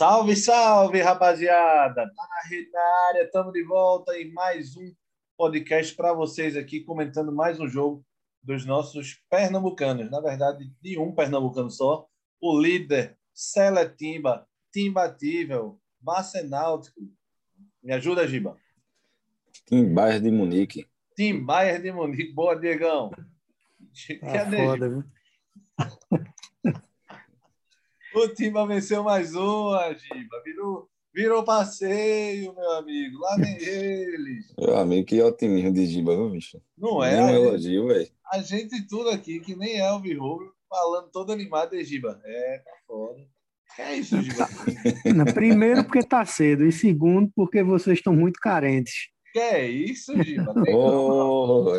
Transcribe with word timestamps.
Salve, 0.00 0.34
salve, 0.34 1.02
rapaziada! 1.02 2.10
Tá 2.16 2.26
na 2.26 2.48
rede 2.48 2.70
na 2.70 2.80
área, 3.08 3.24
estamos 3.24 3.52
de 3.52 3.62
volta 3.62 4.16
em 4.16 4.32
mais 4.32 4.74
um 4.74 4.94
podcast 5.36 5.94
para 5.94 6.14
vocês 6.14 6.56
aqui, 6.56 6.80
comentando 6.80 7.30
mais 7.30 7.60
um 7.60 7.68
jogo 7.68 8.02
dos 8.42 8.64
nossos 8.64 9.20
pernambucanos. 9.28 10.10
Na 10.10 10.22
verdade, 10.22 10.72
de 10.80 10.98
um 10.98 11.14
pernambucano 11.14 11.70
só, 11.70 12.08
o 12.40 12.58
líder 12.58 13.18
Seletimba, 13.34 14.48
Timbatível, 14.72 15.78
Bacenáutico. 16.00 16.98
Me 17.82 17.92
ajuda, 17.92 18.26
Giba. 18.26 18.56
Tim 19.66 19.92
Bayern 19.92 20.24
de 20.24 20.30
Munique. 20.30 20.88
Tim 21.14 21.44
Bayern 21.44 21.82
de 21.82 21.92
Munique. 21.92 22.32
Boa, 22.32 22.58
Diegão. 22.58 23.10
Tá 24.18 24.50
foda, 24.50 24.88
viu? 24.88 25.04
O 28.14 28.28
Timba 28.28 28.66
venceu 28.66 29.02
mais 29.04 29.34
uma, 29.34 29.92
Giba. 29.94 30.42
Virou, 30.44 30.88
virou 31.14 31.44
passeio, 31.44 32.54
meu 32.54 32.70
amigo. 32.72 33.18
Lá 33.20 33.36
vem 33.36 33.56
eles. 33.62 34.52
Meu 34.58 34.76
amigo, 34.76 35.06
que 35.06 35.22
otimismo 35.22 35.72
de 35.72 35.86
Giba, 35.86 36.16
viu, 36.16 36.30
bicho? 36.30 36.60
Não 36.76 37.02
é? 37.04 37.20
Um 37.20 37.26
a, 37.26 37.32
elogio, 37.32 37.86
velho. 37.88 38.08
a 38.32 38.38
gente 38.40 38.86
tudo 38.88 39.10
aqui, 39.10 39.40
que 39.40 39.54
nem 39.54 39.78
Elvis 39.78 40.18
Rubio, 40.18 40.52
falando 40.68 41.10
todo 41.10 41.32
animado 41.32 41.70
de 41.70 41.84
Giba. 41.84 42.20
É, 42.24 42.58
tá 42.58 42.70
foda. 42.86 43.20
Que 43.76 43.82
é 43.82 43.96
isso, 43.96 44.20
Giba? 44.20 44.48
Não, 45.14 45.24
Primeiro, 45.26 45.84
porque 45.84 46.02
tá 46.02 46.24
cedo. 46.24 46.66
E 46.66 46.72
segundo, 46.72 47.30
porque 47.36 47.62
vocês 47.62 47.98
estão 47.98 48.12
muito 48.12 48.40
carentes. 48.40 49.08
que 49.32 49.38
é 49.38 49.68
isso, 49.68 50.12
Giba? 50.24 50.52
Tem 50.64 50.74
calma, 50.74 50.76
Oh, 50.76 51.72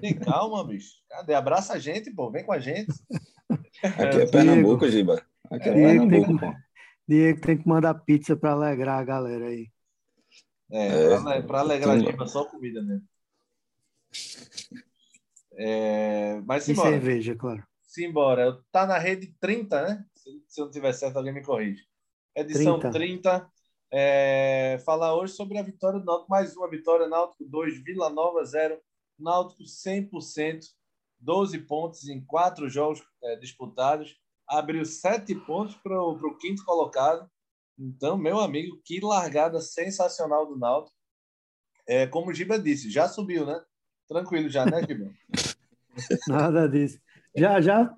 tem 0.00 0.14
calma, 0.18 0.66
bicho. 0.66 0.88
Cadê? 1.08 1.34
Abraça 1.34 1.74
a 1.74 1.78
gente, 1.78 2.10
pô. 2.10 2.30
Vem 2.30 2.44
com 2.44 2.52
a 2.52 2.58
gente. 2.58 2.92
Aqui 3.82 4.18
é 4.20 4.26
Pernambuco, 4.30 4.88
Giba. 4.88 5.22
Aqui 5.50 5.68
é, 5.68 5.74
Diego 5.74 6.08
tem, 6.08 6.08
Pernambuco, 6.22 6.38
que, 6.38 6.46
pô. 6.46 6.52
Diego 7.08 7.40
tem 7.40 7.58
que 7.58 7.68
mandar 7.68 7.94
pizza 7.94 8.36
para 8.36 8.52
alegrar 8.52 8.98
a 9.00 9.04
galera 9.04 9.46
aí. 9.46 9.68
É, 10.70 10.86
É. 11.14 11.20
pra, 11.20 11.42
pra 11.42 11.60
alegrar 11.60 11.96
a. 11.96 11.98
Giba, 11.98 12.26
só 12.26 12.44
comida 12.44 12.82
mesmo. 12.82 13.06
É, 15.58 16.40
mas 16.44 16.64
E 16.64 16.74
simbora. 16.74 16.90
cerveja, 16.90 17.34
claro. 17.36 17.62
Simbora. 17.82 18.60
Tá 18.70 18.86
na 18.86 18.98
rede 18.98 19.34
30, 19.40 19.82
né? 19.82 20.04
Se, 20.14 20.42
se 20.48 20.60
eu 20.60 20.66
não 20.66 20.72
tiver 20.72 20.92
certo, 20.92 21.16
alguém 21.16 21.32
me 21.32 21.42
corrige. 21.42 21.82
Edição 22.34 22.78
30. 22.78 22.90
30. 22.92 23.50
É, 23.92 24.78
falar 24.84 25.14
hoje 25.16 25.32
sobre 25.32 25.56
a 25.58 25.62
vitória 25.62 25.98
do 26.00 26.04
Náutico. 26.04 26.30
Mais 26.30 26.54
uma 26.56 26.68
vitória, 26.68 27.08
Náutico 27.08 27.44
2, 27.44 27.82
Vila 27.84 28.10
Nova 28.10 28.44
0. 28.44 28.78
Náutico 29.18 29.62
100%, 29.62 30.60
12 31.20 31.58
pontos 31.60 32.08
em 32.08 32.24
quatro 32.24 32.68
jogos 32.68 33.02
é, 33.22 33.36
disputados. 33.36 34.16
Abriu 34.48 34.84
sete 34.84 35.34
pontos 35.34 35.74
para 35.76 36.00
o 36.00 36.36
quinto 36.36 36.64
colocado. 36.64 37.28
Então, 37.78 38.16
meu 38.16 38.40
amigo, 38.40 38.80
que 38.84 39.00
largada 39.00 39.60
sensacional 39.60 40.46
do 40.46 40.58
Náutico. 40.58 40.96
É, 41.86 42.06
como 42.06 42.30
o 42.30 42.34
Giba 42.34 42.58
disse, 42.58 42.90
já 42.90 43.08
subiu, 43.08 43.44
né? 43.44 43.60
Tranquilo 44.08 44.48
já, 44.48 44.64
né, 44.64 44.82
Giba? 44.86 45.10
Nada 46.28 46.68
disso. 46.68 46.98
Já, 47.36 47.60
já, 47.60 47.94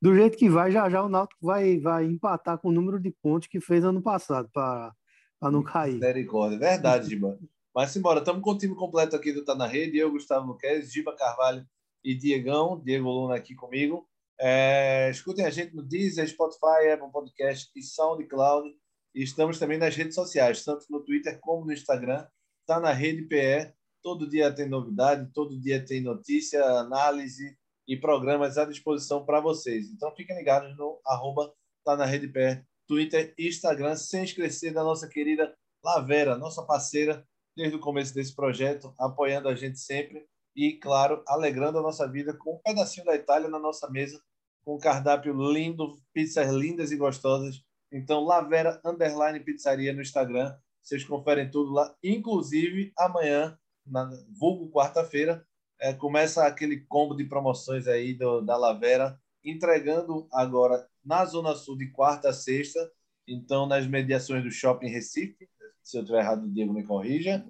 do 0.00 0.14
jeito 0.14 0.36
que 0.36 0.50
vai, 0.50 0.72
já, 0.72 0.90
já 0.90 1.04
o 1.04 1.08
Náutico 1.08 1.46
vai, 1.46 1.78
vai 1.78 2.04
empatar 2.04 2.58
com 2.58 2.68
o 2.68 2.72
número 2.72 2.98
de 2.98 3.12
pontos 3.22 3.46
que 3.46 3.60
fez 3.60 3.84
ano 3.84 4.02
passado, 4.02 4.50
para 4.52 4.92
não 5.40 5.62
cair. 5.62 5.94
Misericórdia, 5.94 6.58
verdade, 6.58 7.10
Giba. 7.10 7.38
Mas 7.74 7.90
simbora, 7.90 8.18
estamos 8.18 8.42
com 8.42 8.50
o 8.50 8.58
time 8.58 8.74
completo 8.74 9.14
aqui 9.14 9.32
do 9.32 9.44
Tá 9.44 9.54
na 9.54 9.66
Rede. 9.66 9.98
Eu, 9.98 10.10
Gustavo 10.10 10.48
Luquez, 10.48 10.92
Giba 10.92 11.14
Carvalho 11.14 11.64
e 12.04 12.14
Diegão, 12.14 12.80
Diego 12.80 13.10
Luna 13.10 13.36
aqui 13.36 13.54
comigo. 13.54 14.08
É, 14.40 15.08
escutem 15.10 15.44
a 15.44 15.50
gente 15.50 15.74
no 15.74 15.82
Deezer, 15.82 16.28
Spotify, 16.28 16.90
Apple 16.92 17.10
Podcast 17.12 17.70
e 17.76 17.82
SoundCloud. 17.82 18.68
E 19.14 19.22
estamos 19.22 19.58
também 19.58 19.78
nas 19.78 19.94
redes 19.94 20.14
sociais, 20.14 20.64
tanto 20.64 20.86
no 20.90 21.00
Twitter 21.04 21.38
como 21.40 21.64
no 21.64 21.72
Instagram. 21.72 22.26
Tá 22.66 22.80
na 22.80 22.92
Rede 22.92 23.22
PE. 23.22 23.72
Todo 24.02 24.28
dia 24.28 24.52
tem 24.52 24.68
novidade, 24.68 25.30
todo 25.32 25.60
dia 25.60 25.84
tem 25.84 26.00
notícia, 26.00 26.64
análise 26.64 27.56
e 27.86 27.96
programas 27.96 28.58
à 28.58 28.64
disposição 28.64 29.24
para 29.24 29.40
vocês. 29.40 29.90
Então 29.90 30.14
fiquem 30.16 30.36
ligados 30.36 30.76
no 30.76 31.00
arroba 31.06 31.54
Tá 31.84 31.96
na 31.96 32.04
Rede 32.04 32.28
PE, 32.28 32.64
Twitter 32.86 33.34
e 33.36 33.48
Instagram, 33.48 33.96
sem 33.96 34.22
esquecer 34.22 34.72
da 34.72 34.84
nossa 34.84 35.08
querida 35.08 35.52
Lavera, 35.84 36.38
nossa 36.38 36.62
parceira 36.64 37.26
desde 37.56 37.76
o 37.76 37.80
começo 37.80 38.14
desse 38.14 38.34
projeto, 38.34 38.94
apoiando 38.98 39.48
a 39.48 39.54
gente 39.54 39.78
sempre 39.78 40.26
e, 40.54 40.74
claro, 40.74 41.22
alegrando 41.26 41.78
a 41.78 41.82
nossa 41.82 42.06
vida 42.06 42.34
com 42.34 42.56
um 42.56 42.58
pedacinho 42.58 43.06
da 43.06 43.14
Itália 43.14 43.48
na 43.48 43.58
nossa 43.58 43.90
mesa, 43.90 44.20
com 44.64 44.76
um 44.76 44.78
cardápio 44.78 45.34
lindo, 45.52 45.98
pizzas 46.12 46.50
lindas 46.52 46.92
e 46.92 46.96
gostosas. 46.96 47.62
Então, 47.90 48.24
Lavera 48.24 48.80
Underline 48.84 49.40
Pizzaria 49.40 49.92
no 49.92 50.00
Instagram. 50.00 50.54
Vocês 50.82 51.04
conferem 51.04 51.50
tudo 51.50 51.72
lá. 51.72 51.94
Inclusive, 52.02 52.92
amanhã, 52.98 53.58
na 53.86 54.10
vulgo 54.30 54.70
quarta-feira, 54.70 55.46
é, 55.80 55.92
começa 55.92 56.46
aquele 56.46 56.80
combo 56.80 57.14
de 57.14 57.24
promoções 57.24 57.86
aí 57.86 58.14
do, 58.14 58.40
da 58.40 58.56
Lavera, 58.56 59.18
entregando 59.44 60.28
agora 60.32 60.86
na 61.04 61.24
Zona 61.24 61.54
Sul 61.54 61.76
de 61.76 61.90
quarta 61.90 62.30
a 62.30 62.32
sexta. 62.32 62.90
Então, 63.26 63.66
nas 63.66 63.86
mediações 63.86 64.42
do 64.42 64.50
Shopping 64.50 64.88
Recife, 64.88 65.48
se 65.82 65.96
eu 65.96 66.02
estiver 66.02 66.20
errado, 66.20 66.44
o 66.44 66.50
Diego 66.50 66.72
me 66.72 66.84
corrija. 66.84 67.44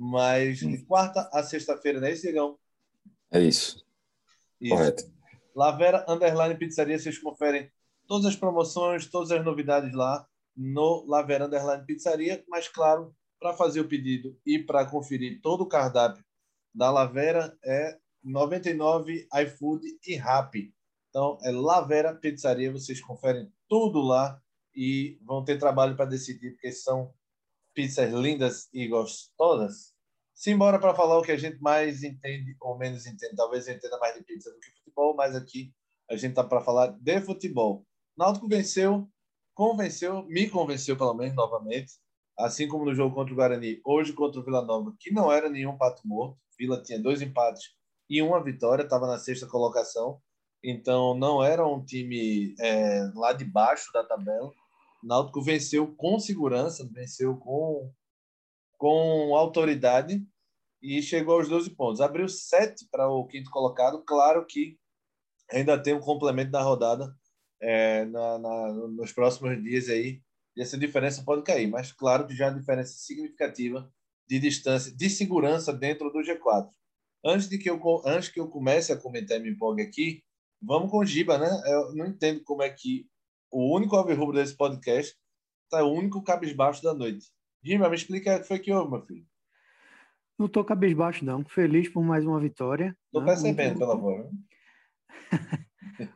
Mas 0.00 0.58
de 0.58 0.78
quarta 0.84 1.28
a 1.32 1.42
sexta-feira, 1.42 1.98
não 1.98 2.06
é 2.06 2.12
isso, 2.12 2.22
Diegão? 2.22 2.56
É 3.32 3.40
isso, 3.40 3.84
Isso. 4.60 4.74
correto. 4.76 5.02
Lavera 5.56 6.06
Underline 6.08 6.56
Pizzaria, 6.56 6.96
vocês 6.96 7.18
conferem 7.18 7.68
todas 8.06 8.26
as 8.26 8.36
promoções, 8.36 9.10
todas 9.10 9.32
as 9.32 9.44
novidades 9.44 9.92
lá 9.92 10.24
no 10.56 11.04
Lavera 11.04 11.46
Underline 11.46 11.84
Pizzaria. 11.84 12.44
Mas, 12.48 12.68
claro, 12.68 13.12
para 13.40 13.54
fazer 13.54 13.80
o 13.80 13.88
pedido 13.88 14.38
e 14.46 14.60
para 14.60 14.86
conferir 14.86 15.40
todo 15.42 15.62
o 15.62 15.68
cardápio 15.68 16.24
da 16.72 16.92
Lavera 16.92 17.58
é 17.64 17.98
99 18.22 19.26
iFood 19.42 19.84
e 20.06 20.14
Rappi. 20.14 20.72
Então, 21.08 21.38
é 21.42 21.50
Lavera 21.50 22.14
Pizzaria, 22.14 22.70
vocês 22.70 23.00
conferem 23.00 23.52
tudo 23.68 24.00
lá 24.00 24.40
e 24.72 25.18
vão 25.22 25.44
ter 25.44 25.58
trabalho 25.58 25.96
para 25.96 26.04
decidir, 26.04 26.52
porque 26.52 26.70
são 26.70 27.12
pizzas 27.78 28.12
lindas 28.12 28.68
e 28.74 28.88
gostosas. 28.88 29.94
Simbora 30.34 30.80
para 30.80 30.96
falar 30.96 31.16
o 31.16 31.22
que 31.22 31.30
a 31.30 31.36
gente 31.36 31.60
mais 31.60 32.02
entende 32.02 32.56
ou 32.60 32.76
menos 32.76 33.06
entende. 33.06 33.36
Talvez 33.36 33.68
eu 33.68 33.74
entenda 33.76 33.96
mais 34.00 34.16
de 34.16 34.24
pizza 34.24 34.50
do 34.50 34.58
que 34.58 34.72
futebol, 34.78 35.14
mas 35.14 35.36
aqui 35.36 35.72
a 36.10 36.16
gente 36.16 36.34
tá 36.34 36.42
para 36.42 36.60
falar 36.60 36.88
de 36.88 37.20
futebol. 37.20 37.86
Náutico 38.16 38.48
venceu, 38.48 39.08
convenceu, 39.54 40.24
me 40.24 40.50
convenceu 40.50 40.96
pelo 40.96 41.14
menos 41.14 41.36
novamente, 41.36 41.92
assim 42.36 42.66
como 42.66 42.84
no 42.84 42.92
jogo 42.96 43.14
contra 43.14 43.32
o 43.32 43.36
Guarani, 43.36 43.80
hoje 43.84 44.12
contra 44.12 44.40
o 44.40 44.44
Vila 44.44 44.62
Nova, 44.64 44.92
que 44.98 45.12
não 45.12 45.30
era 45.30 45.48
nenhum 45.48 45.78
pato 45.78 46.02
morto. 46.04 46.36
Vila 46.58 46.82
tinha 46.82 47.00
dois 47.00 47.22
empates 47.22 47.62
e 48.10 48.20
uma 48.20 48.42
vitória, 48.42 48.82
estava 48.82 49.06
na 49.06 49.18
sexta 49.18 49.46
colocação. 49.46 50.20
Então 50.64 51.16
não 51.16 51.44
era 51.44 51.64
um 51.64 51.84
time 51.84 52.56
é, 52.58 53.08
lá 53.14 53.32
de 53.32 53.44
baixo 53.44 53.92
da 53.92 54.02
tabela. 54.02 54.52
Náutico 55.02 55.42
venceu 55.42 55.94
com 55.94 56.18
segurança, 56.18 56.88
venceu 56.92 57.36
com, 57.36 57.92
com 58.76 59.36
autoridade 59.36 60.24
e 60.82 61.02
chegou 61.02 61.36
aos 61.36 61.48
12 61.48 61.70
pontos. 61.70 62.00
Abriu 62.00 62.28
7 62.28 62.88
para 62.90 63.08
o 63.08 63.26
quinto 63.26 63.50
colocado. 63.50 64.02
Claro 64.04 64.44
que 64.46 64.78
ainda 65.50 65.80
tem 65.80 65.94
um 65.94 66.00
complemento 66.00 66.50
da 66.50 66.62
rodada 66.62 67.14
é, 67.60 68.04
na, 68.06 68.38
na, 68.38 68.72
nos 68.72 69.12
próximos 69.12 69.62
dias 69.62 69.88
aí. 69.88 70.20
E 70.56 70.62
essa 70.62 70.76
diferença 70.76 71.22
pode 71.22 71.42
cair, 71.42 71.68
mas 71.68 71.92
claro 71.92 72.26
que 72.26 72.34
já 72.34 72.46
é 72.46 72.50
uma 72.50 72.58
diferença 72.58 72.92
significativa 72.92 73.88
de 74.28 74.40
distância, 74.40 74.94
de 74.94 75.08
segurança 75.08 75.72
dentro 75.72 76.10
do 76.10 76.18
G4. 76.18 76.68
Antes 77.24 77.48
de 77.48 77.58
que 77.58 77.70
eu, 77.70 77.80
antes 78.04 78.28
que 78.28 78.40
eu 78.40 78.48
comece 78.48 78.92
a 78.92 78.96
comentar 78.96 79.38
e 79.38 79.42
me 79.42 79.50
empolgue 79.50 79.82
aqui, 79.82 80.22
vamos 80.60 80.90
com 80.90 80.98
o 80.98 81.04
Giba, 81.04 81.38
né? 81.38 81.48
Eu 81.66 81.94
não 81.94 82.06
entendo 82.06 82.42
como 82.42 82.62
é 82.62 82.70
que 82.70 83.06
o 83.50 83.74
único 83.74 83.96
alvirrubro 83.96 84.36
desse 84.36 84.56
podcast 84.56 85.16
tá 85.70 85.82
o 85.84 85.92
único 85.92 86.22
cabisbaixo 86.22 86.82
da 86.82 86.94
noite. 86.94 87.26
Giba, 87.62 87.88
me 87.88 87.96
explica 87.96 88.36
o 88.36 88.40
que 88.40 88.46
foi 88.46 88.58
que 88.58 88.72
houve, 88.72 88.90
meu 88.90 89.02
filho. 89.02 89.26
Não 90.38 90.48
tô 90.48 90.64
cabisbaixo, 90.64 91.24
não. 91.24 91.44
Feliz 91.44 91.88
por 91.88 92.02
mais 92.02 92.24
uma 92.24 92.40
vitória. 92.40 92.96
Tô 93.12 93.20
né? 93.20 93.26
percebendo, 93.26 93.78
pela 93.78 93.96
voz. 93.96 94.24
né? 94.24 94.30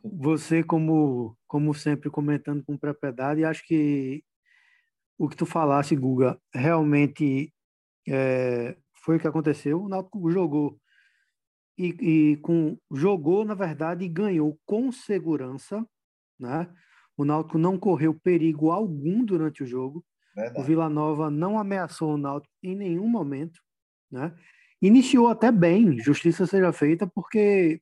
Você, 0.05 0.63
como, 0.63 1.37
como 1.47 1.75
sempre, 1.75 2.09
comentando 2.09 2.63
com 2.65 2.79
propriedade, 2.79 3.45
acho 3.45 3.67
que 3.67 4.23
o 5.19 5.29
que 5.29 5.37
tu 5.37 5.45
falasse, 5.45 5.97
Guga, 5.97 6.39
realmente 6.55 7.53
é, 8.09 8.77
foi 9.05 9.17
o 9.17 9.21
que 9.21 9.27
aconteceu. 9.27 9.83
O 9.83 9.89
Náutico 9.89 10.31
jogou 10.31 10.79
e, 11.77 11.89
e 12.01 12.37
com 12.39 12.79
jogou, 12.93 13.45
na 13.45 13.55
verdade, 13.55 14.05
e 14.05 14.09
ganhou 14.09 14.59
com 14.65 14.93
segurança, 14.93 15.85
né? 16.39 16.73
O 17.17 17.25
Náutico 17.25 17.59
não 17.59 17.79
correu 17.79 18.15
perigo 18.15 18.71
algum 18.71 19.25
durante 19.25 19.63
o 19.63 19.67
jogo. 19.67 20.05
O 20.37 20.41
Verdade. 20.41 20.67
Vila 20.67 20.89
Nova 20.89 21.31
não 21.31 21.59
ameaçou 21.59 22.15
o 22.15 22.19
Náutico 22.19 22.53
em 22.63 22.75
nenhum 22.75 23.07
momento, 23.07 23.61
né? 24.11 24.35
Iniciou 24.81 25.29
até 25.29 25.53
bem, 25.53 25.99
justiça 26.01 26.47
seja 26.47 26.73
feita, 26.73 27.07
porque 27.07 27.81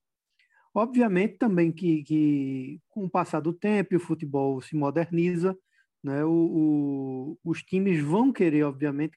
obviamente 0.75 1.39
também 1.39 1.73
que, 1.73 2.03
que 2.03 2.81
com 2.91 3.07
o 3.07 3.11
passar 3.11 3.41
do 3.41 3.53
tempo 3.53 3.97
o 3.97 4.01
futebol 4.01 4.61
se 4.61 4.77
moderniza, 4.77 5.57
né, 6.03 6.25
o, 6.25 6.31
o, 6.31 7.39
os 7.45 7.63
times 7.63 8.03
vão 8.03 8.33
querer, 8.33 8.65
obviamente, 8.65 9.17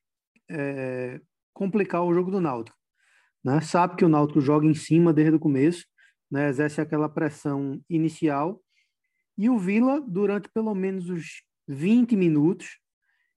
é, 0.49 1.19
complicar 1.53 2.03
o 2.03 2.13
jogo 2.13 2.31
do 2.31 2.41
Náutico. 2.41 2.77
Né? 3.43 3.59
Sabe 3.61 3.95
que 3.95 4.05
o 4.05 4.09
Náutico 4.09 4.41
joga 4.41 4.65
em 4.65 4.73
cima 4.73 5.13
desde 5.13 5.35
o 5.35 5.39
começo, 5.39 5.85
né? 6.31 6.49
exerce 6.49 6.81
aquela 6.81 7.09
pressão 7.09 7.81
inicial, 7.89 8.61
e 9.37 9.49
o 9.49 9.57
Vila, 9.57 9.99
durante 10.01 10.49
pelo 10.49 10.73
menos 10.75 11.09
os 11.09 11.43
20 11.67 12.15
minutos, 12.15 12.79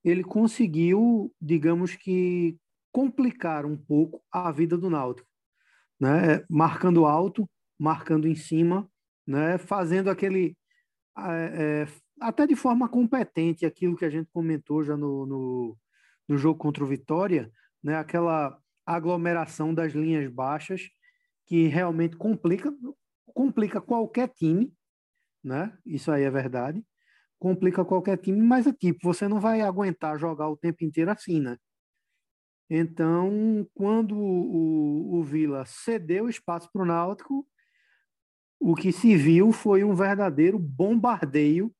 ele 0.04 0.22
conseguiu, 0.22 1.32
digamos 1.40 1.96
que, 1.96 2.56
complicar 2.92 3.66
um 3.66 3.76
pouco 3.76 4.22
a 4.30 4.50
vida 4.50 4.76
do 4.76 4.88
Náutico, 4.88 5.28
né? 5.98 6.44
marcando 6.48 7.04
alto, 7.04 7.48
marcando 7.78 8.28
em 8.28 8.34
cima, 8.34 8.88
né? 9.26 9.58
fazendo 9.58 10.08
aquele. 10.08 10.56
É, 11.18 11.86
até 12.20 12.46
de 12.46 12.56
forma 12.56 12.88
competente, 12.88 13.66
aquilo 13.66 13.96
que 13.96 14.04
a 14.04 14.10
gente 14.10 14.30
comentou 14.32 14.82
já 14.82 14.96
no, 14.96 15.26
no, 15.26 15.78
no 16.28 16.38
jogo 16.38 16.58
contra 16.58 16.84
o 16.84 16.86
Vitória, 16.86 17.50
né? 17.82 17.96
aquela 17.96 18.58
aglomeração 18.86 19.74
das 19.74 19.92
linhas 19.92 20.30
baixas 20.32 20.88
que 21.46 21.66
realmente 21.66 22.16
complica, 22.16 22.72
complica 23.34 23.80
qualquer 23.80 24.28
time, 24.28 24.72
né? 25.46 25.72
Isso 25.86 26.10
aí 26.10 26.24
é 26.24 26.30
verdade. 26.30 26.84
Complica 27.38 27.84
qualquer 27.84 28.18
time, 28.18 28.42
mas 28.42 28.66
é 28.66 28.72
tipo, 28.72 28.98
você 29.02 29.28
não 29.28 29.38
vai 29.40 29.60
aguentar 29.60 30.18
jogar 30.18 30.48
o 30.48 30.56
tempo 30.56 30.84
inteiro 30.84 31.10
assim, 31.10 31.40
né? 31.40 31.56
Então, 32.68 33.64
quando 33.72 34.16
o, 34.18 35.14
o 35.14 35.22
Vila 35.22 35.64
cedeu 35.64 36.28
espaço 36.28 36.68
para 36.72 36.82
o 36.82 36.86
Náutico, 36.86 37.46
o 38.58 38.74
que 38.74 38.90
se 38.90 39.16
viu 39.16 39.52
foi 39.52 39.84
um 39.84 39.94
verdadeiro 39.94 40.58
bombardeio 40.58 41.72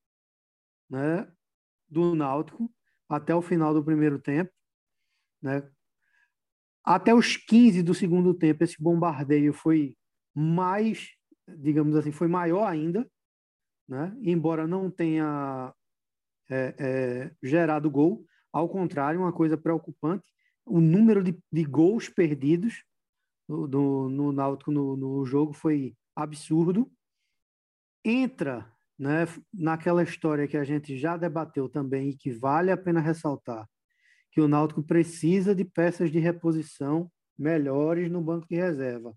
né, 0.89 1.29
do 1.89 2.15
Náutico 2.15 2.73
até 3.09 3.35
o 3.35 3.43
final 3.43 3.75
do 3.75 3.83
primeiro 3.83 4.21
tempo. 4.21 4.53
Né? 5.43 5.69
Até 6.85 7.13
os 7.13 7.37
15 7.37 7.83
do 7.83 7.95
segundo 7.95 8.33
tempo, 8.33 8.63
esse 8.63 8.81
bombardeio 8.81 9.53
foi 9.53 9.97
mais, 10.33 11.09
digamos 11.49 11.97
assim, 11.97 12.13
foi 12.13 12.29
maior 12.29 12.65
ainda, 12.65 13.11
né? 13.88 14.17
embora 14.21 14.67
não 14.67 14.91
tenha 14.91 15.73
é, 16.50 16.75
é, 16.79 17.31
gerado 17.43 17.91
gol. 17.91 18.25
Ao 18.53 18.69
contrário, 18.69 19.21
uma 19.21 19.33
coisa 19.33 19.56
preocupante, 19.56 20.25
o 20.65 20.81
número 20.81 21.23
de, 21.23 21.38
de 21.53 21.65
gols 21.65 22.09
perdidos 22.09 22.85
no, 23.49 23.67
no, 23.67 24.09
no 24.09 24.33
Náutico 24.33 24.73
no, 24.73 24.97
no 24.97 25.25
jogo 25.25 25.53
foi 25.53 25.94
absurdo. 26.15 26.91
Entra 28.05 28.71
né, 28.99 29.27
naquela 29.53 30.03
história 30.03 30.49
que 30.49 30.56
a 30.56 30.65
gente 30.65 30.97
já 30.97 31.17
debateu 31.17 31.69
também 31.69 32.11
e 32.11 32.17
que 32.17 32.32
vale 32.32 32.71
a 32.71 32.77
pena 32.77 33.00
ressaltar, 33.00 33.69
que 34.31 34.41
o 34.41 34.49
Náutico 34.49 34.82
precisa 34.82 35.55
de 35.55 35.65
peças 35.65 36.11
de 36.11 36.19
reposição 36.19 37.11
melhores 37.39 38.11
no 38.11 38.23
banco 38.23 38.47
de 38.49 38.56
reserva. 38.56 39.15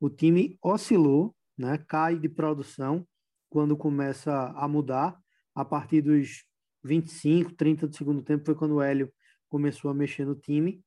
O 0.00 0.10
time 0.10 0.58
oscilou, 0.62 1.34
né, 1.56 1.78
cai 1.86 2.18
de 2.18 2.28
produção 2.28 3.06
quando 3.50 3.76
começa 3.76 4.32
a 4.56 4.66
mudar. 4.66 5.18
A 5.54 5.64
partir 5.64 6.00
dos 6.00 6.44
25, 6.82 7.52
30 7.52 7.88
do 7.88 7.94
segundo 7.94 8.22
tempo 8.22 8.46
foi 8.46 8.54
quando 8.54 8.76
o 8.76 8.82
Hélio 8.82 9.12
começou 9.50 9.90
a 9.90 9.94
mexer 9.94 10.24
no 10.24 10.34
time, 10.34 10.82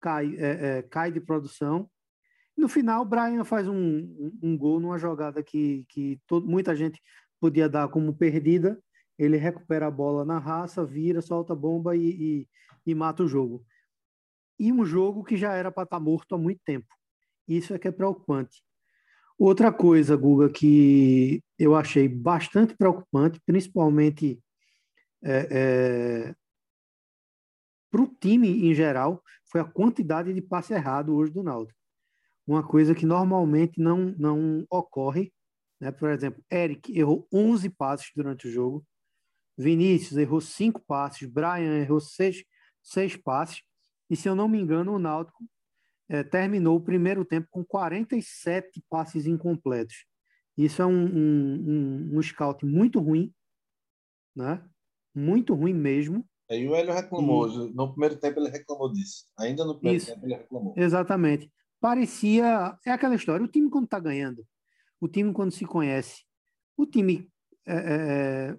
cai, 0.00 0.36
é, 0.36 0.78
é, 0.78 0.82
cai 0.82 1.10
de 1.10 1.20
produção 1.20 1.90
no 2.56 2.68
final, 2.68 3.02
o 3.02 3.04
Brian 3.04 3.44
faz 3.44 3.68
um, 3.68 4.32
um, 4.42 4.56
gol 4.56 4.80
numa 4.80 4.96
jogada 4.96 5.42
que, 5.42 5.84
que 5.90 6.18
todo, 6.26 6.48
muita 6.48 6.74
gente 6.74 7.02
podia 7.38 7.68
dar 7.68 7.88
como 7.88 8.16
perdida. 8.16 8.82
Ele 9.18 9.36
recupera 9.36 9.86
a 9.86 9.90
bola 9.90 10.24
na 10.24 10.38
raça, 10.38 10.84
vira, 10.84 11.20
solta 11.20 11.52
a 11.52 11.56
bomba 11.56 11.94
e, 11.94 12.08
e, 12.08 12.48
e 12.86 12.94
mata 12.94 13.22
o 13.22 13.28
jogo. 13.28 13.64
E 14.58 14.72
um 14.72 14.86
jogo 14.86 15.22
que 15.22 15.36
já 15.36 15.52
era 15.52 15.70
para 15.70 15.82
estar 15.82 15.98
tá 15.98 16.02
morto 16.02 16.34
há 16.34 16.38
muito 16.38 16.60
tempo. 16.64 16.86
Isso 17.46 17.74
é 17.74 17.78
que 17.78 17.88
é 17.88 17.92
preocupante. 17.92 18.64
Outra 19.38 19.72
coisa, 19.72 20.16
Guga, 20.16 20.48
que 20.48 21.42
eu 21.58 21.74
achei 21.74 22.08
bastante 22.08 22.74
preocupante, 22.74 23.40
principalmente 23.44 24.40
é, 25.22 25.48
é, 25.50 26.34
para 27.90 28.02
o 28.02 28.06
time 28.06 28.68
em 28.68 28.74
geral, 28.74 29.22
foi 29.50 29.60
a 29.60 29.64
quantidade 29.64 30.32
de 30.32 30.40
passe 30.40 30.72
errado 30.72 31.14
hoje 31.14 31.32
do 31.32 31.42
Náutico 31.42 31.76
uma 32.46 32.62
coisa 32.62 32.94
que 32.94 33.04
normalmente 33.04 33.80
não, 33.80 34.14
não 34.16 34.64
ocorre. 34.70 35.32
Né? 35.80 35.90
Por 35.90 36.10
exemplo, 36.10 36.42
Eric 36.50 36.96
errou 36.96 37.26
11 37.32 37.68
passes 37.70 38.10
durante 38.14 38.46
o 38.46 38.50
jogo, 38.50 38.86
Vinícius 39.58 40.16
errou 40.18 40.40
5 40.40 40.80
passes, 40.86 41.28
Brian 41.28 41.76
errou 41.78 41.98
6, 41.98 42.44
6 42.82 43.16
passes, 43.16 43.62
e 44.08 44.14
se 44.14 44.28
eu 44.28 44.36
não 44.36 44.48
me 44.48 44.60
engano, 44.60 44.94
o 44.94 44.98
Náutico 44.98 45.44
é, 46.08 46.22
terminou 46.22 46.76
o 46.76 46.80
primeiro 46.80 47.24
tempo 47.24 47.48
com 47.50 47.64
47 47.64 48.82
passes 48.88 49.26
incompletos. 49.26 50.06
Isso 50.56 50.80
é 50.80 50.86
um, 50.86 51.04
um, 51.04 51.64
um, 51.68 52.18
um 52.18 52.22
scout 52.22 52.64
muito 52.64 52.98
ruim, 52.98 53.32
né? 54.34 54.62
muito 55.14 55.54
ruim 55.54 55.74
mesmo. 55.74 56.26
E 56.48 56.66
o 56.66 56.74
Hélio 56.74 56.94
reclamou, 56.94 57.48
e... 57.48 57.74
no 57.74 57.90
primeiro 57.90 58.16
tempo 58.16 58.40
ele 58.40 58.50
reclamou 58.50 58.92
disso. 58.92 59.24
Ainda 59.38 59.64
no 59.64 59.74
primeiro 59.74 59.98
Isso. 59.98 60.12
tempo 60.12 60.26
ele 60.26 60.34
reclamou. 60.34 60.74
Exatamente 60.76 61.50
parecia. 61.80 62.76
É 62.84 62.90
aquela 62.90 63.14
história: 63.14 63.44
o 63.44 63.48
time, 63.48 63.70
quando 63.70 63.84
está 63.84 64.00
ganhando, 64.00 64.44
o 65.00 65.08
time, 65.08 65.32
quando 65.32 65.52
se 65.52 65.64
conhece, 65.64 66.24
o 66.76 66.86
time, 66.86 67.28
é, 67.66 67.74
é, 67.74 68.50
é, 68.50 68.58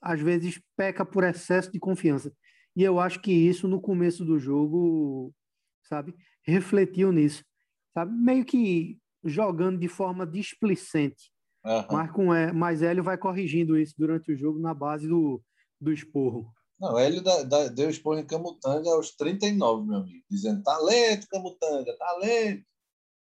às 0.00 0.20
vezes, 0.20 0.60
peca 0.76 1.04
por 1.04 1.24
excesso 1.24 1.72
de 1.72 1.78
confiança. 1.78 2.32
E 2.76 2.82
eu 2.82 3.00
acho 3.00 3.20
que 3.20 3.32
isso, 3.32 3.66
no 3.66 3.80
começo 3.80 4.24
do 4.24 4.38
jogo, 4.38 5.32
sabe, 5.82 6.14
refletiu 6.42 7.12
nisso. 7.12 7.44
Sabe? 7.92 8.12
Meio 8.12 8.44
que 8.44 8.98
jogando 9.24 9.78
de 9.78 9.88
forma 9.88 10.26
displicente. 10.26 11.30
Uhum. 11.64 11.84
Mas, 11.90 12.10
com, 12.12 12.34
é, 12.34 12.52
mas 12.52 12.82
Hélio 12.82 13.02
vai 13.04 13.18
corrigindo 13.18 13.76
isso 13.76 13.94
durante 13.98 14.32
o 14.32 14.36
jogo 14.36 14.58
na 14.58 14.72
base 14.72 15.06
do, 15.06 15.42
do 15.80 15.92
esporro. 15.92 16.50
Não, 16.80 16.98
Hélio 16.98 17.22
da, 17.22 17.42
da, 17.42 17.68
deu 17.68 17.90
expor 17.90 18.18
em 18.18 18.26
Camutanga 18.26 18.88
aos 18.90 19.14
39, 19.14 19.86
meu 19.86 19.98
amigo, 19.98 20.24
dizendo 20.30 20.62
talento, 20.62 21.28
Camutanga, 21.28 21.94
talento. 21.98 22.64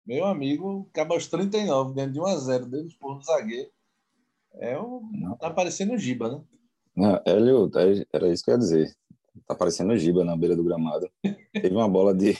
Meu 0.06 0.26
amigo, 0.26 0.88
acaba 0.90 1.16
aos 1.16 1.28
39, 1.28 1.94
dentro 1.94 2.14
de 2.14 2.20
1 2.20 2.26
a 2.26 2.36
0 2.38 2.66
deu 2.68 2.88
expor 2.88 3.16
no 3.16 3.22
zagueiro. 3.22 3.70
É 4.54 4.80
um, 4.80 5.36
tá 5.40 5.50
parecendo 5.50 5.94
o 5.94 5.98
Giba, 5.98 6.30
né? 6.30 6.44
Não, 6.96 7.22
Hélio, 7.26 7.70
é, 7.76 8.06
era 8.14 8.32
isso 8.32 8.44
que 8.44 8.52
eu 8.52 8.56
ia 8.56 8.60
dizer. 8.60 8.96
Tá 9.48 9.56
parecendo 9.56 9.94
o 9.94 9.98
Giba 9.98 10.24
na 10.24 10.36
beira 10.36 10.56
do 10.56 10.64
gramado. 10.64 11.10
Teve 11.54 11.74
uma 11.74 11.88
bola 11.88 12.14
de, 12.14 12.38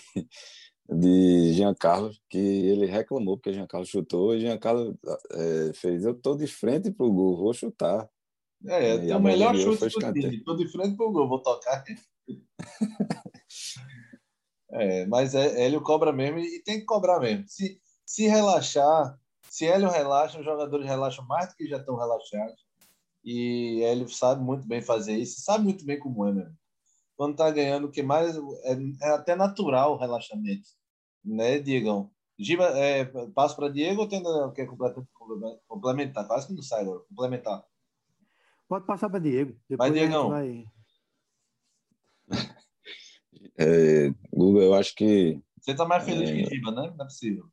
de 0.90 1.54
Jean 1.54 1.74
Carlos 1.74 2.22
que 2.30 2.38
ele 2.38 2.86
reclamou 2.86 3.38
porque 3.38 3.54
Jean 3.54 3.68
Carlos 3.68 3.90
chutou 3.90 4.36
e 4.36 4.42
Jean 4.42 4.58
Carlos 4.58 4.96
é, 5.32 5.72
fez: 5.74 6.04
Eu 6.04 6.14
tô 6.14 6.36
de 6.36 6.48
frente 6.48 6.92
pro 6.92 7.12
gol, 7.12 7.38
vou 7.38 7.54
chutar. 7.54 8.10
É, 8.66 8.98
tem 8.98 9.16
o 9.16 9.20
melhor 9.20 9.56
chute 9.56 9.88
do 9.88 9.90
time. 9.90 10.38
Estou 10.38 10.56
de 10.56 10.68
frente 10.68 10.96
para 10.96 11.06
o 11.06 11.12
gol, 11.12 11.28
vou 11.28 11.42
tocar. 11.42 11.84
é, 14.72 15.06
mas 15.08 15.34
é, 15.34 15.66
Hélio 15.66 15.82
cobra 15.82 16.12
mesmo 16.12 16.40
e 16.40 16.62
tem 16.64 16.80
que 16.80 16.86
cobrar 16.86 17.20
mesmo. 17.20 17.46
Se, 17.48 17.82
se 18.06 18.28
relaxar, 18.28 19.18
se 19.50 19.66
Hélio 19.66 19.90
relaxa, 19.90 20.40
os 20.40 20.46
jogadores 20.46 20.86
relaxam 20.86 21.26
mais 21.26 21.50
do 21.50 21.56
que 21.56 21.68
já 21.68 21.78
estão 21.78 21.96
relaxados. 21.96 22.70
E 23.24 23.82
Hélio 23.84 24.10
sabe 24.10 24.44
muito 24.44 24.68
bem 24.68 24.82
fazer 24.82 25.18
isso, 25.18 25.42
sabe 25.42 25.64
muito 25.64 25.86
bem 25.86 26.00
como 26.00 26.26
é 26.28 26.34
mesmo. 26.34 26.61
Quando 27.22 27.36
tá 27.36 27.52
ganhando, 27.52 27.86
o 27.86 27.92
que 27.92 28.02
mais 28.02 28.36
é, 28.36 28.74
é 29.04 29.10
até 29.12 29.36
natural 29.36 29.94
o 29.94 29.96
relaxamento, 29.96 30.68
né, 31.24 31.60
Diegão? 31.60 32.10
Giba, 32.36 32.66
é, 32.76 33.06
passo 33.36 33.56
para 33.56 33.70
Diego 33.70 34.02
ou 34.02 34.08
tem 34.08 34.24
quer 34.56 34.68
complementar? 35.68 36.26
Quase 36.26 36.48
que 36.48 36.54
não 36.56 36.64
sai 36.64 36.82
agora. 36.82 37.04
Complementar. 37.08 37.64
Pode 38.68 38.88
passar 38.88 39.08
para 39.08 39.20
Diego. 39.20 39.56
Vai, 39.70 39.92
Diegão. 39.92 40.30
Vai... 40.30 40.66
É, 43.56 44.10
Google, 44.34 44.64
eu 44.64 44.74
acho 44.74 44.96
que. 44.96 45.40
Você 45.60 45.74
está 45.74 45.86
mais 45.86 46.04
feliz 46.04 46.28
é... 46.28 46.34
que 46.34 46.46
Giba, 46.46 46.72
né? 46.72 46.92
Não 46.98 47.06
é 47.06 47.08
possível. 47.08 47.46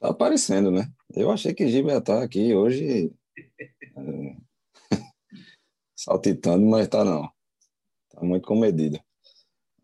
Tá 0.00 0.08
aparecendo, 0.08 0.72
né? 0.72 0.92
Eu 1.14 1.30
achei 1.30 1.54
que 1.54 1.68
Giba 1.68 1.92
ia 1.92 1.98
estar 1.98 2.18
tá 2.18 2.24
aqui 2.24 2.52
hoje 2.56 3.12
é... 3.60 4.36
saltitando, 5.94 6.66
mas 6.66 6.88
tá 6.88 7.04
não. 7.04 7.30
Tá 8.10 8.24
muito 8.24 8.48
comedido. 8.48 8.98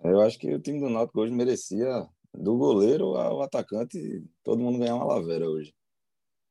Eu 0.03 0.21
acho 0.21 0.39
que 0.39 0.55
o 0.55 0.61
time 0.61 0.81
do 0.81 0.89
Náutico 0.89 1.21
hoje 1.21 1.33
merecia 1.33 2.09
do 2.33 2.57
goleiro 2.57 3.17
ao 3.17 3.43
atacante 3.43 4.25
todo 4.45 4.63
mundo 4.63 4.79
ganhar 4.79 4.95
uma 4.95 5.05
lavera 5.05 5.49
hoje. 5.49 5.75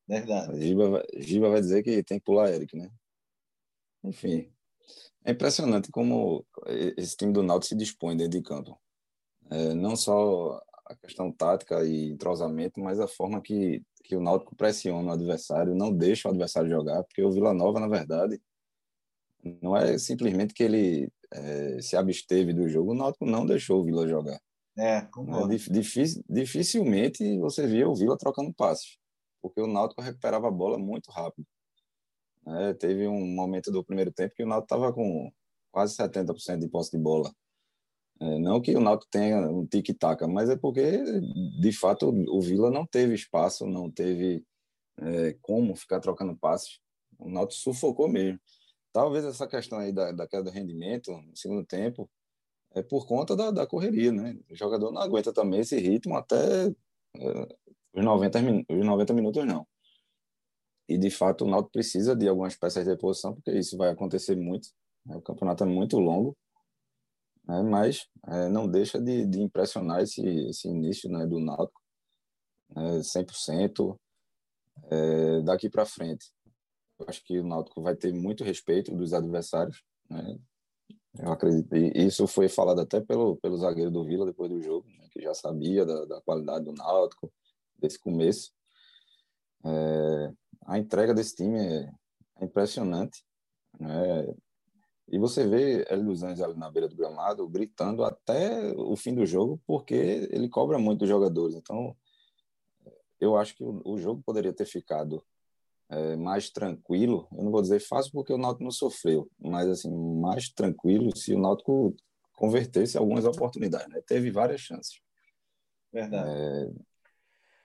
Verdade. 0.07 0.59
Giba, 0.61 1.05
Giba 1.17 1.49
vai 1.49 1.61
dizer 1.61 1.83
que 1.83 2.03
tem 2.03 2.19
que 2.19 2.25
pular 2.25 2.51
Eric, 2.51 2.75
né? 2.75 2.89
Enfim, 4.03 4.51
é 5.25 5.31
impressionante 5.31 5.91
como 5.91 6.45
esse 6.97 7.15
time 7.15 7.33
do 7.33 7.43
Náutico 7.43 7.69
se 7.69 7.75
dispõe 7.75 8.15
dentro 8.15 8.39
de 8.39 8.41
campo. 8.41 8.79
É, 9.49 9.73
não 9.73 9.95
só 9.95 10.61
a 10.85 10.95
questão 10.95 11.31
tática 11.31 11.85
e 11.85 12.09
entrosamento, 12.11 12.79
mas 12.79 12.99
a 12.99 13.07
forma 13.07 13.41
que, 13.41 13.83
que 14.03 14.15
o 14.15 14.21
Náutico 14.21 14.55
pressiona 14.55 15.09
o 15.09 15.13
adversário, 15.13 15.75
não 15.75 15.91
deixa 15.93 16.27
o 16.27 16.31
adversário 16.31 16.69
jogar, 16.69 17.03
porque 17.03 17.21
o 17.21 17.31
Vila 17.31 17.53
Nova, 17.53 17.79
na 17.79 17.87
verdade, 17.87 18.41
Não 19.61 19.75
é 19.75 19.97
simplesmente 19.97 20.53
que 20.53 20.63
ele 20.63 21.11
é, 21.33 21.81
se 21.81 21.95
absteve 21.95 22.53
do 22.53 22.67
jogo, 22.67 22.91
o 22.91 22.95
Náutico 22.95 23.25
não 23.25 23.45
deixou 23.45 23.79
o 23.79 23.83
Vila 23.83 24.07
jogar. 24.07 24.39
É, 24.77 25.01
concordo. 25.01 25.53
É, 25.53 25.57
dific, 25.57 26.23
dificilmente 26.29 27.39
você 27.39 27.65
via 27.65 27.89
o 27.89 27.95
Vila 27.95 28.17
trocando 28.17 28.53
passes, 28.53 28.97
porque 29.41 29.59
o 29.59 29.67
Náutico 29.67 30.01
recuperava 30.01 30.47
a 30.47 30.51
bola 30.51 30.77
muito 30.77 31.09
rápido. 31.11 31.45
É, 32.47 32.73
teve 32.73 33.07
um 33.07 33.25
momento 33.25 33.71
do 33.71 33.83
primeiro 33.83 34.11
tempo 34.11 34.35
que 34.35 34.43
o 34.43 34.47
Náutico 34.47 34.75
estava 34.75 34.93
com 34.93 35.31
quase 35.71 35.95
70% 35.97 36.59
de 36.59 36.69
posse 36.69 36.91
de 36.91 36.97
bola. 36.97 37.31
É, 38.19 38.39
não 38.39 38.61
que 38.61 38.75
o 38.75 38.79
Náutico 38.79 39.09
tenha 39.11 39.39
um 39.49 39.65
tic-tac, 39.65 40.25
mas 40.27 40.49
é 40.49 40.55
porque, 40.55 40.81
de 41.59 41.71
fato, 41.71 42.09
o 42.09 42.41
Vila 42.41 42.71
não 42.71 42.85
teve 42.85 43.13
espaço, 43.13 43.67
não 43.67 43.91
teve 43.91 44.43
é, 44.99 45.35
como 45.41 45.75
ficar 45.75 45.99
trocando 45.99 46.35
passes. 46.35 46.79
O 47.19 47.29
Náutico 47.29 47.61
sufocou 47.61 48.07
mesmo. 48.07 48.39
Talvez 48.97 49.23
essa 49.25 49.45
questão 49.45 49.77
aí 49.77 49.91
da, 49.91 50.11
da 50.11 50.27
queda 50.27 50.45
do 50.45 50.49
rendimento 50.49 51.11
no 51.11 51.37
segundo 51.37 51.63
tempo 51.63 52.09
é 52.73 52.81
por 52.81 53.05
conta 53.05 53.35
da, 53.35 53.51
da 53.51 53.67
correria, 53.67 54.11
né? 54.11 54.35
O 54.49 54.55
jogador 54.55 54.91
não 54.91 54.99
aguenta 54.99 55.31
também 55.31 55.59
esse 55.59 55.77
ritmo 55.77 56.15
até 56.15 56.65
é, 56.65 57.47
os, 57.93 58.03
90, 58.03 58.39
os 58.67 58.83
90 58.83 59.13
minutos, 59.13 59.45
não. 59.45 59.67
E, 60.89 60.97
de 60.97 61.11
fato, 61.11 61.45
o 61.45 61.47
Náutico 61.47 61.73
precisa 61.73 62.15
de 62.15 62.27
algumas 62.27 62.55
peças 62.55 62.85
de 62.85 62.89
reposição, 62.89 63.35
porque 63.35 63.51
isso 63.51 63.77
vai 63.77 63.91
acontecer 63.91 64.35
muito. 64.35 64.69
Né? 65.05 65.15
O 65.15 65.21
campeonato 65.21 65.63
é 65.63 65.67
muito 65.67 65.99
longo 65.99 66.35
né? 67.47 67.61
mas 67.61 68.07
é, 68.25 68.49
não 68.49 68.67
deixa 68.67 68.99
de, 68.99 69.27
de, 69.27 69.39
impressionar 69.39 70.01
esse, 70.01 70.25
esse 70.49 70.67
início 70.67 71.07
né, 71.07 71.23
do 71.27 71.39
Náutico, 71.39 71.79
né, 72.75 72.97
100% 73.01 73.95
é, 74.89 75.41
daqui 75.43 75.69
para 75.69 75.85
frente. 75.85 76.35
Eu 76.99 77.05
acho 77.07 77.23
que 77.23 77.39
o 77.39 77.43
Náutico 77.43 77.81
vai 77.81 77.95
ter 77.95 78.13
muito 78.13 78.43
respeito 78.43 78.95
dos 78.95 79.13
adversários, 79.13 79.83
né? 80.09 80.39
Eu 81.19 81.31
acredito. 81.31 81.75
E 81.75 82.05
isso 82.05 82.27
foi 82.27 82.47
falado 82.47 82.81
até 82.81 83.01
pelo, 83.01 83.37
pelo 83.37 83.57
zagueiro 83.57 83.89
do 83.89 84.03
Vila 84.03 84.25
depois 84.25 84.49
do 84.49 84.61
jogo, 84.61 84.87
né? 84.89 85.07
que 85.11 85.21
já 85.21 85.33
sabia 85.33 85.85
da, 85.85 86.05
da, 86.05 86.21
qualidade 86.21 86.65
do 86.65 86.73
Náutico 86.73 87.31
desse 87.77 87.99
começo. 87.99 88.51
É, 89.65 90.33
a 90.65 90.77
entrega 90.77 91.13
desse 91.13 91.35
time 91.35 91.57
é, 91.57 91.91
é 92.39 92.45
impressionante. 92.45 93.23
Né? 93.79 94.35
E 95.07 95.17
você 95.17 95.47
vê 95.47 95.85
Hélio 95.89 96.05
dos 96.05 96.21
Anjos 96.21 96.41
ali 96.41 96.57
na 96.57 96.69
beira 96.69 96.87
do 96.87 96.95
gramado 96.95 97.47
gritando 97.47 98.03
até 98.03 98.73
o 98.75 98.95
fim 98.95 99.15
do 99.15 99.25
jogo, 99.25 99.59
porque 99.65 99.95
ele 100.31 100.49
cobra 100.49 100.77
muito 100.77 100.99
dos 100.99 101.09
jogadores. 101.09 101.55
Então, 101.55 101.95
eu 103.19 103.35
acho 103.37 103.55
que 103.55 103.63
o 103.63 103.97
jogo 103.97 104.21
poderia 104.23 104.53
ter 104.53 104.65
ficado 104.65 105.23
é, 105.89 106.15
mais 106.15 106.49
tranquilo. 106.49 107.27
Eu 107.31 107.43
não 107.43 107.51
vou 107.51 107.61
dizer 107.61 107.79
fácil 107.79 108.11
porque 108.11 108.33
o 108.33 108.37
Náutico 108.37 108.63
não 108.63 108.71
sofreu, 108.71 109.29
mas 109.39 109.67
assim 109.67 109.91
mais 110.19 110.49
tranquilo 110.49 111.15
se 111.15 111.33
o 111.33 111.39
Náutico 111.39 111.95
convertesse 112.33 112.97
algumas 112.97 113.25
oportunidades. 113.25 113.89
Né? 113.89 114.01
Teve 114.05 114.31
várias 114.31 114.61
chances. 114.61 114.99
Verdade. 115.91 116.29
É, 116.29 116.71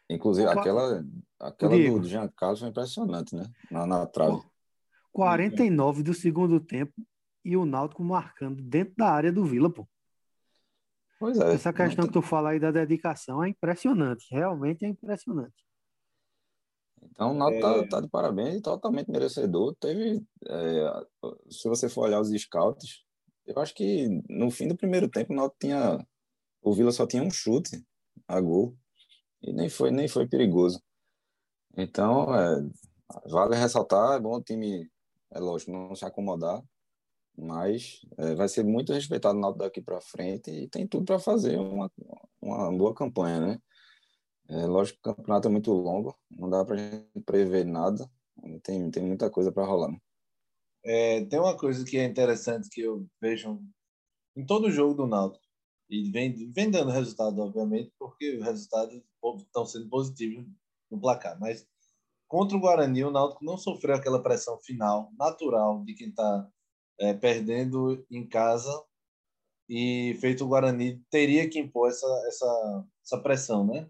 inclusive 0.08 0.48
Opa. 0.48 0.60
aquela 0.60 1.04
aquela 1.38 1.76
do 1.76 2.04
Jean 2.04 2.28
Carlos 2.28 2.60
foi 2.60 2.68
impressionante, 2.68 3.34
né? 3.34 3.44
Na, 3.70 3.86
na 3.86 4.06
trave. 4.06 4.40
49 5.12 6.02
do 6.02 6.14
segundo 6.14 6.58
tempo 6.60 6.94
e 7.44 7.56
o 7.56 7.66
Náutico 7.66 8.02
marcando 8.04 8.62
dentro 8.62 8.94
da 8.96 9.10
área 9.10 9.32
do 9.32 9.44
Vila, 9.44 9.68
pô. 9.68 9.86
Pois 11.18 11.38
é. 11.38 11.54
Essa 11.54 11.72
questão 11.72 12.06
que 12.06 12.12
tu 12.12 12.22
fala 12.22 12.50
aí 12.50 12.60
da 12.60 12.70
dedicação 12.70 13.44
é 13.44 13.48
impressionante, 13.48 14.26
realmente 14.30 14.84
é 14.84 14.88
impressionante. 14.88 15.54
Então 17.12 17.32
o 17.32 17.34
Náutico 17.34 17.60
tá, 17.60 17.76
é... 17.76 17.86
tá, 17.86 18.00
de 18.00 18.08
parabéns, 18.08 18.60
totalmente 18.60 19.10
merecedor. 19.10 19.74
Teve, 19.76 20.24
é, 20.48 21.06
se 21.50 21.68
você 21.68 21.88
for 21.88 22.06
olhar 22.06 22.20
os 22.20 22.30
scouts, 22.30 23.04
eu 23.46 23.58
acho 23.58 23.74
que 23.74 24.08
no 24.28 24.50
fim 24.50 24.68
do 24.68 24.76
primeiro 24.76 25.08
tempo 25.08 25.32
o 25.32 25.36
Náutico 25.36 25.58
tinha, 25.60 26.04
o 26.62 26.72
Vila 26.72 26.92
só 26.92 27.06
tinha 27.06 27.22
um 27.22 27.30
chute 27.30 27.84
a 28.26 28.40
gol 28.40 28.76
e 29.42 29.52
nem 29.52 29.68
foi 29.68 29.90
nem 29.90 30.08
foi 30.08 30.26
perigoso. 30.26 30.80
Então, 31.76 32.34
é, 32.34 32.62
vale 33.28 33.56
ressaltar, 33.56 34.16
é 34.16 34.20
bom 34.20 34.36
o 34.36 34.42
time, 34.42 34.88
é 35.30 35.38
lógico, 35.38 35.72
não 35.72 35.94
se 35.94 36.04
acomodar, 36.04 36.62
mas 37.36 38.00
é, 38.18 38.34
vai 38.34 38.48
ser 38.48 38.64
muito 38.64 38.92
respeitado 38.92 39.38
no 39.38 39.52
daqui 39.52 39.80
para 39.80 40.00
frente 40.00 40.50
e 40.50 40.68
tem 40.68 40.86
tudo 40.86 41.04
para 41.04 41.18
fazer 41.18 41.58
uma, 41.58 41.90
uma 42.40 42.70
boa 42.76 42.94
campanha, 42.94 43.40
né? 43.40 43.62
É, 44.52 44.66
lógico 44.66 45.00
que 45.02 45.08
o 45.08 45.14
campeonato 45.14 45.48
é 45.48 45.50
muito 45.50 45.72
longo, 45.72 46.14
não 46.30 46.50
dá 46.50 46.62
para 46.62 46.76
gente 46.76 47.08
prever 47.24 47.64
nada, 47.64 48.06
tem, 48.62 48.90
tem 48.90 49.02
muita 49.02 49.30
coisa 49.30 49.50
para 49.50 49.64
rolar. 49.64 49.90
Né? 49.90 49.98
É, 50.84 51.24
tem 51.24 51.38
uma 51.38 51.56
coisa 51.56 51.82
que 51.86 51.96
é 51.96 52.04
interessante 52.04 52.68
que 52.68 52.82
eu 52.82 53.06
vejo 53.18 53.62
em 54.36 54.44
todo 54.44 54.70
jogo 54.70 54.94
do 54.94 55.06
Náutico, 55.06 55.42
e 55.88 56.10
vem, 56.10 56.50
vem 56.52 56.70
dando 56.70 56.90
resultado, 56.90 57.40
obviamente, 57.40 57.92
porque 57.98 58.36
os 58.36 58.44
resultados 58.44 59.02
estão 59.38 59.64
sendo 59.64 59.88
positivos 59.88 60.46
no 60.90 61.00
placar, 61.00 61.38
mas 61.40 61.66
contra 62.28 62.56
o 62.56 62.60
Guarani, 62.60 63.04
o 63.04 63.10
Náutico 63.10 63.44
não 63.44 63.56
sofreu 63.56 63.94
aquela 63.94 64.22
pressão 64.22 64.58
final 64.60 65.10
natural 65.18 65.82
de 65.84 65.94
quem 65.94 66.08
está 66.08 66.46
é, 67.00 67.14
perdendo 67.14 68.04
em 68.10 68.26
casa 68.26 68.70
e 69.68 70.16
feito 70.20 70.44
o 70.44 70.48
Guarani 70.48 71.02
teria 71.10 71.48
que 71.48 71.58
impor 71.58 71.88
essa, 71.88 72.06
essa, 72.26 72.86
essa 73.02 73.18
pressão, 73.22 73.66
né? 73.66 73.88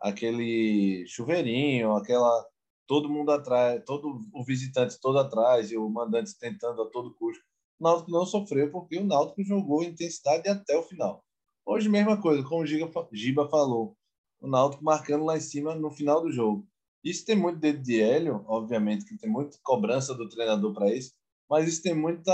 Aquele 0.00 1.06
chuveirinho, 1.06 1.92
aquela 1.96 2.46
todo 2.86 3.08
mundo 3.08 3.30
atrás, 3.32 3.82
todo 3.84 4.20
o 4.32 4.44
visitante 4.44 5.00
todo 5.00 5.18
atrás 5.18 5.70
e 5.70 5.76
o 5.76 5.88
mandante 5.88 6.38
tentando 6.38 6.82
a 6.82 6.90
todo 6.90 7.14
custo. 7.14 7.42
O 7.78 7.84
Náutico 7.84 8.10
não 8.10 8.24
sofreu 8.24 8.70
porque 8.70 8.98
o 8.98 9.04
Náutico 9.04 9.42
jogou 9.42 9.82
intensidade 9.82 10.48
até 10.48 10.76
o 10.76 10.82
final. 10.82 11.24
Hoje 11.64 11.88
mesma 11.88 12.20
coisa, 12.20 12.42
como 12.44 12.62
o 12.62 12.66
Giba, 12.66 12.90
Giba 13.12 13.48
falou, 13.48 13.96
o 14.40 14.46
Náutico 14.46 14.84
marcando 14.84 15.24
lá 15.24 15.36
em 15.36 15.40
cima 15.40 15.74
no 15.74 15.90
final 15.90 16.22
do 16.22 16.30
jogo. 16.30 16.66
Isso 17.02 17.24
tem 17.24 17.36
muito 17.36 17.58
dedo 17.58 17.82
de 17.82 18.00
Hélio, 18.00 18.44
obviamente, 18.46 19.04
que 19.04 19.18
tem 19.18 19.30
muita 19.30 19.58
cobrança 19.62 20.14
do 20.14 20.28
treinador 20.28 20.72
para 20.72 20.92
isso, 20.92 21.12
mas 21.48 21.68
isso 21.68 21.82
tem 21.82 21.94
muita 21.94 22.32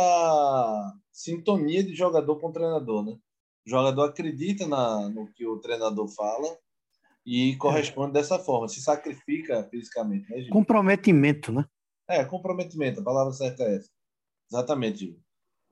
sintonia 1.10 1.82
de 1.82 1.94
jogador 1.94 2.38
com 2.40 2.52
treinador, 2.52 3.04
né? 3.04 3.12
O 3.66 3.70
jogador 3.70 4.04
acredita 4.04 4.66
na, 4.66 5.08
no 5.08 5.30
que 5.32 5.46
o 5.46 5.58
treinador 5.60 6.08
fala 6.08 6.58
e 7.24 7.56
corresponde 7.56 8.10
é. 8.10 8.20
dessa 8.20 8.38
forma, 8.38 8.68
se 8.68 8.80
sacrifica 8.80 9.64
fisicamente. 9.70 10.28
Né, 10.30 10.48
comprometimento, 10.50 11.52
né? 11.52 11.64
É, 12.08 12.24
comprometimento, 12.24 13.00
a 13.00 13.04
palavra 13.04 13.32
certa 13.32 13.62
é 13.62 13.76
essa. 13.76 13.90
Exatamente, 14.50 14.98
Gil. 14.98 15.20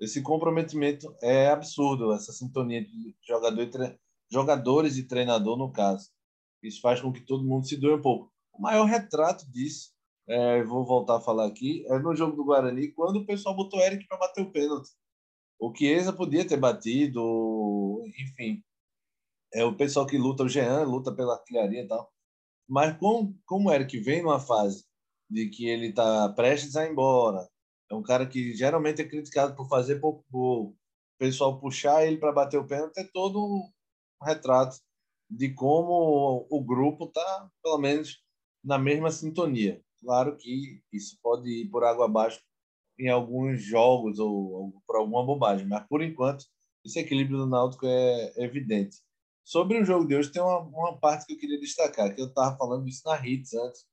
Esse 0.00 0.22
comprometimento 0.22 1.14
é 1.22 1.48
absurdo, 1.48 2.12
essa 2.12 2.32
sintonia 2.32 2.82
de 2.82 3.14
jogador 3.26 3.62
e 3.62 3.70
tre... 3.70 3.98
jogadores 4.32 4.96
e 4.96 5.06
treinador, 5.06 5.58
no 5.58 5.70
caso. 5.70 6.08
Isso 6.62 6.80
faz 6.80 7.00
com 7.00 7.12
que 7.12 7.20
todo 7.20 7.44
mundo 7.44 7.66
se 7.66 7.76
doe 7.76 7.94
um 7.94 8.02
pouco. 8.02 8.32
O 8.52 8.62
maior 8.62 8.84
retrato 8.84 9.50
disso 9.50 9.92
é, 10.28 10.62
vou 10.62 10.86
voltar 10.86 11.16
a 11.16 11.20
falar 11.20 11.46
aqui, 11.46 11.84
é 11.88 11.98
no 11.98 12.14
jogo 12.14 12.36
do 12.36 12.44
Guarani, 12.44 12.92
quando 12.92 13.16
o 13.16 13.26
pessoal 13.26 13.54
botou 13.54 13.80
Eric 13.80 14.06
para 14.06 14.18
bater 14.18 14.42
o 14.42 14.50
pênalti. 14.50 14.90
O 15.58 15.74
Chiesa 15.74 16.12
podia 16.12 16.46
ter 16.46 16.56
batido, 16.56 18.02
enfim. 18.16 18.62
É 19.52 19.64
o 19.64 19.76
pessoal 19.76 20.06
que 20.06 20.16
luta, 20.18 20.44
o 20.44 20.48
Jean 20.48 20.82
luta 20.84 21.12
pela 21.14 21.34
artilharia 21.34 21.82
e 21.82 21.88
tal. 21.88 22.10
Mas 22.68 22.96
como, 22.98 23.36
como 23.44 23.68
o 23.68 23.72
Eric 23.72 23.98
vem 23.98 24.22
numa 24.22 24.40
fase 24.40 24.84
de 25.28 25.48
que 25.48 25.66
ele 25.68 25.88
está 25.88 26.28
prestes 26.30 26.76
a 26.76 26.86
ir 26.86 26.92
embora, 26.92 27.48
é 27.90 27.94
um 27.94 28.02
cara 28.02 28.26
que 28.26 28.54
geralmente 28.54 29.02
é 29.02 29.08
criticado 29.08 29.56
por 29.56 29.68
fazer 29.68 30.00
pouco 30.00 30.24
gol, 30.30 30.68
o 30.70 30.76
pessoal 31.18 31.60
puxar 31.60 32.06
ele 32.06 32.18
para 32.18 32.32
bater 32.32 32.58
o 32.58 32.66
pênalti 32.66 32.98
é 32.98 33.04
todo 33.04 33.44
um 33.44 34.24
retrato 34.24 34.76
de 35.28 35.52
como 35.54 36.46
o 36.50 36.64
grupo 36.64 37.04
está, 37.06 37.50
pelo 37.62 37.78
menos, 37.78 38.22
na 38.64 38.78
mesma 38.78 39.10
sintonia. 39.10 39.82
Claro 40.02 40.36
que 40.36 40.82
isso 40.92 41.18
pode 41.22 41.48
ir 41.48 41.70
por 41.70 41.84
água 41.84 42.06
abaixo 42.06 42.40
em 42.98 43.08
alguns 43.08 43.62
jogos 43.62 44.18
ou, 44.18 44.52
ou 44.52 44.82
por 44.86 44.96
alguma 44.96 45.24
bobagem, 45.24 45.66
mas 45.66 45.86
por 45.88 46.02
enquanto 46.02 46.44
esse 46.84 46.98
equilíbrio 46.98 47.38
do 47.38 47.46
Náutico 47.46 47.86
é 47.86 48.32
evidente. 48.36 48.98
Sobre 49.50 49.80
o 49.80 49.84
jogo 49.84 50.06
de 50.06 50.14
hoje, 50.14 50.30
tem 50.30 50.40
uma, 50.40 50.60
uma 50.60 50.96
parte 50.96 51.26
que 51.26 51.32
eu 51.32 51.36
queria 51.36 51.58
destacar, 51.58 52.14
que 52.14 52.20
eu 52.20 52.28
estava 52.28 52.56
falando 52.56 52.86
isso 52.86 53.02
na 53.04 53.16
Hits 53.26 53.52
antes, 53.52 53.84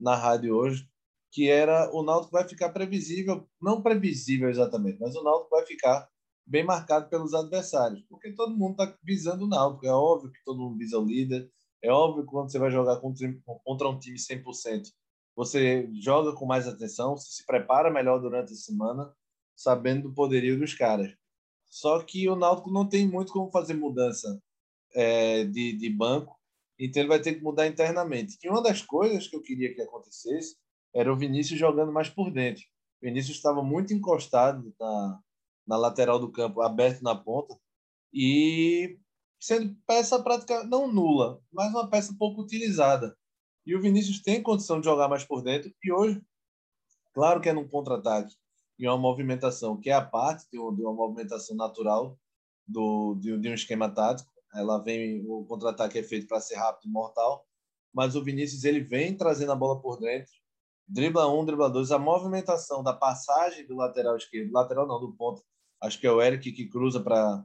na 0.00 0.16
rádio 0.16 0.56
hoje, 0.56 0.88
que 1.30 1.48
era 1.48 1.88
o 1.94 2.02
Náutico 2.02 2.32
vai 2.32 2.48
ficar 2.48 2.70
previsível, 2.70 3.48
não 3.62 3.80
previsível 3.80 4.50
exatamente, 4.50 4.98
mas 4.98 5.14
o 5.14 5.22
Náutico 5.22 5.50
vai 5.50 5.64
ficar 5.64 6.10
bem 6.44 6.64
marcado 6.64 7.08
pelos 7.08 7.32
adversários, 7.32 8.02
porque 8.10 8.32
todo 8.32 8.56
mundo 8.56 8.72
está 8.72 8.98
visando 9.04 9.44
o 9.44 9.48
Náutico. 9.48 9.86
É 9.86 9.92
óbvio 9.92 10.32
que 10.32 10.42
todo 10.44 10.58
mundo 10.58 10.78
visa 10.78 10.98
o 10.98 11.06
líder, 11.06 11.48
é 11.80 11.92
óbvio 11.92 12.24
que 12.24 12.30
quando 12.30 12.50
você 12.50 12.58
vai 12.58 12.72
jogar 12.72 12.96
contra, 12.96 13.88
um 13.88 13.98
time 14.00 14.18
100%, 14.18 14.88
você 15.36 15.88
joga 15.92 16.32
com 16.34 16.44
mais 16.44 16.66
atenção, 16.66 17.16
se 17.16 17.46
prepara 17.46 17.88
melhor 17.88 18.18
durante 18.18 18.52
a 18.52 18.56
semana, 18.56 19.14
sabendo 19.54 20.08
do 20.08 20.12
poderio 20.12 20.58
dos 20.58 20.74
caras. 20.74 21.14
Só 21.66 22.02
que 22.02 22.28
o 22.28 22.34
Náutico 22.34 22.72
não 22.72 22.88
tem 22.88 23.06
muito 23.06 23.32
como 23.32 23.48
fazer 23.52 23.74
mudança 23.74 24.42
é, 24.94 25.44
de, 25.44 25.76
de 25.76 25.90
banco, 25.90 26.38
então 26.78 27.02
ele 27.02 27.08
vai 27.08 27.20
ter 27.20 27.34
que 27.34 27.42
mudar 27.42 27.66
internamente. 27.66 28.36
E 28.42 28.48
uma 28.48 28.62
das 28.62 28.82
coisas 28.82 29.28
que 29.28 29.36
eu 29.36 29.42
queria 29.42 29.74
que 29.74 29.82
acontecesse 29.82 30.56
era 30.94 31.12
o 31.12 31.16
Vinícius 31.16 31.58
jogando 31.58 31.92
mais 31.92 32.08
por 32.08 32.30
dentro. 32.30 32.62
Vinícius 33.02 33.36
estava 33.36 33.62
muito 33.62 33.92
encostado 33.92 34.74
na, 34.78 35.20
na 35.66 35.76
lateral 35.76 36.18
do 36.18 36.30
campo, 36.30 36.62
aberto 36.62 37.02
na 37.02 37.14
ponta, 37.14 37.58
e 38.12 38.98
sendo 39.40 39.76
peça 39.86 40.22
prática 40.22 40.64
não 40.64 40.90
nula, 40.90 41.40
mas 41.52 41.70
uma 41.70 41.90
peça 41.90 42.14
pouco 42.18 42.42
utilizada. 42.42 43.16
E 43.66 43.74
o 43.74 43.80
Vinícius 43.80 44.22
tem 44.22 44.42
condição 44.42 44.80
de 44.80 44.86
jogar 44.86 45.08
mais 45.08 45.24
por 45.24 45.42
dentro, 45.42 45.72
e 45.82 45.92
hoje, 45.92 46.22
claro 47.12 47.40
que 47.40 47.48
é 47.48 47.52
num 47.52 47.68
contra-ataque, 47.68 48.34
e 48.78 48.88
uma 48.88 48.98
movimentação 48.98 49.78
que 49.78 49.90
é 49.90 49.92
a 49.92 50.04
parte 50.04 50.46
de 50.50 50.58
uma 50.58 50.92
movimentação 50.92 51.56
natural 51.56 52.18
do, 52.66 53.14
de, 53.16 53.38
de 53.38 53.48
um 53.48 53.54
esquema 53.54 53.88
tático. 53.88 54.32
Ela 54.54 54.78
vem, 54.78 55.24
o 55.26 55.44
contra-ataque 55.44 55.98
é 55.98 56.02
feito 56.02 56.26
para 56.26 56.40
ser 56.40 56.56
rápido 56.56 56.88
e 56.88 56.92
mortal, 56.92 57.44
mas 57.92 58.14
o 58.14 58.22
Vinícius 58.22 58.64
ele 58.64 58.80
vem 58.80 59.16
trazendo 59.16 59.52
a 59.52 59.56
bola 59.56 59.80
por 59.80 59.98
dentro, 59.98 60.32
dribla 60.86 61.32
um, 61.32 61.44
dribla 61.44 61.70
dois, 61.70 61.90
a 61.90 61.98
movimentação 61.98 62.82
da 62.82 62.92
passagem 62.92 63.66
do 63.66 63.74
lateral 63.76 64.16
esquerdo, 64.16 64.52
lateral 64.52 64.86
não, 64.86 65.00
do 65.00 65.12
ponto, 65.12 65.42
acho 65.82 65.98
que 65.98 66.06
é 66.06 66.10
o 66.10 66.22
Eric 66.22 66.52
que 66.52 66.68
cruza 66.68 67.00
para 67.00 67.44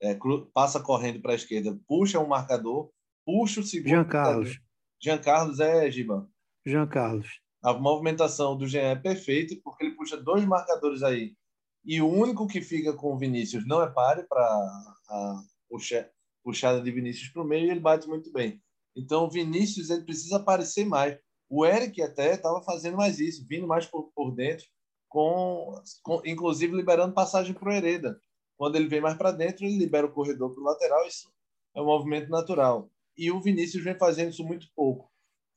é, 0.00 0.14
cru, 0.14 0.46
passa 0.52 0.80
correndo 0.80 1.20
para 1.20 1.32
a 1.32 1.36
esquerda, 1.36 1.78
puxa 1.86 2.18
um 2.18 2.26
marcador, 2.26 2.90
puxa 3.24 3.60
o 3.60 3.64
segundo. 3.64 3.90
Jean 3.90 4.04
Carlos. 4.04 4.60
Jean 5.00 5.18
Carlos 5.18 5.60
é 5.60 5.90
Giba. 5.90 6.28
Jean 6.66 6.86
Carlos. 6.86 7.40
A 7.62 7.72
movimentação 7.72 8.56
do 8.56 8.66
Jean 8.66 8.82
é 8.82 8.96
perfeita 8.96 9.54
porque 9.62 9.84
ele 9.84 9.96
puxa 9.96 10.16
dois 10.16 10.44
marcadores 10.44 11.02
aí 11.02 11.36
e 11.84 12.00
o 12.00 12.08
único 12.08 12.46
que 12.46 12.60
fica 12.60 12.92
com 12.92 13.14
o 13.14 13.18
Vinícius 13.18 13.66
não 13.66 13.82
é 13.82 13.90
pare 13.90 14.24
para 14.24 15.42
puxa, 15.68 16.10
puxada 16.42 16.80
de 16.80 16.90
Vinícius 16.90 17.28
para 17.28 17.42
o 17.42 17.46
meio 17.46 17.66
e 17.66 17.70
ele 17.70 17.80
bate 17.80 18.08
muito 18.08 18.32
bem. 18.32 18.60
Então 18.96 19.24
o 19.24 19.30
Vinícius 19.30 19.90
ele 19.90 20.04
precisa 20.04 20.36
aparecer 20.36 20.84
mais. 20.84 21.18
O 21.48 21.64
Eric 21.64 22.00
até 22.02 22.34
estava 22.34 22.62
fazendo 22.62 22.96
mais 22.96 23.18
isso, 23.18 23.46
vindo 23.48 23.66
mais 23.66 23.86
por, 23.86 24.10
por 24.14 24.32
dentro, 24.32 24.66
com, 25.08 25.74
com 26.02 26.20
inclusive 26.24 26.74
liberando 26.74 27.14
passagem 27.14 27.54
para 27.54 27.68
o 27.68 27.72
Hereda. 27.72 28.20
Quando 28.56 28.76
ele 28.76 28.88
vem 28.88 29.00
mais 29.00 29.16
para 29.16 29.30
dentro, 29.30 29.64
ele 29.64 29.78
libera 29.78 30.06
o 30.06 30.12
corredor 30.12 30.52
para 30.52 30.60
o 30.60 30.64
lateral. 30.64 31.06
Isso 31.06 31.32
é 31.74 31.80
um 31.80 31.86
movimento 31.86 32.28
natural. 32.28 32.90
E 33.16 33.30
o 33.30 33.40
Vinícius 33.40 33.82
vem 33.82 33.96
fazendo 33.96 34.30
isso 34.30 34.44
muito 34.44 34.68
pouco. 34.74 35.10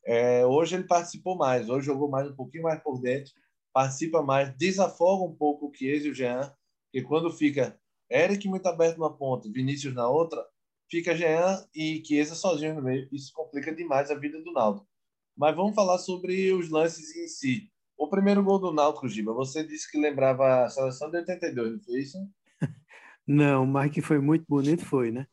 É, 0.04 0.44
hoje 0.46 0.74
ele 0.74 0.84
participou 0.84 1.36
mais, 1.36 1.68
hoje 1.68 1.86
jogou 1.86 2.08
mais 2.08 2.28
um 2.28 2.34
pouquinho 2.34 2.64
mais 2.64 2.82
por 2.82 3.00
dentro, 3.00 3.32
participa 3.72 4.20
mais, 4.20 4.52
desafoga 4.56 5.24
um 5.24 5.34
pouco 5.34 5.68
o 5.68 5.74
Chiesa 5.74 6.08
e 6.08 6.10
o 6.10 6.14
Jean, 6.14 6.52
que 6.90 7.02
quando 7.02 7.30
fica 7.30 7.78
Eric 8.10 8.48
muito 8.48 8.66
aberto 8.66 8.98
na 8.98 9.10
ponta, 9.10 9.48
Vinícius 9.50 9.94
na 9.94 10.08
outra, 10.08 10.44
fica 10.92 11.16
Jean 11.16 11.64
e 11.74 12.02
Chiesa 12.04 12.34
sozinho 12.34 12.74
no 12.74 12.82
meio. 12.82 13.08
Isso 13.10 13.32
complica 13.32 13.74
demais 13.74 14.10
a 14.10 14.14
vida 14.14 14.38
do 14.42 14.52
Náutico. 14.52 14.86
Mas 15.34 15.56
vamos 15.56 15.74
falar 15.74 15.96
sobre 15.96 16.52
os 16.52 16.68
lances 16.68 17.16
em 17.16 17.26
si. 17.26 17.70
O 17.96 18.08
primeiro 18.08 18.44
gol 18.44 18.58
do 18.58 18.74
Náutico, 18.74 19.08
Giba, 19.08 19.32
você 19.32 19.66
disse 19.66 19.90
que 19.90 19.98
lembrava 19.98 20.64
a 20.64 20.68
seleção 20.68 21.10
de 21.10 21.16
82, 21.16 21.72
não 21.72 21.80
foi 21.80 21.98
isso? 21.98 22.18
Não, 23.26 23.64
mas 23.64 23.90
que 23.92 24.02
foi 24.02 24.18
muito 24.18 24.44
bonito 24.48 24.84
foi, 24.84 25.12
né? 25.12 25.26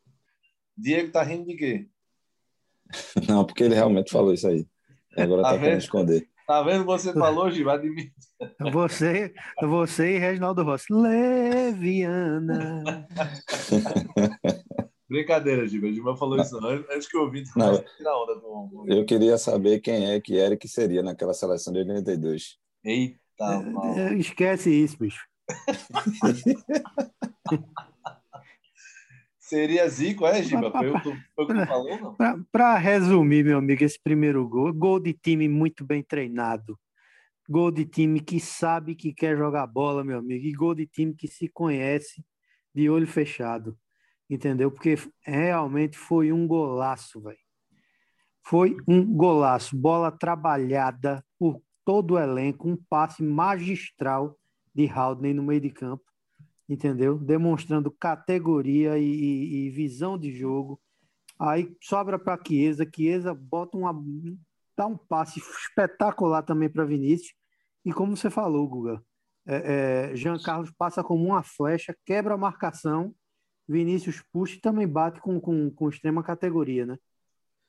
Diego 0.78 1.12
tá 1.12 1.24
rindo 1.24 1.46
de 1.46 1.58
quê? 1.58 1.90
Não, 3.28 3.44
porque 3.44 3.64
ele 3.64 3.76
realmente 3.76 4.12
falou 4.12 4.32
isso 4.34 4.48
aí. 4.48 4.66
Agora 5.18 5.42
tá, 5.42 5.54
tá 5.54 5.60
querendo 5.60 5.80
esconder. 5.80 6.30
Tá 6.48 6.62
vendo? 6.62 6.86
Você 6.86 7.12
falou, 7.14 7.52
Giba, 7.52 7.74
admite. 7.74 8.14
Você, 8.72 9.34
você 9.62 10.16
e 10.16 10.20
Reginaldo 10.20 10.64
Rossi. 10.64 10.94
Leviana. 10.94 12.84
Brincadeira, 15.10 15.68
Giba. 15.68 15.92
Giba 15.92 16.16
falou 16.16 16.40
isso 16.40 16.64
antes 16.64 17.08
que 17.08 17.18
eu 17.18 17.22
ouvi. 17.22 17.44
Não, 17.56 17.74
onda 18.24 18.40
com... 18.40 18.86
Eu 18.88 19.04
queria 19.06 19.36
saber 19.38 19.80
quem 19.80 20.12
é 20.12 20.22
que 20.22 20.36
Eric 20.36 20.68
seria 20.68 21.02
naquela 21.02 21.34
seleção 21.34 21.74
de 21.74 21.80
82. 21.80 22.60
Eita, 22.84 23.18
é, 23.98 24.14
Esquece 24.14 24.70
isso, 24.70 25.00
bicho. 25.00 25.28
Seria 29.40 29.90
Zico, 29.90 30.28
é, 30.28 30.44
Giba? 30.44 30.72
Foi 30.72 30.92
o 30.92 31.02
que 31.02 31.10
tu 31.56 31.66
falou, 31.66 32.00
não? 32.00 32.16
Para 32.52 32.78
resumir, 32.78 33.44
meu 33.44 33.58
amigo, 33.58 33.84
esse 33.84 34.00
primeiro 34.00 34.48
gol, 34.48 34.72
gol 34.72 35.00
de 35.00 35.12
time 35.12 35.50
muito 35.50 35.84
bem 35.84 36.04
treinado. 36.04 36.78
Gol 37.50 37.72
de 37.72 37.84
time 37.84 38.20
que 38.20 38.40
sabe 38.40 38.94
que 38.94 39.12
quer 39.12 39.36
jogar 39.36 39.66
bola, 39.66 40.04
meu 40.04 40.20
amigo. 40.20 40.46
E 40.46 40.54
gol 40.54 40.76
de 40.76 40.86
time 40.86 41.16
que 41.16 41.28
se 41.28 41.48
conhece 41.48 42.24
de 42.76 42.88
olho 42.92 43.08
fechado. 43.08 43.76
Entendeu? 44.30 44.70
Porque 44.72 44.96
realmente 45.24 45.98
foi 45.98 46.32
um 46.32 46.48
golaço, 46.48 47.22
velho. 47.22 47.38
Foi 48.46 48.78
um 48.88 49.06
golaço. 49.06 49.76
Bola 49.76 50.12
trabalhada 50.12 51.24
por 51.38 51.62
todo 51.84 52.14
o 52.14 52.20
elenco. 52.20 52.70
Um 52.70 52.78
passe 52.90 53.24
magistral 53.24 54.38
de 54.74 54.88
Haldane 54.88 55.34
no 55.34 55.44
meio 55.44 55.62
de 55.62 55.72
campo 55.72 56.10
entendeu? 56.70 57.18
Demonstrando 57.18 57.90
categoria 57.90 58.98
e, 59.00 59.04
e, 59.04 59.66
e 59.66 59.70
visão 59.72 60.18
de 60.18 60.32
jogo. 60.32 60.80
Aí 61.40 61.76
sobra 61.82 62.20
para 62.20 62.42
Chiesa, 62.46 62.88
Chiesa 62.94 63.34
bota 63.34 63.78
uma 63.78 63.94
dá 64.78 64.86
um 64.86 64.96
passe 64.96 65.40
espetacular 65.40 66.44
também 66.44 66.70
para 66.70 66.86
Vinícius. 66.86 67.34
E 67.84 67.92
como 67.92 68.16
você 68.16 68.30
falou, 68.30 68.68
Guga, 68.68 69.04
é, 69.46 70.12
é, 70.12 70.16
Jean 70.16 70.38
Carlos 70.40 70.72
passa 70.78 71.04
como 71.04 71.26
uma 71.26 71.44
flecha, 71.44 71.96
quebra 72.06 72.36
a 72.36 72.38
marcação, 72.38 73.14
Vinícius 73.70 74.24
puxa 74.34 74.58
e 74.58 74.60
também 74.60 74.88
bate 74.88 75.22
com, 75.22 75.40
com, 75.40 75.70
com 75.70 75.90
extrema 75.90 76.24
categoria, 76.24 76.88
né? 76.88 76.98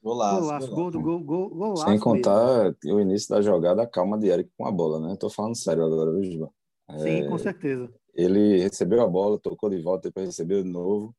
Golaço, 0.03 0.41
golaço, 0.41 0.71
gol 0.71 0.91
do 0.91 0.99
gol, 0.99 1.21
gol, 1.21 1.51
golaço 1.51 1.85
Sem 1.85 1.99
contar 1.99 2.75
mesmo. 2.83 2.97
o 2.97 3.01
início 3.01 3.29
da 3.29 3.43
jogada, 3.43 3.83
a 3.83 3.87
calma 3.87 4.19
de 4.19 4.29
Eric 4.29 4.51
com 4.57 4.67
a 4.67 4.73
bola, 4.73 4.99
né? 4.99 5.15
Tô 5.21 5.29
falando 5.29 5.55
sério 5.55 5.85
agora, 5.85 6.11
viu, 6.19 6.51
Sim, 6.99 7.29
com 7.29 7.37
certeza. 7.37 7.93
Ele 8.15 8.59
recebeu 8.59 9.03
a 9.03 9.07
bola, 9.07 9.39
tocou 9.39 9.69
de 9.69 9.81
volta, 9.81 10.09
depois 10.09 10.27
recebeu 10.27 10.63
de 10.63 10.71
novo, 10.71 11.15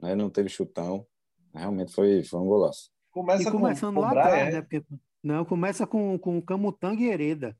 né? 0.00 0.14
não 0.14 0.30
teve 0.30 0.48
chutão. 0.48 1.06
Realmente 1.54 1.92
foi, 1.92 2.24
foi 2.24 2.40
um 2.40 2.46
golaço. 2.46 2.90
Começa 3.10 3.48
e 3.48 3.52
começando 3.52 3.94
com, 3.94 4.00
lá 4.00 4.08
atrás, 4.08 4.48
é? 4.48 4.52
né? 4.52 4.62
Porque, 4.62 4.82
não, 5.22 5.44
começa 5.44 5.86
com, 5.86 6.18
com 6.18 6.40
Camutanga 6.40 7.02
e 7.02 7.10
Hereda. 7.10 7.54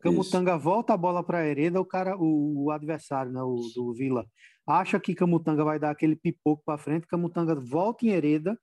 Camutanga 0.00 0.52
Isso. 0.52 0.60
volta 0.60 0.94
a 0.94 0.96
bola 0.96 1.22
para 1.22 1.46
Hereda, 1.46 1.80
o 1.80 1.84
cara, 1.84 2.16
o, 2.16 2.64
o, 2.64 2.70
adversário, 2.70 3.32
né, 3.32 3.42
o 3.42 3.56
do 3.74 3.92
Vila, 3.92 4.26
acha 4.66 5.00
que 5.00 5.14
Camutanga 5.14 5.64
vai 5.64 5.78
dar 5.78 5.90
aquele 5.90 6.14
pipoco 6.14 6.62
para 6.64 6.78
frente, 6.78 7.06
Camutanga 7.06 7.54
volta 7.54 8.06
em 8.06 8.10
Hereda, 8.10 8.58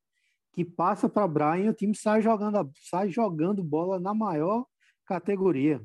que 0.54 0.63
passa 0.63 1.10
para 1.10 1.28
Brian, 1.28 1.69
o 1.69 1.74
time 1.74 1.95
sai 1.95 2.21
jogando, 2.21 2.71
sai 2.89 3.10
jogando 3.10 3.63
bola 3.63 4.00
na 4.00 4.13
maior 4.13 4.65
categoria. 5.06 5.82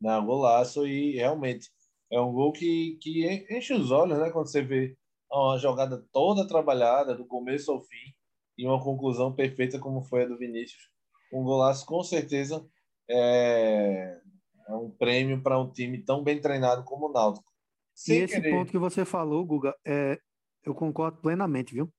Não, 0.00 0.26
golaço 0.26 0.86
e 0.86 1.14
realmente 1.14 1.70
é 2.10 2.20
um 2.20 2.32
gol 2.32 2.52
que, 2.52 2.98
que 3.00 3.46
enche 3.50 3.72
os 3.72 3.90
olhos, 3.90 4.18
né? 4.18 4.30
Quando 4.30 4.48
você 4.48 4.62
vê 4.62 4.96
uma 5.30 5.58
jogada 5.58 6.04
toda 6.12 6.46
trabalhada, 6.46 7.14
do 7.14 7.26
começo 7.26 7.70
ao 7.70 7.80
fim, 7.80 8.14
e 8.58 8.66
uma 8.66 8.82
conclusão 8.82 9.34
perfeita 9.34 9.78
como 9.78 10.02
foi 10.02 10.24
a 10.24 10.26
do 10.26 10.38
Vinícius. 10.38 10.90
Um 11.32 11.44
golaço, 11.44 11.84
com 11.84 12.02
certeza, 12.02 12.64
é, 13.08 14.18
é 14.66 14.74
um 14.74 14.90
prêmio 14.90 15.42
para 15.42 15.58
um 15.58 15.70
time 15.70 16.02
tão 16.02 16.22
bem 16.22 16.40
treinado 16.40 16.84
como 16.84 17.08
o 17.08 17.12
Náutico. 17.12 17.46
Sem 17.94 18.18
e 18.18 18.22
esse 18.22 18.40
querer... 18.40 18.50
ponto 18.50 18.70
que 18.70 18.78
você 18.78 19.04
falou, 19.04 19.44
Guga, 19.44 19.74
é, 19.86 20.18
eu 20.64 20.74
concordo 20.74 21.18
plenamente, 21.20 21.74
viu? 21.74 21.92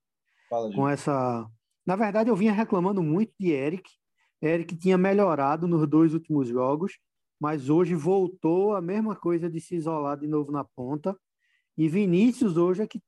Fala, 0.49 0.73
Com 0.73 0.87
essa. 0.87 1.45
Na 1.85 1.95
verdade, 1.95 2.29
eu 2.29 2.35
vinha 2.35 2.51
reclamando 2.51 3.01
muito 3.01 3.33
de 3.39 3.51
Eric. 3.51 3.89
Eric 4.41 4.75
tinha 4.77 4.97
melhorado 4.97 5.67
nos 5.67 5.87
dois 5.87 6.13
últimos 6.13 6.47
jogos 6.47 6.93
mas 7.39 7.69
hoje 7.69 7.95
voltou 7.95 8.75
a 8.75 8.81
mesma 8.81 9.15
coisa 9.15 9.49
de 9.49 9.61
se 9.61 9.75
isolar 9.75 10.17
de 10.17 10.27
novo 10.27 10.51
na 10.51 10.63
ponta. 10.63 11.17
E 11.77 11.87
Vinícius 11.87 12.57
hoje 12.57 12.81
é 12.81 12.87
que, 12.87 13.01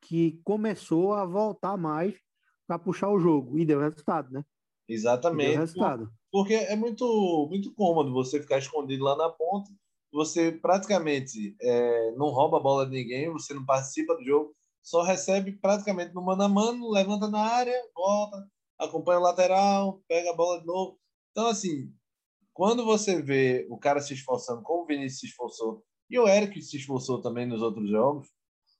que 0.00 0.40
começou 0.42 1.14
a 1.14 1.24
voltar 1.24 1.76
mais 1.76 2.14
para 2.66 2.78
puxar 2.78 3.10
o 3.10 3.20
jogo 3.20 3.58
e 3.58 3.64
deu 3.64 3.80
resultado, 3.80 4.30
né? 4.32 4.44
Exatamente. 4.88 5.56
resultado. 5.56 6.10
Porque 6.30 6.54
é 6.54 6.76
muito, 6.76 7.46
muito 7.48 7.74
cômodo 7.74 8.12
você 8.12 8.40
ficar 8.40 8.58
escondido 8.58 9.04
lá 9.04 9.16
na 9.16 9.28
ponta. 9.28 9.70
Você 10.12 10.52
praticamente 10.52 11.56
é, 11.60 12.12
não 12.12 12.30
rouba 12.30 12.58
a 12.58 12.62
bola 12.62 12.86
de 12.86 12.92
ninguém, 12.92 13.32
você 13.32 13.52
não 13.52 13.64
participa 13.64 14.14
do 14.14 14.24
jogo, 14.24 14.54
só 14.82 15.02
recebe 15.02 15.52
praticamente 15.52 16.14
no 16.14 16.22
mano 16.22 16.42
a 16.42 16.48
mano, 16.48 16.90
levanta 16.90 17.28
na 17.28 17.40
área, 17.40 17.74
volta, 17.94 18.46
acompanha 18.78 19.18
o 19.18 19.22
lateral, 19.22 20.02
pega 20.06 20.30
a 20.30 20.36
bola 20.36 20.60
de 20.60 20.66
novo. 20.66 20.98
Então, 21.32 21.48
assim, 21.48 21.92
quando 22.52 22.84
você 22.84 23.20
vê 23.20 23.66
o 23.68 23.76
cara 23.76 24.00
se 24.00 24.14
esforçando, 24.14 24.62
como 24.62 24.84
o 24.84 24.86
Vinícius 24.86 25.20
se 25.20 25.26
esforçou, 25.26 25.82
e 26.08 26.18
o 26.18 26.28
Eric 26.28 26.60
se 26.62 26.76
esforçou 26.76 27.20
também 27.20 27.46
nos 27.46 27.62
outros 27.62 27.90
jogos, 27.90 28.28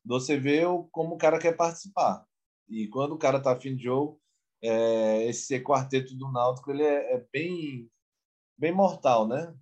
você 0.04 0.38
vê 0.38 0.62
como 0.92 1.14
o 1.14 1.18
cara 1.18 1.38
quer 1.38 1.56
participar. 1.56 2.24
E 2.68 2.86
quando 2.88 3.12
o 3.12 3.18
cara 3.18 3.40
tá 3.40 3.52
afim 3.52 3.74
de 3.74 3.82
jogo, 3.82 4.20
é, 4.64 5.26
esse 5.26 5.60
quarteto 5.60 6.16
do 6.16 6.32
Náutico 6.32 6.70
ele 6.70 6.82
é, 6.82 7.14
é 7.14 7.26
bem, 7.30 7.90
bem 8.56 8.72
mortal, 8.72 9.28
né? 9.28 9.54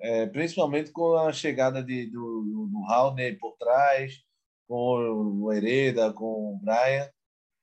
É, 0.00 0.26
principalmente 0.26 0.90
com 0.90 1.16
a 1.16 1.32
chegada 1.32 1.82
de, 1.82 2.06
do, 2.06 2.68
do 2.70 2.82
Raulney 2.88 3.36
por 3.36 3.56
trás, 3.56 4.20
com 4.66 5.42
o 5.42 5.52
Hereda, 5.52 6.12
com 6.12 6.54
o 6.54 6.58
Brian. 6.60 7.08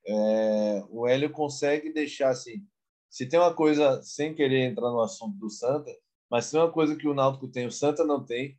É, 0.07 0.83
o 0.89 1.05
Hélio 1.05 1.29
consegue 1.31 1.91
deixar 1.91 2.29
assim, 2.29 2.65
se 3.09 3.27
tem 3.27 3.39
uma 3.39 3.53
coisa, 3.53 4.01
sem 4.01 4.33
querer 4.33 4.65
entrar 4.65 4.89
no 4.89 5.01
assunto 5.01 5.37
do 5.37 5.49
Santa, 5.49 5.91
mas 6.29 6.45
se 6.45 6.51
tem 6.51 6.61
uma 6.61 6.71
coisa 6.71 6.95
que 6.95 7.07
o 7.07 7.13
Náutico 7.13 7.47
tem, 7.47 7.65
o 7.65 7.71
Santa 7.71 8.05
não 8.05 8.23
tem, 8.23 8.57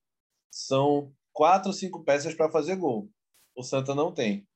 são 0.51 1.13
quatro 1.33 1.73
cinco 1.73 2.05
peças 2.05 2.35
para 2.35 2.51
fazer 2.51 2.77
gol. 2.77 3.09
O 3.55 3.63
Santa 3.63 3.95
não 3.95 4.13
tem. 4.13 4.47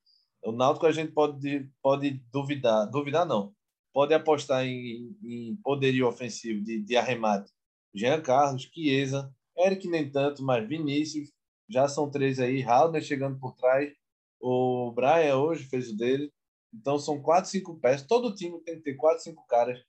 O 0.43 0.53
Náutico 0.53 0.87
a 0.87 0.93
gente 0.93 1.13
pode, 1.13 1.71
pode 1.83 2.23
duvidar, 2.33 2.87
duvidar 2.91 3.25
não, 3.27 3.55
pode 3.93 4.15
apostar 4.15 4.65
em, 4.65 5.17
em 5.23 5.57
poderio 5.63 6.09
ofensivo 6.09 6.63
de, 6.63 6.81
de 6.81 6.97
arremate. 6.97 7.53
Jean 7.95 8.21
Carlos, 8.21 8.63
Chiesa, 8.73 9.33
Eric 9.57 9.89
nem 9.89 10.11
tanto, 10.11 10.43
mas 10.43 10.67
Vinícius, 10.69 11.33
já 11.69 11.89
são 11.89 12.11
três 12.11 12.39
aí, 12.39 12.63
Halner 12.63 13.03
chegando 13.03 13.39
por 13.39 13.55
trás, 13.55 13.93
o 14.41 14.93
Brian 14.93 15.37
hoje 15.37 15.65
fez 15.65 15.91
o 15.91 15.97
dele, 15.97 16.33
então 16.73 16.99
são 16.99 17.21
quatro, 17.21 17.51
cinco 17.51 17.79
peças, 17.79 18.07
todo 18.07 18.35
time 18.35 18.61
tem 18.61 18.77
que 18.77 18.83
ter 18.83 18.95
quatro, 18.95 19.23
cinco 19.23 19.45
caras 19.47 19.81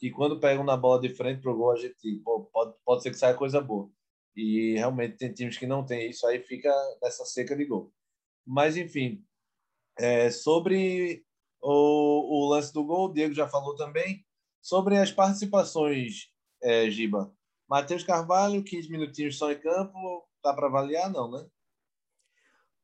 que 0.00 0.10
quando 0.10 0.40
pegam 0.40 0.64
na 0.64 0.76
bola 0.76 1.00
de 1.00 1.10
frente 1.10 1.42
pro 1.42 1.54
gol, 1.54 1.72
a 1.72 1.76
gente 1.76 2.16
pô, 2.24 2.48
pode, 2.50 2.74
pode 2.84 3.02
ser 3.02 3.10
que 3.10 3.18
saia 3.18 3.34
coisa 3.34 3.60
boa. 3.60 3.90
E 4.34 4.74
realmente 4.74 5.18
tem 5.18 5.32
times 5.32 5.58
que 5.58 5.66
não 5.66 5.84
tem 5.84 6.08
isso, 6.08 6.26
aí 6.26 6.40
fica 6.40 6.72
nessa 7.02 7.24
seca 7.26 7.54
de 7.54 7.66
gol. 7.66 7.92
Mas, 8.46 8.78
enfim, 8.78 9.22
é, 9.98 10.30
sobre 10.30 11.22
o, 11.62 12.46
o, 12.46 12.50
lance 12.50 12.72
do 12.72 12.84
gol, 12.84 13.08
o 13.08 13.12
Diego 13.12 13.34
já 13.34 13.48
falou 13.48 13.74
também. 13.76 14.24
Sobre 14.62 14.98
as 14.98 15.10
participações, 15.10 16.30
é, 16.62 16.90
Giba. 16.90 17.32
Matheus 17.68 18.02
Carvalho, 18.02 18.64
15 18.64 18.90
minutinhos 18.90 19.38
só 19.38 19.50
em 19.50 19.60
campo, 19.60 20.28
dá 20.42 20.52
para 20.52 20.66
avaliar? 20.66 21.10
Não, 21.10 21.30
né? 21.30 21.46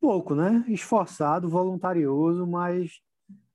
Pouco, 0.00 0.34
né? 0.34 0.64
Esforçado, 0.68 1.48
voluntarioso, 1.48 2.46
mas 2.46 3.00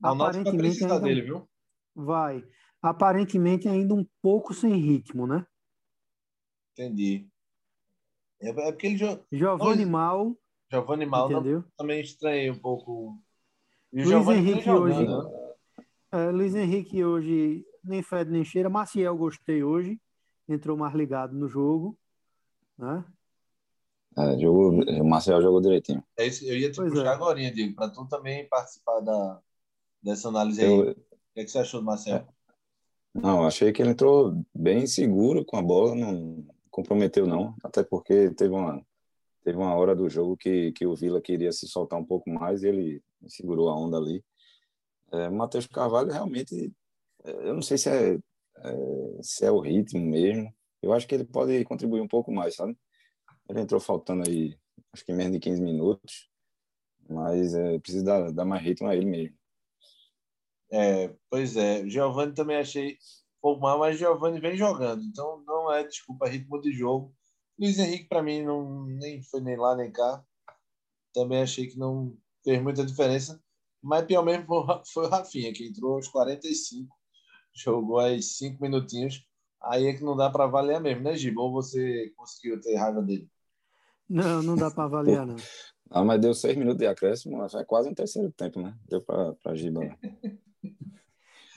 a 0.04 0.12
aparentemente 0.12 0.84
ainda... 0.84 1.00
dele, 1.00 1.22
viu? 1.22 1.50
Vai. 1.96 2.44
Aparentemente 2.82 3.68
ainda 3.68 3.94
um 3.94 4.06
pouco 4.22 4.54
sem 4.54 4.74
ritmo, 4.76 5.26
né? 5.28 5.46
Entendi. 6.74 7.30
É, 8.42 8.50
é 8.50 8.72
porque 8.72 8.88
ele 8.88 8.98
já... 8.98 9.20
Giovanni 9.32 9.86
Mal. 9.86 10.36
Giovanni 10.72 11.06
Mal 11.06 11.30
não, 11.30 11.64
também 11.78 12.02
estranhei 12.02 12.50
um 12.50 12.58
pouco. 12.58 13.18
E 13.94 14.04
o 14.04 14.24
Luiz 14.24 14.28
Henrique 14.28 14.70
hoje. 14.70 15.08
Né? 15.08 15.84
É, 16.12 16.32
Luiz 16.32 16.56
Henrique 16.56 17.04
hoje 17.04 17.66
nem 17.84 18.02
fede 18.02 18.32
nem 18.32 18.44
cheira. 18.44 18.70
Maciel 18.70 19.16
gostei 19.18 19.64
hoje. 19.64 20.00
Entrou 20.48 20.78
mais 20.78 20.94
ligado 20.94 21.34
no 21.34 21.48
jogo. 21.48 21.98
Né? 22.78 23.04
É, 24.18 24.38
jogou, 24.38 24.72
o 24.72 25.06
Marcel 25.06 25.42
jogou 25.42 25.62
direitinho. 25.62 26.04
É 26.18 26.26
isso, 26.26 26.46
eu 26.46 26.58
ia 26.58 26.70
te 26.70 26.76
pois 26.76 26.92
puxar 26.92 27.06
é. 27.06 27.10
agora, 27.10 27.52
Diego, 27.52 27.76
para 27.76 27.90
tu 27.90 28.06
também 28.08 28.48
participar 28.50 29.00
da, 29.00 29.40
dessa 30.04 30.28
análise 30.28 30.62
eu, 30.62 30.84
aí. 30.84 30.90
O 30.92 30.96
que, 31.34 31.40
é 31.40 31.44
que 31.46 31.52
você 31.52 31.60
achou 31.60 31.80
do 31.80 31.86
Marcel? 31.86 32.18
É. 32.18 32.28
Não, 33.14 33.46
achei 33.46 33.72
que 33.72 33.82
ele 33.82 33.92
entrou 33.92 34.44
bem 34.54 34.86
seguro 34.86 35.46
com 35.46 35.58
a 35.58 35.62
bola, 35.62 35.96
não 35.96 36.46
comprometeu 36.70 37.28
não, 37.28 37.54
até 37.64 37.84
porque 37.84 38.32
teve 38.32 38.54
uma, 38.54 38.82
teve 39.44 39.58
uma 39.58 39.76
hora 39.76 39.94
do 39.94 40.10
jogo 40.10 40.38
que, 40.38 40.72
que 40.72 40.86
o 40.86 40.96
Vila 40.96 41.22
queria 41.22 41.52
se 41.52 41.68
soltar 41.68 42.00
um 42.00 42.06
pouco 42.06 42.30
mais 42.30 42.64
e 42.64 42.70
ele 42.70 43.04
segurou 43.28 43.70
a 43.70 43.76
onda 43.76 43.98
ali. 43.98 44.24
É, 45.12 45.30
Matheus 45.30 45.68
Carvalho 45.68 46.12
realmente, 46.12 46.74
é, 47.24 47.32
eu 47.32 47.54
não 47.54 47.62
sei 47.62 47.78
se 47.78 47.90
é, 47.90 48.16
é, 48.16 49.22
se 49.22 49.46
é 49.46 49.52
o 49.52 49.60
ritmo 49.60 50.00
mesmo, 50.02 50.54
eu 50.82 50.94
acho 50.94 51.08
que 51.08 51.16
ele 51.16 51.26
pode 51.26 51.64
contribuir 51.66 52.02
um 52.02 52.08
pouco 52.08 52.32
mais, 52.32 52.56
sabe? 52.56 52.78
Ele 53.50 53.62
entrou 53.62 53.80
faltando 53.80 54.24
aí, 54.28 54.58
acho 54.94 55.06
que 55.06 55.14
menos 55.14 55.34
de 55.34 55.40
15 55.40 55.62
minutos, 55.62 56.30
mas 57.10 57.54
é, 57.54 57.80
precisa 57.80 58.04
dar, 58.04 58.32
dar 58.32 58.46
mais 58.46 58.64
ritmo 58.64 58.88
a 58.88 58.96
ele 58.96 59.06
mesmo. 59.06 59.38
É, 60.72 61.14
pois 61.30 61.58
é, 61.58 61.86
Giovanni 61.88 62.34
também 62.34 62.58
achei 62.58 62.98
pouco 63.42 63.62
mal, 63.62 63.78
mas 63.80 63.98
Giovanni 63.98 64.40
vem 64.40 64.56
jogando, 64.56 65.04
então 65.04 65.44
não 65.46 65.72
é 65.72 65.84
desculpa 65.84 66.30
ritmo 66.30 66.62
de 66.62 66.72
jogo. 66.72 67.14
Luiz 67.60 67.78
Henrique, 67.78 68.08
para 68.08 68.24
mim, 68.24 68.42
não, 68.44 68.86
nem 68.86 69.22
foi 69.22 69.42
nem 69.42 69.58
lá 69.58 69.76
nem 69.76 69.92
cá. 69.92 70.24
Também 71.14 71.42
achei 71.42 71.68
que 71.68 71.78
não 71.78 72.18
fez 72.44 72.62
muita 72.62 72.86
diferença. 72.86 73.42
Mas 73.82 74.06
pior 74.06 74.24
mesmo 74.24 74.46
foi 74.94 75.08
o 75.08 75.10
Rafinha, 75.10 75.52
que 75.54 75.68
entrou 75.68 75.96
aos 75.96 76.08
45, 76.08 76.96
jogou 77.54 78.00
aí 78.00 78.22
5 78.22 78.62
minutinhos. 78.62 79.26
Aí 79.64 79.88
é 79.88 79.94
que 79.94 80.04
não 80.04 80.16
dá 80.16 80.30
para 80.30 80.46
avaliar 80.46 80.82
mesmo, 80.82 81.04
né, 81.04 81.16
Giba? 81.16 81.42
Ou 81.42 81.52
você 81.52 82.12
conseguiu 82.16 82.60
ter 82.60 82.76
raiva 82.76 83.02
dele? 83.02 83.30
Não, 84.10 84.42
não 84.42 84.56
dá 84.56 84.70
para 84.70 84.84
avaliar, 84.86 85.26
não. 85.26 85.36
Ah, 85.94 86.06
mas 86.06 86.22
deu 86.22 86.34
seis 86.34 86.56
minutos 86.56 86.80
de 86.80 86.88
acréscimo, 86.88 87.44
é 87.44 87.66
quase 87.66 87.90
um 87.90 87.94
terceiro 87.94 88.32
tempo, 88.32 88.62
né? 88.62 88.74
Deu 88.88 89.02
para 89.02 89.54
Giba. 89.56 89.82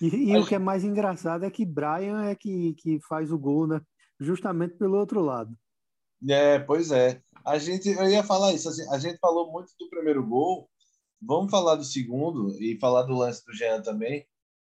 e, 0.02 0.32
e 0.32 0.36
o 0.36 0.44
que 0.44 0.56
é 0.56 0.58
mais 0.58 0.82
engraçado 0.82 1.44
é 1.44 1.50
que 1.52 1.64
Brian 1.64 2.24
é 2.24 2.34
que, 2.34 2.74
que 2.74 2.98
faz 3.08 3.30
o 3.30 3.38
gol, 3.38 3.68
né? 3.68 3.80
Justamente 4.18 4.74
pelo 4.74 4.98
outro 4.98 5.20
lado. 5.20 5.56
É, 6.28 6.58
pois 6.58 6.90
é. 6.90 7.22
A 7.44 7.58
gente, 7.58 7.90
eu 7.90 8.08
ia 8.08 8.24
falar 8.24 8.52
isso, 8.52 8.68
assim, 8.68 8.82
a 8.90 8.98
gente 8.98 9.18
falou 9.18 9.52
muito 9.52 9.70
do 9.78 9.88
primeiro 9.88 10.26
gol, 10.26 10.68
vamos 11.26 11.50
falar 11.50 11.76
do 11.76 11.84
segundo 11.84 12.50
e 12.62 12.78
falar 12.78 13.02
do 13.02 13.14
lance 13.14 13.44
do 13.44 13.54
Jean 13.54 13.82
também. 13.82 14.26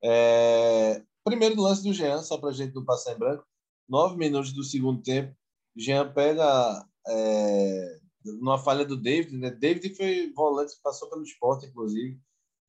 É, 0.03 1.03
primeiro 1.23 1.55
do 1.55 1.61
lance 1.61 1.83
do 1.83 1.93
Jean, 1.93 2.21
só 2.23 2.37
para 2.37 2.49
a 2.49 2.53
gente 2.53 2.73
não 2.73 2.85
passar 2.85 3.13
em 3.13 3.19
branco. 3.19 3.45
Nove 3.87 4.17
minutos 4.17 4.53
do 4.53 4.63
segundo 4.63 5.01
tempo, 5.01 5.35
Jean 5.75 6.11
pega 6.13 6.85
é, 7.07 7.99
numa 8.23 8.57
falha 8.57 8.85
do 8.85 8.95
David, 8.95 9.37
né? 9.37 9.51
David 9.51 9.95
foi 9.95 10.31
volante 10.33 10.75
que 10.75 10.81
passou 10.81 11.09
pelo 11.09 11.23
esporte, 11.23 11.65
inclusive, 11.65 12.19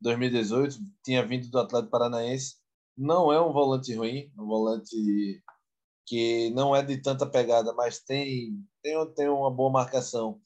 2018, 0.01 0.79
tinha 1.05 1.25
vindo 1.27 1.49
do 1.49 1.59
Atlético 1.59 1.91
Paranaense. 1.91 2.57
Não 2.97 3.33
é 3.33 3.41
um 3.41 3.53
volante 3.53 3.95
ruim, 3.95 4.31
um 4.39 4.47
volante 4.47 5.43
que 6.07 6.51
não 6.51 6.75
é 6.75 6.83
de 6.83 6.99
tanta 7.01 7.27
pegada, 7.27 7.73
mas 7.73 8.01
tem, 8.01 8.59
tem, 8.83 9.15
tem 9.15 9.29
uma 9.29 9.51
boa 9.51 9.71
marcação 9.71 10.41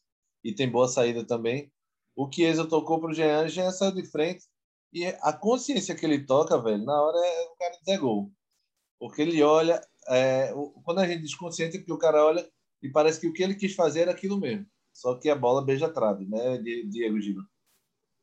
e 0.44 0.54
tem 0.54 0.70
boa 0.70 0.86
saída 0.86 1.24
também. 1.24 1.72
O 2.16 2.30
Chiesa 2.32 2.66
tocou 2.66 2.98
para 2.98 3.10
o 3.10 3.14
Jean, 3.14 3.46
Jean 3.46 3.70
saiu 3.70 3.92
de 3.92 4.04
frente 4.04 4.46
e 4.92 5.04
a 5.04 5.32
consciência 5.32 5.94
que 5.94 6.06
ele 6.06 6.24
toca, 6.24 6.58
velho, 6.58 6.82
na 6.82 7.00
hora 7.00 7.18
é 7.18 7.42
o 7.42 7.56
cara 7.56 7.78
dizer 7.78 7.98
gol. 7.98 8.32
Porque 8.98 9.20
ele 9.20 9.42
olha, 9.42 9.78
é, 10.08 10.52
quando 10.82 11.00
a 11.00 11.06
gente 11.06 11.22
diz 11.22 11.34
consciente, 11.34 11.76
é 11.76 11.78
porque 11.78 11.92
o 11.92 11.98
cara 11.98 12.24
olha 12.24 12.48
e 12.82 12.88
parece 12.88 13.20
que 13.20 13.26
o 13.26 13.32
que 13.32 13.42
ele 13.42 13.54
quis 13.54 13.74
fazer 13.74 14.00
era 14.00 14.12
aquilo 14.12 14.40
mesmo. 14.40 14.66
Só 14.94 15.14
que 15.14 15.28
a 15.28 15.36
bola 15.36 15.62
beija 15.62 15.86
a 15.86 15.92
trave, 15.92 16.24
né, 16.24 16.56
Diego 16.56 17.20
Gino? 17.20 17.44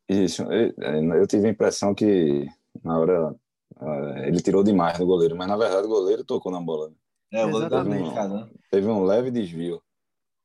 Isso, 0.09 0.43
eu 0.51 1.27
tive 1.27 1.47
a 1.47 1.51
impressão 1.51 1.93
que 1.93 2.47
na 2.83 2.99
hora 2.99 3.35
é, 3.79 4.27
ele 4.27 4.41
tirou 4.41 4.63
demais 4.63 4.97
do 4.97 5.05
goleiro, 5.05 5.35
mas 5.35 5.47
na 5.47 5.55
verdade 5.55 5.85
o 5.85 5.89
goleiro 5.89 6.23
tocou 6.23 6.51
na 6.51 6.59
bola. 6.59 6.89
Né? 6.89 6.95
É, 7.33 7.45
o 7.45 7.51
goleiro 7.51 7.83
teve 7.83 8.03
um, 8.03 8.49
teve 8.71 8.87
um 8.87 9.03
leve 9.03 9.31
desvio. 9.31 9.81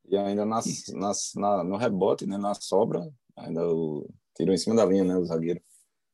E 0.06 0.16
ainda 0.16 0.44
na, 0.44 0.61
na, 1.37 1.64
no 1.64 1.76
rebote, 1.76 2.26
né, 2.26 2.38
na 2.38 2.54
sobra, 2.54 3.11
ainda 3.40 3.66
o, 3.66 4.09
tirou 4.35 4.55
em 4.55 4.59
cima 4.59 4.77
da 4.77 4.85
linha, 4.85 5.05
né, 5.05 5.16
o 5.16 5.24
zagueiro. 5.24 5.61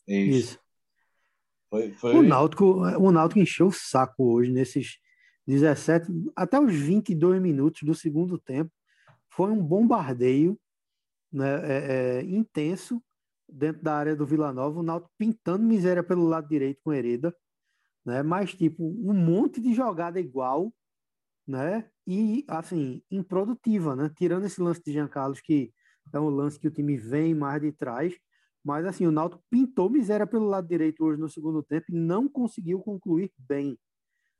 Isso. 0.06 0.58
Foi, 1.68 1.92
foi... 1.92 2.16
O, 2.16 2.22
Náutico, 2.22 2.64
o 2.64 3.10
Náutico 3.10 3.40
encheu 3.40 3.66
o 3.66 3.72
saco 3.72 4.24
hoje 4.24 4.50
nesses 4.50 4.98
17, 5.46 6.06
até 6.34 6.58
os 6.58 6.74
22 6.74 7.40
minutos 7.40 7.82
do 7.82 7.94
segundo 7.94 8.38
tempo. 8.38 8.70
Foi 9.28 9.50
um 9.50 9.62
bombardeio 9.62 10.58
né, 11.32 11.60
é, 11.64 12.18
é, 12.18 12.22
intenso 12.22 13.02
dentro 13.48 13.82
da 13.82 13.94
área 13.94 14.16
do 14.16 14.24
Vila 14.24 14.52
Nova. 14.52 14.80
O 14.80 14.82
Náutico 14.82 15.12
pintando 15.18 15.64
miséria 15.64 16.02
pelo 16.02 16.26
lado 16.26 16.48
direito 16.48 16.80
com 16.82 16.92
Hereda. 16.92 17.34
Né, 18.04 18.22
mas, 18.22 18.54
tipo, 18.54 18.84
um 18.84 19.12
monte 19.14 19.60
de 19.60 19.74
jogada 19.74 20.20
igual. 20.20 20.72
Né, 21.46 21.90
e, 22.06 22.44
assim, 22.48 23.02
improdutiva. 23.10 23.96
Né, 23.96 24.10
tirando 24.16 24.46
esse 24.46 24.60
lance 24.60 24.82
de 24.82 24.92
Jean 24.92 25.08
Carlos, 25.08 25.40
que 25.40 25.72
é 26.12 26.20
um 26.20 26.28
lance 26.28 26.58
que 26.58 26.68
o 26.68 26.70
time 26.70 26.96
vem 26.96 27.34
mais 27.34 27.60
de 27.60 27.72
trás. 27.72 28.14
Mas, 28.64 28.86
assim, 28.86 29.06
o 29.06 29.12
Náutico 29.12 29.42
pintou 29.50 29.90
miséria 29.90 30.26
pelo 30.26 30.46
lado 30.46 30.66
direito 30.66 31.04
hoje 31.04 31.20
no 31.20 31.28
segundo 31.28 31.62
tempo 31.62 31.86
e 31.90 31.94
não 31.94 32.28
conseguiu 32.28 32.80
concluir 32.80 33.30
bem. 33.38 33.78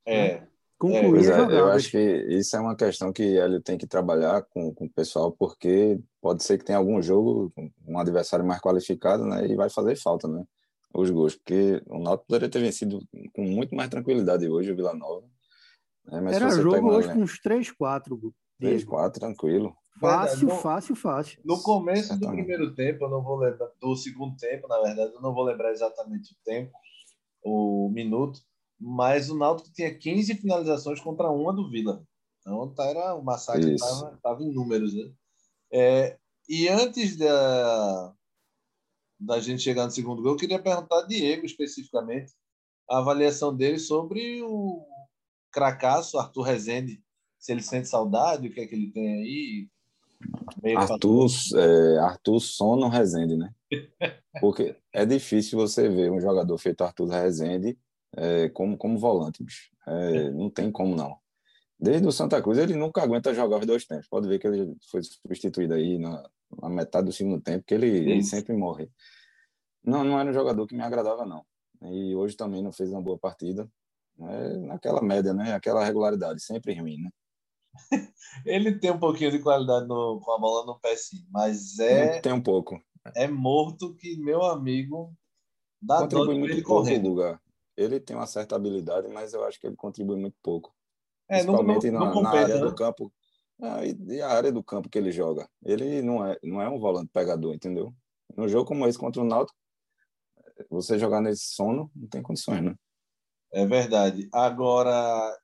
É. 0.07 0.41
Né? 0.41 0.49
concluir 0.79 1.31
é, 1.31 1.57
é, 1.57 1.61
Eu 1.61 1.71
acho 1.71 1.91
que 1.91 1.99
isso 1.99 2.57
é 2.57 2.61
uma 2.61 2.77
questão 2.77 3.13
que 3.13 3.23
ele 3.23 3.61
tem 3.61 3.79
que 3.79 3.87
trabalhar 3.87 4.43
com, 4.43 4.75
com 4.75 4.87
o 4.87 4.91
pessoal, 4.91 5.33
porque 5.33 5.99
pode 6.21 6.43
ser 6.43 6.59
que 6.59 6.65
tenha 6.65 6.79
algum 6.79 7.01
jogo, 7.01 7.53
um 7.87 7.99
adversário 7.99 8.45
mais 8.45 8.61
qualificado, 8.61 9.25
né? 9.25 9.47
E 9.47 9.55
vai 9.55 9.71
fazer 9.71 9.97
falta, 9.97 10.29
né? 10.29 10.45
Os 10.95 11.11
gols, 11.11 11.35
porque 11.35 11.83
o 11.87 11.99
Náutico 11.99 12.29
poderia 12.29 12.49
ter 12.49 12.61
vencido 12.61 13.01
com 13.35 13.43
muito 13.43 13.75
mais 13.75 13.89
tranquilidade 13.89 14.49
hoje 14.49 14.71
o 14.71 14.77
Vila 14.77 14.95
Nova. 14.95 15.27
Né? 16.07 16.21
Mas 16.21 16.37
Era 16.37 16.51
jogo 16.51 16.93
hoje 16.93 17.13
com 17.13 17.21
uns 17.21 17.41
3, 17.41 17.73
4. 17.73 18.35
3, 18.61 18.85
4, 18.85 19.21
tranquilo. 19.21 19.75
Fácil, 20.01 20.49
no, 20.49 20.57
fácil, 20.57 20.97
fácil. 20.97 21.41
No 21.45 21.63
começo 21.63 22.09
Certamente. 22.09 22.31
do 22.31 22.37
primeiro 22.37 22.75
tempo, 22.75 23.05
eu 23.05 23.11
não 23.11 23.23
vou 23.23 23.37
lembrar, 23.37 23.71
do 23.81 23.97
segundo 23.97 24.37
tempo, 24.37 24.67
na 24.67 24.81
verdade, 24.81 25.15
eu 25.15 25.21
não 25.21 25.33
vou 25.33 25.45
lembrar 25.45 25.71
exatamente 25.71 26.33
o 26.33 26.37
tempo, 26.45 26.73
o 27.45 27.89
minuto, 27.91 28.41
mas 28.79 29.31
o 29.31 29.39
Náutico 29.39 29.73
tinha 29.73 29.97
15 29.97 30.35
finalizações 30.37 31.01
contra 31.01 31.31
uma 31.31 31.53
do 31.53 31.71
Vila. 31.71 32.05
Então 32.41 32.75
tá, 32.75 32.85
era 32.87 33.15
o 33.15 33.23
massacre 33.23 33.75
estava 33.75 34.43
em 34.43 34.53
números. 34.53 34.95
Né? 34.95 35.13
É, 35.73 36.19
e 36.49 36.69
antes 36.69 37.17
da, 37.17 38.15
da 39.19 39.41
gente 39.41 39.63
chegar 39.63 39.85
no 39.85 39.91
segundo 39.91 40.23
gol, 40.23 40.33
eu 40.33 40.39
queria 40.39 40.61
perguntar 40.61 40.99
a 40.99 41.07
Diego 41.07 41.47
especificamente 41.47 42.33
a 42.91 42.99
avaliação 42.99 43.57
dele 43.57 43.79
sobre 43.79 44.43
o 44.43 44.85
cracaço 45.51 46.19
Arthur 46.19 46.43
Rezende, 46.43 47.03
se 47.39 47.53
ele 47.53 47.63
sente 47.63 47.89
saudade, 47.89 48.49
o 48.49 48.53
que 48.53 48.61
é 48.61 48.67
que 48.67 48.75
ele 48.75 48.91
tem 48.91 49.23
aí, 49.23 49.69
Arthur, 50.77 51.27
é, 51.57 51.99
Arthur 51.99 52.41
Sono 52.41 52.89
Rezende, 52.89 53.37
né? 53.37 53.53
Porque 54.41 54.77
é 54.93 55.05
difícil 55.05 55.59
você 55.59 55.89
ver 55.89 56.11
um 56.11 56.21
jogador 56.21 56.57
feito 56.59 56.83
Arthur 56.83 57.09
Rezende 57.09 57.79
é, 58.17 58.49
como, 58.49 58.77
como 58.77 58.99
volante, 58.99 59.43
bicho. 59.43 59.71
É, 59.87 60.31
não 60.31 60.49
tem 60.49 60.71
como 60.71 60.95
não. 60.97 61.17
Desde 61.79 62.07
o 62.07 62.13
Santa 62.13 62.41
Cruz, 62.41 62.59
ele 62.59 62.75
nunca 62.75 63.03
aguenta 63.03 63.35
jogar 63.35 63.59
os 63.59 63.67
dois 63.67 63.85
tempos. 63.85 64.09
Pode 64.09 64.29
ver 64.29 64.39
que 64.39 64.47
ele 64.47 64.77
foi 64.91 65.03
substituído 65.03 65.75
aí 65.75 65.99
na, 65.99 66.25
na 66.63 66.69
metade 66.69 67.07
do 67.07 67.13
segundo 67.13 67.41
tempo, 67.41 67.65
que 67.67 67.75
ele, 67.75 67.89
ele, 67.89 68.23
sempre 68.23 68.55
morre. 68.55 68.89
Não, 69.83 70.05
não 70.05 70.19
era 70.19 70.31
um 70.31 70.33
jogador 70.33 70.67
que 70.67 70.75
me 70.75 70.83
agradava, 70.83 71.27
não. 71.27 71.45
E 71.83 72.15
hoje 72.15 72.37
também 72.37 72.63
não 72.63 72.73
fez 72.73 72.91
uma 72.91 73.03
boa 73.03 73.19
partida. 73.19 73.69
É, 74.19 74.57
naquela 74.59 75.03
média, 75.03 75.35
né? 75.35 75.53
Aquela 75.53 75.85
regularidade, 75.85 76.41
sempre 76.43 76.73
ruim, 76.79 77.03
né? 77.03 77.11
ele 78.47 78.79
tem 78.79 78.91
um 78.91 78.99
pouquinho 78.99 79.31
de 79.31 79.39
qualidade 79.41 79.87
no, 79.87 80.21
com 80.21 80.33
a 80.33 80.39
bola 80.39 80.67
no 80.67 80.79
pé, 80.79 80.97
sim, 80.97 81.27
mas 81.31 81.79
é. 81.79 82.21
Tem 82.21 82.33
um 82.33 82.43
pouco. 82.43 82.81
É 83.15 83.29
morto 83.29 83.95
que 83.95 84.17
meu 84.17 84.43
amigo 84.45 85.13
dá 85.81 86.01
contribui 86.01 86.39
muito 86.39 86.53
ele 86.53 86.63
correndo. 86.63 87.09
Lugar. 87.09 87.41
Ele 87.77 88.01
tem 88.01 88.17
uma 88.17 88.27
certa 88.27 88.57
habilidade, 88.57 89.09
mas 89.09 89.35
eu 89.35 89.45
acho 89.45 89.61
que 89.61 89.67
ele 89.67 89.77
contribui 89.77 90.17
muito 90.17 90.37
pouco. 90.43 90.75
É, 91.29 91.43
Principalmente 91.43 91.91
não, 91.91 92.01
não, 92.01 92.15
não 92.15 92.23
na, 92.23 92.33
na, 92.33 92.41
área 92.41 92.55
né? 92.57 92.61
do 92.61 92.75
campo. 92.75 93.13
É, 93.61 94.15
e 94.15 94.21
a 94.21 94.29
área 94.29 94.53
do 94.53 94.63
campo 94.63 94.89
que 94.89 94.99
ele 94.99 95.11
joga. 95.11 95.49
Ele 95.63 96.03
não 96.03 96.25
é, 96.25 96.39
não 96.43 96.63
é 96.63 96.69
um 96.69 96.79
volante 96.79 97.11
pegador, 97.13 97.55
entendeu? 97.55 97.95
No 98.37 98.49
jogo 98.49 98.67
como 98.67 98.87
esse 98.87 98.99
contra 98.99 99.23
o 99.23 99.25
Náutico, 99.25 99.59
você 100.71 100.99
jogar 100.99 101.21
nesse 101.21 101.55
sono, 101.55 101.91
não 101.95 102.09
tem 102.09 102.23
condições, 102.23 102.63
né? 102.63 102.75
É 103.53 103.67
verdade. 103.67 104.29
Agora, 104.33 105.37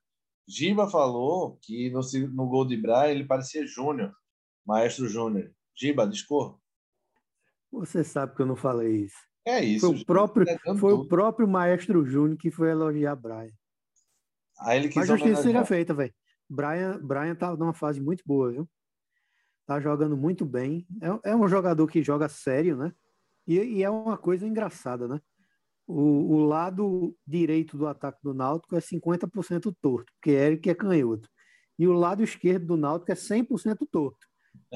Giba 0.49 0.89
falou 0.89 1.59
que 1.63 1.91
no, 1.91 2.01
no 2.33 2.49
gol 2.49 2.67
de 2.67 2.77
Braia 2.77 3.13
ele 3.13 3.25
parecia 3.25 3.67
Júnior, 3.67 4.13
Maestro 4.67 5.09
Júnior. 5.09 5.53
Giba, 5.75 6.07
discorra. 6.07 6.57
Você 7.73 8.03
sabe 8.03 8.35
que 8.35 8.43
eu 8.43 8.47
não 8.47 8.57
falei 8.57 9.05
isso. 9.05 9.31
É 9.47 9.65
isso. 9.65 9.87
Foi 9.87 9.97
o 9.97 10.05
próprio, 10.05 10.47
foi 10.79 10.93
o 10.93 11.07
próprio 11.07 11.49
Maestro 11.49 12.05
Júnior 12.05 12.37
que 12.37 12.51
foi 12.51 12.71
elogiar 12.71 13.17
Brian. 13.17 13.53
Aí 14.61 14.79
ele 14.79 14.89
quis 14.89 14.97
Mas 14.97 15.09
justiça 15.09 15.43
seja 15.43 15.65
feita, 15.65 15.95
velho. 15.95 16.13
Brian, 16.49 16.99
Brian 17.01 17.35
tá 17.35 17.57
numa 17.57 17.73
fase 17.73 18.01
muito 18.01 18.23
boa, 18.27 18.51
viu? 18.51 18.69
Tá 19.67 19.81
jogando 19.81 20.17
muito 20.17 20.45
bem. 20.45 20.87
É, 21.25 21.31
é 21.31 21.37
um 21.37 21.49
jogador 21.49 21.87
que 21.87 22.03
joga 22.03 22.29
sério, 22.29 22.77
né? 22.77 22.93
E, 23.47 23.59
e 23.59 23.83
é 23.83 23.89
uma 23.89 24.19
coisa 24.19 24.47
engraçada, 24.47 25.09
né? 25.09 25.21
O, 25.93 26.35
o, 26.35 26.45
lado 26.45 27.17
direito 27.27 27.77
do 27.77 27.87
ataque 27.89 28.19
do 28.23 28.33
Náutico 28.33 28.77
é 28.77 28.81
50% 28.81 29.75
torto, 29.83 30.13
porque 30.15 30.31
Eric 30.31 30.71
é 30.71 30.75
canhoto. 30.75 31.29
E 31.77 31.89
o 31.89 31.93
lado 31.93 32.23
esquerdo 32.23 32.67
do 32.67 32.77
Náutico 32.77 33.11
é 33.11 33.15
100% 33.15 33.79
torto, 33.91 34.27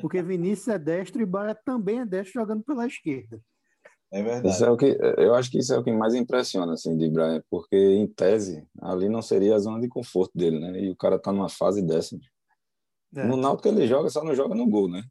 porque 0.00 0.22
Vinícius 0.22 0.68
é 0.68 0.79
destro 0.79 1.22
e 1.22 1.27
Barra 1.27 1.55
também 1.55 2.00
é 2.00 2.07
destro 2.07 2.40
jogando 2.40 2.64
pela 2.64 2.87
esquerda. 2.87 3.40
É 4.11 4.22
verdade. 4.22 4.48
Isso 4.48 4.64
é 4.64 4.70
o 4.70 4.77
que, 4.77 4.98
eu 5.18 5.35
acho 5.35 5.50
que 5.50 5.59
isso 5.59 5.72
é 5.72 5.79
o 5.79 5.85
que 5.85 5.92
mais 5.92 6.14
impressiona 6.14 6.72
assim, 6.72 6.96
de 6.96 7.09
Brian, 7.09 7.42
porque 7.48 7.77
em 7.77 8.07
tese 8.07 8.66
ali 8.81 9.09
não 9.09 9.22
seria 9.22 9.55
a 9.55 9.59
zona 9.59 9.81
de 9.81 9.88
conforto 9.88 10.37
dele, 10.37 10.59
né? 10.59 10.81
E 10.81 10.90
o 10.90 10.96
cara 10.96 11.18
tá 11.18 11.33
numa 11.33 11.48
fase 11.48 11.81
dessa. 11.81 12.16
É. 13.14 13.24
No 13.24 13.37
Náutico 13.37 13.68
ele 13.68 13.87
joga, 13.87 14.09
só 14.11 14.24
não 14.24 14.35
joga 14.35 14.55
no 14.55 14.68
gol, 14.68 14.88
né? 14.88 15.05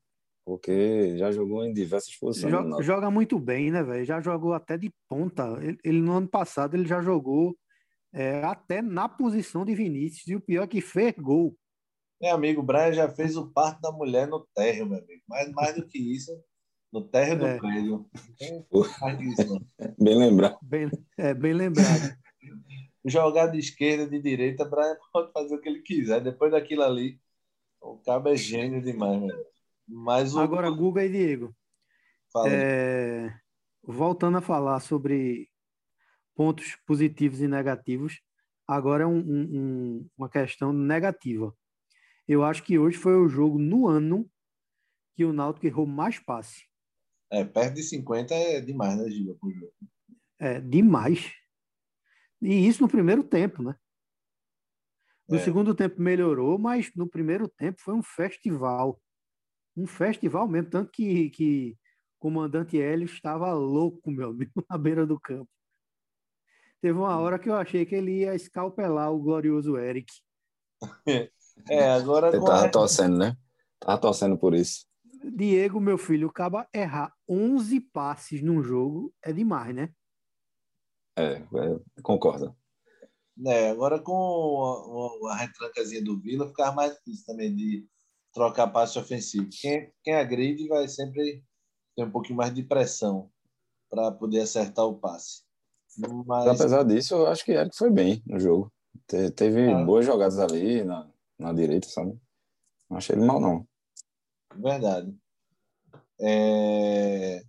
Porque 0.45 1.17
já 1.17 1.31
jogou 1.31 1.63
em 1.65 1.73
diversas 1.73 2.15
posições. 2.15 2.51
Joga, 2.51 2.83
joga 2.83 3.11
muito 3.11 3.39
bem, 3.39 3.71
né, 3.71 3.81
velho? 3.81 4.05
Já 4.05 4.19
jogou 4.19 4.53
até 4.53 4.77
de 4.77 4.91
ponta. 5.07 5.57
Ele, 5.61 5.77
ele, 5.83 6.01
no 6.01 6.13
ano 6.13 6.27
passado 6.27 6.75
ele 6.75 6.85
já 6.85 7.01
jogou 7.01 7.57
é, 8.13 8.43
até 8.43 8.81
na 8.81 9.07
posição 9.07 9.63
de 9.65 9.73
Vinícius 9.73 10.27
e 10.27 10.35
o 10.35 10.41
pior 10.41 10.63
é 10.63 10.67
que 10.67 10.81
fez 10.81 11.13
gol. 11.17 11.57
Meu 12.21 12.35
amigo, 12.35 12.61
o 12.61 12.63
Brian 12.63 12.93
já 12.93 13.09
fez 13.09 13.35
o 13.35 13.51
parto 13.51 13.81
da 13.81 13.91
mulher 13.91 14.27
no 14.27 14.45
térreo, 14.53 14.87
meu 14.87 14.99
amigo. 14.99 15.21
Mais, 15.27 15.51
mais 15.51 15.75
do 15.75 15.85
que 15.87 15.97
isso, 15.97 16.31
no 16.91 17.01
térreo 17.01 17.39
do 17.39 17.45
é. 17.45 17.57
prédio. 17.57 18.05
bem 19.99 20.17
lembrado. 20.17 20.57
Bem, 20.61 20.89
é, 21.17 21.33
bem 21.33 21.53
lembrado. 21.53 22.17
Jogar 23.05 23.47
de 23.47 23.59
esquerda, 23.59 24.07
de 24.07 24.21
direita, 24.21 24.63
Brian 24.63 24.95
pode 25.11 25.31
fazer 25.31 25.55
o 25.55 25.61
que 25.61 25.67
ele 25.67 25.81
quiser. 25.81 26.21
Depois 26.21 26.51
daquilo 26.51 26.83
ali, 26.83 27.19
o 27.81 27.97
cabo 27.97 28.29
é 28.29 28.35
gênio 28.35 28.81
demais, 28.81 29.19
meu. 29.19 29.52
Mas 29.87 30.33
o... 30.35 30.39
Agora, 30.39 30.69
Guga 30.69 31.05
e 31.05 31.09
Diego. 31.09 31.55
É, 32.47 33.31
voltando 33.83 34.37
a 34.37 34.41
falar 34.41 34.79
sobre 34.79 35.49
pontos 36.35 36.75
positivos 36.87 37.41
e 37.41 37.47
negativos, 37.47 38.21
agora 38.67 39.03
é 39.03 39.07
um, 39.07 39.19
um, 39.19 40.09
uma 40.17 40.29
questão 40.29 40.73
negativa. 40.73 41.55
Eu 42.27 42.43
acho 42.43 42.63
que 42.63 42.79
hoje 42.79 42.97
foi 42.97 43.15
o 43.15 43.27
jogo 43.27 43.59
no 43.59 43.87
ano 43.87 44.29
que 45.15 45.25
o 45.25 45.33
Náutico 45.33 45.67
errou 45.67 45.85
mais 45.85 46.19
passe. 46.19 46.63
É, 47.31 47.43
perto 47.43 47.75
de 47.75 47.83
50 47.83 48.33
é 48.33 48.61
demais, 48.61 48.97
né, 48.97 49.09
Giga, 49.09 49.33
jogo. 49.33 49.73
É, 50.39 50.59
demais. 50.59 51.31
E 52.41 52.67
isso 52.67 52.81
no 52.81 52.89
primeiro 52.89 53.23
tempo, 53.23 53.61
né? 53.61 53.75
No 55.27 55.37
é. 55.37 55.39
segundo 55.39 55.73
tempo 55.73 56.01
melhorou, 56.01 56.57
mas 56.57 56.91
no 56.95 57.07
primeiro 57.07 57.47
tempo 57.47 57.81
foi 57.81 57.93
um 57.93 58.03
festival 58.03 58.99
um 59.75 59.87
festival 59.87 60.47
mesmo, 60.47 60.69
tanto 60.69 60.91
que, 60.91 61.29
que 61.31 61.77
o 62.17 62.19
comandante 62.19 62.79
Hélio 62.79 63.05
estava 63.05 63.51
louco, 63.53 64.11
meu 64.11 64.29
amigo, 64.29 64.51
na 64.69 64.77
beira 64.77 65.05
do 65.05 65.19
campo. 65.19 65.49
Teve 66.81 66.97
uma 66.97 67.17
hora 67.17 67.39
que 67.39 67.49
eu 67.49 67.55
achei 67.55 67.85
que 67.85 67.95
ele 67.95 68.19
ia 68.19 68.35
escalpelar 68.35 69.11
o 69.11 69.19
glorioso 69.19 69.77
Eric. 69.77 70.11
É, 71.69 71.91
agora. 71.91 72.27
Ele 72.27 72.43
tava 72.43 72.69
torcendo, 72.69 73.17
né? 73.17 73.37
Tava 73.79 74.01
torcendo 74.01 74.37
por 74.37 74.53
isso. 74.53 74.85
Diego, 75.23 75.79
meu 75.79 75.97
filho, 75.97 76.27
acaba 76.27 76.67
errar 76.73 77.13
11 77.29 77.79
passes 77.79 78.41
num 78.41 78.61
jogo 78.61 79.13
é 79.21 79.31
demais, 79.31 79.73
né? 79.73 79.89
É, 81.15 81.35
é 81.35 82.01
concordo. 82.01 82.55
É, 83.45 83.69
agora 83.69 83.99
com 83.99 85.21
a, 85.23 85.29
a, 85.29 85.33
a 85.33 85.37
retrancazinha 85.37 86.03
do 86.03 86.19
Vila, 86.19 86.47
ficava 86.47 86.75
mais 86.75 86.93
difícil 86.95 87.25
também 87.25 87.55
de 87.55 87.87
trocar 88.33 88.67
passe 88.67 88.97
ofensivo. 88.97 89.47
Quem, 89.61 89.91
quem 90.03 90.15
agride 90.15 90.67
vai 90.67 90.87
sempre 90.87 91.43
ter 91.95 92.03
um 92.03 92.11
pouquinho 92.11 92.37
mais 92.37 92.53
de 92.53 92.63
pressão 92.63 93.29
para 93.89 94.11
poder 94.11 94.41
acertar 94.41 94.85
o 94.85 94.97
passe. 94.97 95.43
Mas... 96.25 96.47
Apesar 96.47 96.83
disso, 96.83 97.13
eu 97.13 97.27
acho 97.27 97.45
que 97.45 97.51
Eric 97.51 97.75
foi 97.77 97.91
bem 97.91 98.23
no 98.25 98.39
jogo. 98.39 98.73
Te, 99.07 99.29
teve 99.31 99.71
ah. 99.71 99.83
boas 99.83 100.05
jogadas 100.05 100.39
ali 100.39 100.83
na, 100.83 101.07
na 101.37 101.53
direita, 101.53 101.87
sabe? 101.87 102.17
Não 102.89 102.97
achei 102.97 103.15
ele 103.15 103.25
mal, 103.25 103.39
não. 103.39 103.67
Verdade. 104.55 105.15
É... 106.19 107.43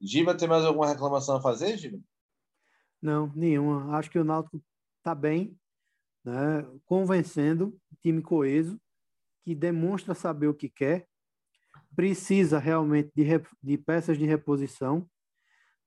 Giba, 0.00 0.34
tem 0.34 0.48
mais 0.48 0.64
alguma 0.64 0.88
reclamação 0.88 1.36
a 1.36 1.42
fazer, 1.42 1.76
Giba? 1.76 1.98
Não, 3.00 3.30
nenhuma. 3.34 3.96
Acho 3.96 4.10
que 4.10 4.18
o 4.18 4.24
Náutico 4.24 4.62
está 4.98 5.14
bem, 5.14 5.58
né? 6.24 6.66
convencendo, 6.86 7.78
time 8.00 8.22
coeso, 8.22 8.80
que 9.44 9.54
demonstra 9.54 10.14
saber 10.14 10.48
o 10.48 10.54
que 10.54 10.68
quer, 10.68 11.06
precisa 11.94 12.58
realmente 12.58 13.10
de, 13.14 13.24
de 13.62 13.78
peças 13.78 14.18
de 14.18 14.24
reposição 14.24 15.08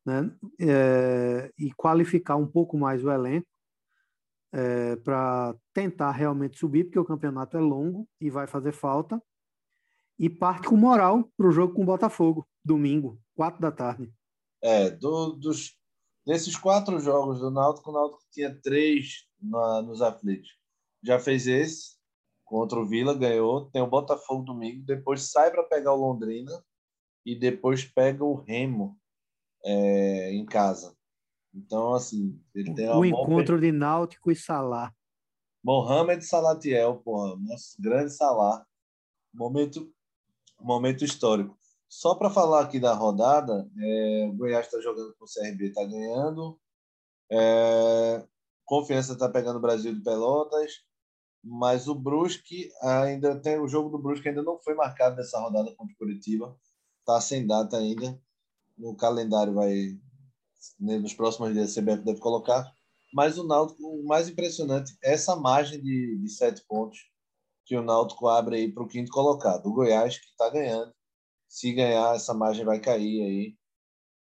né? 0.07 0.31
É, 0.61 1.51
e 1.59 1.69
qualificar 1.73 2.37
um 2.37 2.47
pouco 2.47 2.77
mais 2.77 3.03
o 3.03 3.11
elenco 3.11 3.45
é, 4.53 4.95
para 4.95 5.53
tentar 5.73 6.11
realmente 6.11 6.57
subir, 6.57 6.85
porque 6.85 6.97
o 6.97 7.03
campeonato 7.03 7.57
é 7.57 7.59
longo 7.59 8.07
e 8.21 8.29
vai 8.29 8.47
fazer 8.47 8.71
falta. 8.71 9.21
E 10.17 10.29
parte 10.29 10.69
com 10.69 10.77
moral 10.77 11.29
para 11.35 11.47
o 11.47 11.51
jogo 11.51 11.73
com 11.73 11.83
o 11.83 11.85
Botafogo, 11.85 12.47
domingo, 12.63 13.19
quatro 13.35 13.61
da 13.61 13.69
tarde. 13.69 14.09
É, 14.63 14.89
do, 14.89 15.33
dos, 15.33 15.77
desses 16.25 16.55
quatro 16.55 16.99
jogos 17.01 17.39
do 17.39 17.51
Náutico, 17.51 17.91
o 17.91 17.93
Náutico 17.93 18.23
tinha 18.31 18.57
três 18.61 19.27
na, 19.41 19.81
nos 19.81 20.01
aflitos. 20.01 20.57
Já 21.03 21.19
fez 21.19 21.47
esse, 21.47 21.96
contra 22.47 22.79
o 22.79 22.85
Vila, 22.85 23.13
ganhou. 23.13 23.69
Tem 23.69 23.81
o 23.81 23.89
Botafogo 23.89 24.43
domingo, 24.43 24.83
depois 24.83 25.29
sai 25.29 25.51
para 25.51 25.63
pegar 25.63 25.93
o 25.93 25.97
Londrina 25.97 26.51
e 27.25 27.37
depois 27.37 27.83
pega 27.83 28.23
o 28.23 28.35
Remo 28.35 28.97
é, 29.63 30.31
em 30.33 30.45
casa. 30.45 30.95
Então, 31.53 31.93
assim, 31.93 32.41
ele 32.55 32.73
tem 32.73 32.89
O 32.89 33.05
encontro 33.05 33.59
de 33.59 33.71
Náutico 33.71 34.31
e 34.31 34.35
Salá. 34.35 34.93
Mohamed 35.63 36.23
Salatiel, 36.23 37.01
porra, 37.03 37.35
nosso 37.35 37.75
grande 37.79 38.13
Salá. 38.13 38.65
Momento, 39.33 39.91
momento 40.59 41.03
histórico. 41.03 41.57
Só 41.89 42.15
para 42.15 42.29
falar 42.29 42.61
aqui 42.61 42.79
da 42.79 42.93
rodada, 42.93 43.69
é, 43.77 44.27
o 44.29 44.33
Goiás 44.33 44.65
está 44.65 44.79
jogando 44.79 45.13
com 45.15 45.25
o 45.25 45.27
CRB, 45.27 45.67
está 45.67 45.83
ganhando. 45.83 46.59
É, 47.29 48.25
Confiança 48.63 49.13
está 49.13 49.27
pegando 49.29 49.57
o 49.57 49.61
Brasil 49.61 49.93
de 49.93 50.01
Pelotas 50.01 50.86
mas 51.43 51.87
o 51.87 51.95
Brusque 51.95 52.71
ainda 52.81 53.39
tem 53.39 53.59
o 53.59 53.67
jogo 53.67 53.89
do 53.89 54.01
Brusque 54.01 54.29
ainda 54.29 54.43
não 54.43 54.59
foi 54.59 54.73
marcado 54.73 55.15
nessa 55.15 55.39
rodada 55.39 55.73
contra 55.75 55.93
o 55.93 55.97
Curitiba, 55.97 56.57
está 56.99 57.21
sem 57.21 57.45
data 57.45 57.77
ainda. 57.77 58.19
No 58.77 58.95
calendário 58.95 59.53
vai 59.53 59.97
né, 60.79 60.97
nos 60.97 61.13
próximos 61.13 61.53
dias 61.53 61.77
a 61.77 61.81
CBF 61.81 62.03
deve 62.03 62.19
colocar. 62.19 62.71
Mas 63.13 63.37
o 63.37 63.47
Náutico, 63.47 63.81
o 63.83 64.05
mais 64.05 64.27
impressionante 64.29 64.97
é 65.03 65.13
essa 65.13 65.35
margem 65.35 65.81
de, 65.81 66.17
de 66.17 66.29
sete 66.29 66.63
pontos 66.67 66.99
que 67.65 67.75
o 67.75 67.83
Náutico 67.83 68.27
abre 68.27 68.57
aí 68.57 68.71
para 68.71 68.83
o 68.83 68.87
quinto 68.87 69.11
colocado. 69.11 69.65
O 69.67 69.73
Goiás, 69.73 70.17
que 70.17 70.25
está 70.27 70.49
ganhando. 70.49 70.93
Se 71.47 71.73
ganhar, 71.73 72.15
essa 72.15 72.33
margem 72.33 72.65
vai 72.65 72.79
cair 72.79 73.21
aí 73.23 73.57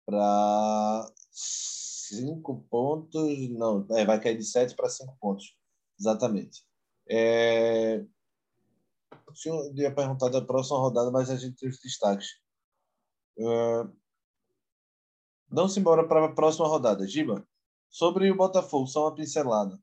para 0.05 1.11
cinco 1.31 2.65
pontos. 2.69 3.49
Não, 3.51 3.85
é, 3.91 4.05
vai 4.05 4.19
cair 4.19 4.37
de 4.37 4.45
sete 4.45 4.75
para 4.75 4.89
cinco 4.89 5.15
pontos. 5.19 5.55
Exatamente. 5.99 6.64
É... 7.09 8.05
Eu 9.45 9.75
ia 9.75 9.93
perguntar 9.93 10.29
da 10.29 10.41
próxima 10.41 10.79
rodada, 10.79 11.11
mas 11.11 11.29
a 11.29 11.35
gente 11.35 11.57
tem 11.57 11.69
os 11.69 11.79
destaques. 11.79 12.27
Uh, 13.37 13.93
Vamos 15.55 15.77
embora 15.77 16.05
para 16.07 16.25
a 16.25 16.31
próxima 16.33 16.67
rodada. 16.67 17.07
Giba, 17.07 17.47
sobre 17.89 18.29
o 18.29 18.35
Botafogo, 18.35 18.87
só 18.87 19.05
uma 19.05 19.15
pincelada. 19.15 19.79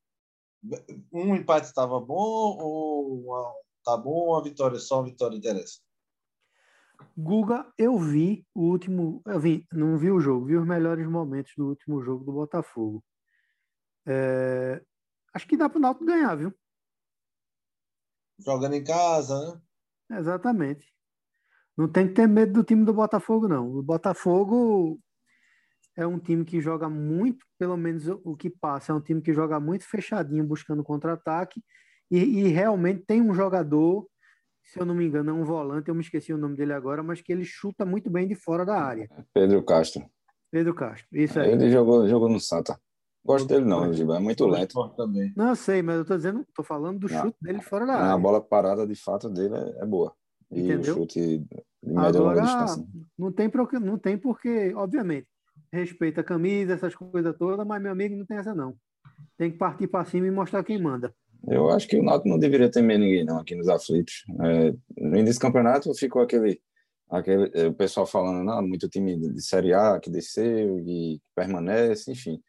Um 1.12 1.34
empate 1.34 1.66
estava 1.66 1.98
bom 2.00 2.58
ou 2.60 3.24
uma, 3.24 3.54
tá 3.84 3.96
bom 3.96 4.30
uma 4.30 4.42
vitória 4.42 4.78
só 4.78 4.98
uma 4.98 5.04
vitória 5.04 5.36
interessa? 5.36 5.80
Guga, 7.16 7.66
eu 7.76 7.98
vi 7.98 8.46
o 8.54 8.62
último, 8.62 9.22
eu 9.26 9.40
vi, 9.40 9.66
não 9.72 9.98
vi 9.98 10.10
o 10.10 10.20
jogo, 10.20 10.46
vi 10.46 10.56
os 10.56 10.66
melhores 10.66 11.08
momentos 11.08 11.52
do 11.56 11.68
último 11.68 12.02
jogo 12.02 12.24
do 12.24 12.32
Botafogo. 12.32 13.02
É, 14.06 14.80
acho 15.34 15.48
que 15.48 15.56
dá 15.56 15.68
para 15.68 15.78
o 15.78 15.80
Náutico 15.80 16.04
ganhar, 16.04 16.34
viu? 16.36 16.54
Jogando 18.44 18.74
em 18.74 18.84
casa, 18.84 19.60
né? 20.08 20.18
Exatamente. 20.18 20.92
Não 21.76 21.88
tem 21.88 22.08
que 22.08 22.14
ter 22.14 22.26
medo 22.26 22.52
do 22.52 22.64
time 22.64 22.84
do 22.84 22.92
Botafogo, 22.92 23.48
não. 23.48 23.68
O 23.68 23.82
Botafogo 23.82 25.00
é 25.96 26.06
um 26.06 26.18
time 26.18 26.44
que 26.44 26.60
joga 26.60 26.88
muito, 26.88 27.44
pelo 27.58 27.76
menos 27.76 28.06
o 28.08 28.36
que 28.36 28.50
passa, 28.50 28.92
é 28.92 28.94
um 28.94 29.00
time 29.00 29.20
que 29.20 29.32
joga 29.32 29.58
muito 29.58 29.84
fechadinho, 29.84 30.44
buscando 30.44 30.82
contra-ataque, 30.82 31.62
e, 32.10 32.18
e, 32.18 32.48
realmente 32.48 33.04
tem 33.06 33.22
um 33.22 33.32
jogador, 33.32 34.06
se 34.62 34.78
eu 34.78 34.84
não 34.84 34.94
me 34.94 35.06
engano, 35.06 35.30
é 35.30 35.32
um 35.32 35.44
volante, 35.44 35.88
eu 35.88 35.94
me 35.94 36.02
esqueci 36.02 36.32
o 36.32 36.38
nome 36.38 36.56
dele 36.56 36.74
agora, 36.74 37.02
mas 37.02 37.22
que 37.22 37.32
ele 37.32 37.44
chuta 37.44 37.86
muito 37.86 38.10
bem 38.10 38.28
de 38.28 38.34
fora 38.34 38.66
da 38.66 38.78
área. 38.78 39.08
Pedro 39.32 39.62
Castro. 39.64 40.04
Pedro 40.50 40.74
Castro, 40.74 41.06
isso 41.12 41.40
aí. 41.40 41.50
Ele 41.50 41.70
jogou, 41.70 42.06
jogou 42.06 42.28
no 42.28 42.38
Santa. 42.38 42.78
Gosto 43.24 43.46
dele 43.46 43.64
não, 43.64 43.92
Giba, 43.92 44.16
é 44.16 44.20
muito 44.20 44.46
lento. 44.46 44.88
Também. 44.96 45.32
Não, 45.36 45.50
eu 45.50 45.56
sei, 45.56 45.80
mas 45.80 45.98
eu 45.98 46.04
tô 46.04 46.16
dizendo, 46.16 46.44
tô 46.54 46.64
falando 46.64 46.98
do 46.98 47.08
não, 47.08 47.22
chute 47.22 47.36
dele 47.40 47.60
fora 47.60 47.86
da 47.86 47.94
área. 47.94 48.12
A 48.14 48.18
bola 48.18 48.40
parada, 48.40 48.86
de 48.86 48.96
fato, 48.96 49.28
dele 49.30 49.54
é, 49.54 49.82
é 49.82 49.86
boa. 49.86 50.12
E 50.50 50.60
Entendeu? 50.60 50.94
o 50.94 50.96
chute 50.98 51.38
de 51.38 51.92
média 51.92 52.20
Agora, 52.20 52.34
longa 52.34 52.42
distância. 52.42 52.86
Não 53.16 53.32
tem, 53.32 53.50
não 53.80 53.98
tem 53.98 54.18
porque, 54.18 54.72
obviamente, 54.74 55.28
respeita 55.72 56.20
a 56.20 56.24
camisa, 56.24 56.74
essas 56.74 56.94
coisas 56.94 57.34
todas, 57.38 57.66
mas 57.66 57.80
meu 57.80 57.92
amigo 57.92 58.16
não 58.16 58.26
tem 58.26 58.38
essa 58.38 58.54
não. 58.54 58.74
Tem 59.38 59.50
que 59.50 59.56
partir 59.56 59.86
para 59.86 60.04
cima 60.04 60.26
e 60.26 60.30
mostrar 60.30 60.64
quem 60.64 60.80
manda. 60.80 61.14
Eu 61.48 61.70
acho 61.70 61.88
que 61.88 61.98
o 61.98 62.02
Náutico 62.02 62.28
não 62.28 62.38
deveria 62.38 62.70
temer 62.70 62.98
ninguém 62.98 63.24
não 63.24 63.38
aqui 63.38 63.54
nos 63.54 63.68
aflitos. 63.68 64.24
É, 64.40 64.74
no 64.96 65.16
início 65.16 65.40
do 65.40 65.42
campeonato 65.42 65.92
ficou 65.94 66.22
aquele, 66.22 66.60
aquele 67.10 67.50
é, 67.54 67.66
o 67.66 67.74
pessoal 67.74 68.06
falando, 68.06 68.44
não, 68.44 68.62
muito 68.62 68.88
time 68.88 69.16
de 69.16 69.42
Série 69.42 69.74
A 69.74 69.98
que 69.98 70.10
desceu 70.10 70.78
e 70.80 71.20
permanece, 71.34 72.12
enfim, 72.12 72.40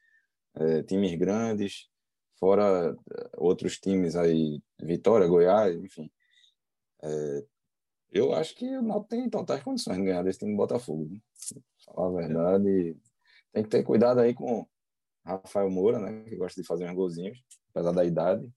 é, 0.55 0.83
times 0.83 1.15
grandes, 1.15 1.89
fora 2.39 2.95
é, 3.11 3.29
outros 3.37 3.77
times 3.77 4.15
aí, 4.15 4.61
Vitória, 4.81 5.27
Goiás, 5.27 5.75
enfim. 5.75 6.11
É, 7.01 7.45
eu 8.11 8.33
acho 8.33 8.55
que 8.55 8.65
o 8.65 8.81
Náutico 8.81 9.09
tem 9.09 9.29
totais 9.29 9.63
condições 9.63 9.97
de 9.97 10.03
ganhar 10.03 10.23
desse 10.23 10.39
time 10.39 10.51
do 10.51 10.57
Botafogo. 10.57 11.09
Né? 11.09 11.19
Falar 11.85 12.07
a 12.07 12.21
verdade, 12.21 12.97
tem 13.51 13.63
que 13.63 13.69
ter 13.69 13.83
cuidado 13.83 14.19
aí 14.19 14.33
com 14.33 14.67
Rafael 15.25 15.69
Moura, 15.69 15.99
né, 15.99 16.23
que 16.25 16.35
gosta 16.35 16.61
de 16.61 16.67
fazer 16.67 16.89
uns 16.89 16.95
golzinhos, 16.95 17.43
apesar 17.69 17.91
da 17.91 18.05
idade. 18.05 18.47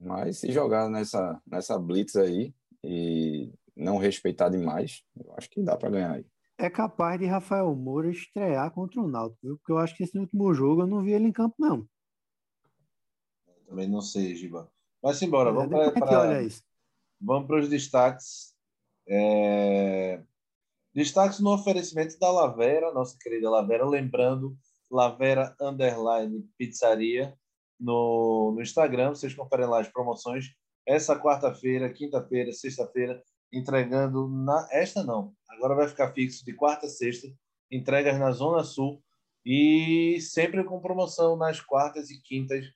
Mas 0.00 0.38
se 0.38 0.50
jogar 0.50 0.88
nessa, 0.88 1.40
nessa 1.46 1.78
blitz 1.78 2.16
aí 2.16 2.54
e 2.82 3.52
não 3.76 3.98
respeitar 3.98 4.48
demais, 4.48 5.02
eu 5.16 5.34
acho 5.36 5.48
que 5.50 5.62
dá 5.62 5.76
para 5.76 5.90
ganhar 5.90 6.12
aí. 6.12 6.26
É 6.62 6.70
capaz 6.70 7.18
de 7.18 7.26
Rafael 7.26 7.74
Moura 7.74 8.08
estrear 8.08 8.70
contra 8.70 9.00
o 9.00 9.08
Náutico, 9.08 9.40
viu? 9.42 9.58
Porque 9.58 9.72
eu 9.72 9.78
acho 9.78 9.96
que 9.96 10.04
esse 10.04 10.16
último 10.16 10.54
jogo 10.54 10.82
eu 10.82 10.86
não 10.86 11.02
vi 11.02 11.10
ele 11.10 11.26
em 11.26 11.32
campo, 11.32 11.56
não. 11.58 11.84
Eu 13.48 13.64
também 13.66 13.88
não 13.88 14.00
sei, 14.00 14.36
Giba. 14.36 14.70
Mas 15.02 15.20
embora, 15.22 15.50
é, 15.50 15.52
vamos 15.52 15.92
para 15.94 16.48
vamos 17.20 17.48
para 17.48 17.58
os 17.58 17.68
destaques. 17.68 18.54
É... 19.08 20.22
Destaques 20.94 21.40
no 21.40 21.52
oferecimento 21.52 22.16
da 22.20 22.30
Lavera, 22.30 22.92
nossa 22.92 23.16
querida 23.20 23.50
Lavera, 23.50 23.84
lembrando, 23.84 24.56
Lavera 24.88 25.56
Underline 25.60 26.48
Pizzaria 26.56 27.36
no, 27.80 28.52
no 28.54 28.62
Instagram, 28.62 29.16
vocês 29.16 29.34
conferem 29.34 29.66
lá 29.66 29.80
as 29.80 29.88
promoções. 29.88 30.54
Essa 30.86 31.18
quarta-feira, 31.18 31.92
quinta-feira, 31.92 32.52
sexta-feira, 32.52 33.20
entregando 33.52 34.28
na. 34.28 34.66
Esta 34.70 35.02
não, 35.02 35.34
agora 35.48 35.74
vai 35.74 35.88
ficar 35.88 36.12
fixo 36.12 36.44
de 36.44 36.54
quarta 36.54 36.86
a 36.86 36.88
sexta, 36.88 37.28
entregas 37.70 38.18
na 38.18 38.30
Zona 38.32 38.64
Sul 38.64 39.02
e 39.44 40.18
sempre 40.20 40.64
com 40.64 40.80
promoção 40.80 41.36
nas 41.36 41.60
quartas 41.60 42.10
e 42.10 42.20
quintas. 42.22 42.66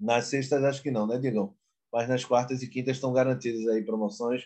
Nas 0.00 0.26
sextas, 0.26 0.64
acho 0.64 0.82
que 0.82 0.90
não, 0.90 1.06
né, 1.06 1.18
Digão? 1.18 1.54
Mas 1.92 2.08
nas 2.08 2.24
quartas 2.24 2.62
e 2.62 2.68
quintas 2.68 2.96
estão 2.96 3.12
garantidas 3.12 3.66
aí 3.68 3.84
promoções. 3.84 4.44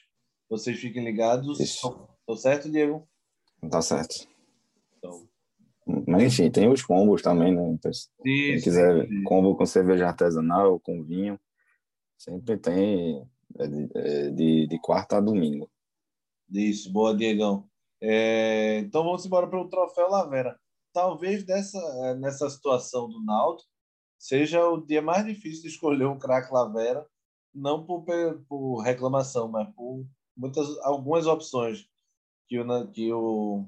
Vocês 0.48 0.78
fiquem 0.78 1.04
ligados. 1.04 1.58
Isso. 1.60 2.08
Tô 2.26 2.36
certo, 2.36 2.70
Diego? 2.70 3.08
Tá 3.70 3.80
certo. 3.80 4.28
Então. 4.98 5.28
Mas 6.06 6.22
enfim, 6.24 6.50
tem 6.50 6.68
os 6.68 6.82
combos 6.82 7.22
também, 7.22 7.54
né? 7.54 7.62
Então, 7.70 7.92
se 7.92 8.08
quem 8.22 8.60
quiser 8.60 9.06
sim. 9.06 9.22
combo 9.22 9.56
com 9.56 9.64
cerveja 9.64 10.08
artesanal, 10.08 10.80
com 10.80 11.02
vinho, 11.02 11.38
sempre 12.18 12.56
tem 12.56 13.24
é 13.58 13.66
de, 13.66 13.90
é 13.94 14.30
de, 14.30 14.66
de 14.66 14.78
quarta 14.80 15.18
a 15.18 15.20
domingo. 15.20 15.70
Isso, 16.50 16.92
boa, 16.92 17.16
Diegão. 17.16 17.68
É, 18.00 18.78
então 18.78 19.02
vamos 19.02 19.24
embora 19.24 19.46
para 19.46 19.60
o 19.60 19.68
Troféu 19.68 20.08
Lavera. 20.08 20.58
Talvez 20.92 21.44
dessa, 21.44 22.14
nessa 22.14 22.48
situação 22.48 23.08
do 23.08 23.22
Naldo 23.24 23.62
seja 24.18 24.66
o 24.68 24.80
dia 24.80 25.02
mais 25.02 25.24
difícil 25.26 25.62
de 25.62 25.68
escolher 25.68 26.06
um 26.06 26.18
craque 26.18 26.52
Lavera, 26.52 27.06
não 27.54 27.84
por, 27.84 28.04
por 28.48 28.80
reclamação, 28.80 29.48
mas 29.48 29.68
por 29.74 30.06
muitas, 30.36 30.68
algumas 30.78 31.26
opções 31.26 31.88
que 32.48 32.58
o, 32.58 32.88
que 32.88 33.12
o 33.12 33.66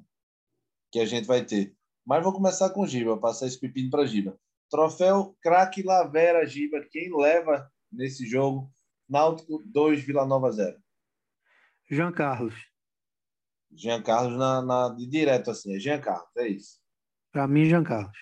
que 0.90 1.00
a 1.00 1.06
gente 1.06 1.26
vai 1.26 1.44
ter. 1.44 1.76
Mas 2.06 2.22
vou 2.22 2.32
começar 2.32 2.70
com 2.70 2.86
Giba, 2.86 3.18
passar 3.18 3.46
esse 3.46 3.58
pepino 3.58 3.90
para 3.90 4.06
Giba. 4.06 4.38
Troféu 4.70 5.36
craque 5.40 5.82
Lavera 5.82 6.46
Giba, 6.46 6.80
quem 6.90 7.14
leva 7.14 7.70
nesse 7.92 8.26
jogo? 8.26 8.70
Náutico 9.08 9.62
2, 9.64 10.02
Vila 10.02 10.26
Nova 10.26 10.50
0. 10.52 10.76
Jean 11.90 12.12
Carlos. 12.12 12.54
Jean 13.72 14.02
Carlos 14.02 14.38
na, 14.38 14.62
na, 14.62 14.88
de 14.90 15.06
direto 15.06 15.50
assim, 15.50 15.74
é 15.74 15.78
Jean 15.78 16.00
Carlos, 16.00 16.28
é 16.36 16.48
isso. 16.48 16.78
Para 17.32 17.46
mim, 17.46 17.64
Jean 17.64 17.84
Carlos. 17.84 18.16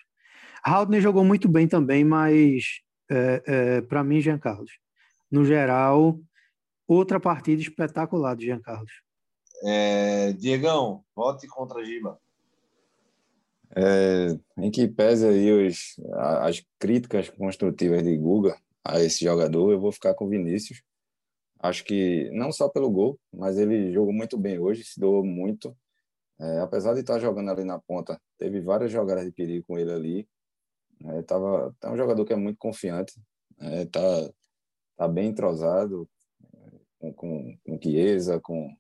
Haldner 0.63 1.01
jogou 1.01 1.25
muito 1.25 1.49
bem 1.49 1.67
também, 1.67 2.05
mas 2.05 2.81
é, 3.11 3.43
é, 3.47 3.81
para 3.81 4.05
mim, 4.05 4.21
Jean 4.21 4.39
Carlos. 4.39 4.71
No 5.31 5.45
geral, 5.45 6.21
outra 6.87 7.19
partida 7.19 7.61
espetacular 7.61 8.37
de 8.37 8.47
Jean 8.47 8.61
Carlos. 8.61 8.93
É, 9.65 10.33
Diegão, 10.33 11.05
vote 11.15 11.47
contra 11.49 11.81
a 11.81 11.85
Giba. 11.85 12.21
É, 13.75 14.39
em 14.59 14.71
que 14.71 14.87
pese 14.87 15.27
aí 15.27 15.69
os, 15.69 15.97
as 16.15 16.65
críticas 16.79 17.29
construtivas 17.29 18.03
de 18.03 18.17
Guga 18.17 18.57
a 18.89 19.01
esse 19.03 19.25
jogador, 19.25 19.73
eu 19.73 19.81
vou 19.81 19.93
ficar 19.93 20.15
com 20.15 20.27
o 20.27 20.29
Vinícius. 20.29 20.83
Acho 21.59 21.85
que 21.85 22.31
não 22.33 22.53
só 22.53 22.69
pelo 22.69 22.91
gol, 22.91 23.19
mas 23.33 23.59
ele 23.59 23.93
jogou 23.93 24.13
muito 24.13 24.37
bem 24.37 24.59
hoje, 24.59 24.85
se 24.85 25.01
doou 25.01 25.25
muito. 25.25 25.77
É, 26.39 26.61
apesar 26.61 26.93
de 26.95 27.01
estar 27.01 27.19
jogando 27.19 27.51
ali 27.51 27.65
na 27.65 27.79
ponta, 27.79 28.21
teve 28.39 28.61
várias 28.61 28.93
jogadas 28.93 29.25
de 29.25 29.33
perigo 29.33 29.65
com 29.67 29.79
ele 29.79 29.93
ali. 29.93 30.29
É, 31.05 31.23
tava, 31.23 31.75
é 31.83 31.91
um 31.91 31.97
jogador 31.97 32.25
que 32.25 32.33
é 32.33 32.37
muito 32.37 32.59
confiante, 32.59 33.15
é, 33.59 33.85
tá, 33.87 34.01
tá 34.97 35.09
bem 35.09 35.29
entrosado 35.29 36.09
com, 36.99 37.13
com, 37.15 37.59
com 37.65 37.81
Chiesa, 37.83 38.41
com, 38.41 38.75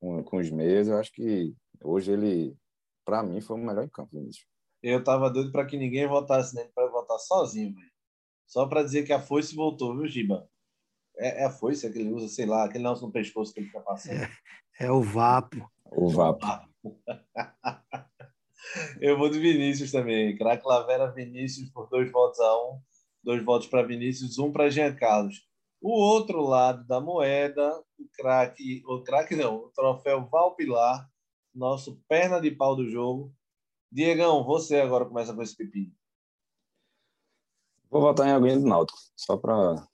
com, 0.00 0.22
com 0.24 0.36
os 0.38 0.50
meios. 0.50 0.88
Eu 0.88 0.98
acho 0.98 1.12
que 1.12 1.54
hoje 1.82 2.12
ele, 2.12 2.56
para 3.04 3.22
mim, 3.22 3.40
foi 3.40 3.56
o 3.56 3.64
melhor 3.64 3.84
em 3.84 3.88
campo, 3.88 4.10
Vinícius. 4.12 4.46
Eu 4.82 5.02
tava 5.02 5.30
doido 5.30 5.50
para 5.50 5.66
que 5.66 5.76
ninguém 5.76 6.06
votasse 6.06 6.54
nele 6.54 6.70
para 6.74 6.90
votar 6.90 7.18
sozinho, 7.18 7.74
velho. 7.74 7.95
Só 8.46 8.66
para 8.66 8.82
dizer 8.82 9.04
que 9.04 9.12
a 9.12 9.20
foice 9.20 9.54
voltou, 9.54 9.96
viu, 9.96 10.06
Giba? 10.06 10.48
É, 11.18 11.42
é 11.42 11.46
a 11.46 11.50
foice 11.50 11.90
que 11.92 11.98
ele 11.98 12.12
usa, 12.12 12.28
sei 12.28 12.46
lá, 12.46 12.64
aquele 12.64 12.84
negócio 12.84 13.06
no 13.06 13.12
pescoço 13.12 13.52
que 13.52 13.60
ele 13.60 13.70
tá 13.70 13.80
passando. 13.80 14.22
É, 14.22 14.30
é 14.86 14.90
o 14.90 15.02
vapo. 15.02 15.68
O 15.84 16.08
vapo. 16.08 16.46
Eu 19.00 19.16
vou 19.16 19.28
de 19.28 19.38
Vinícius 19.38 19.92
também. 19.92 20.36
Craque 20.36 20.66
Lavera 20.66 21.10
Vinícius 21.10 21.70
por 21.70 21.88
dois 21.88 22.10
votos 22.10 22.40
a 22.40 22.56
um. 22.68 22.80
Dois 23.22 23.42
votos 23.42 23.66
para 23.68 23.82
Vinícius, 23.82 24.38
um 24.38 24.52
para 24.52 24.70
Jean 24.70 24.94
Carlos. 24.94 25.46
O 25.80 25.90
outro 25.90 26.40
lado 26.42 26.86
da 26.86 27.00
moeda, 27.00 27.82
o 27.98 28.08
craque, 28.12 28.82
o 28.86 29.02
craque 29.02 29.36
não, 29.36 29.56
o 29.56 29.70
troféu 29.70 30.26
Valpilar, 30.28 31.08
nosso 31.54 32.00
perna 32.08 32.40
de 32.40 32.50
pau 32.50 32.74
do 32.74 32.88
jogo. 32.88 33.32
Diegão, 33.90 34.44
você 34.44 34.80
agora 34.80 35.04
começa 35.04 35.34
com 35.34 35.42
esse 35.42 35.56
pepino. 35.56 35.92
Vou 37.90 38.00
votar 38.00 38.26
em 38.26 38.32
alguém 38.32 38.58
do 38.58 38.66
Náutico, 38.66 38.98
só 39.16 39.36
para 39.36 39.86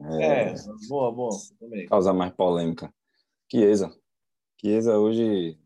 É, 0.00 0.50
é 0.50 0.54
boa, 0.88 1.12
boa. 1.12 1.36
Também. 1.58 1.86
Causar 1.86 2.12
mais 2.12 2.32
polêmica. 2.32 2.92
Chiesa. 3.50 3.94
Chiesa 4.60 4.98
hoje 4.98 5.58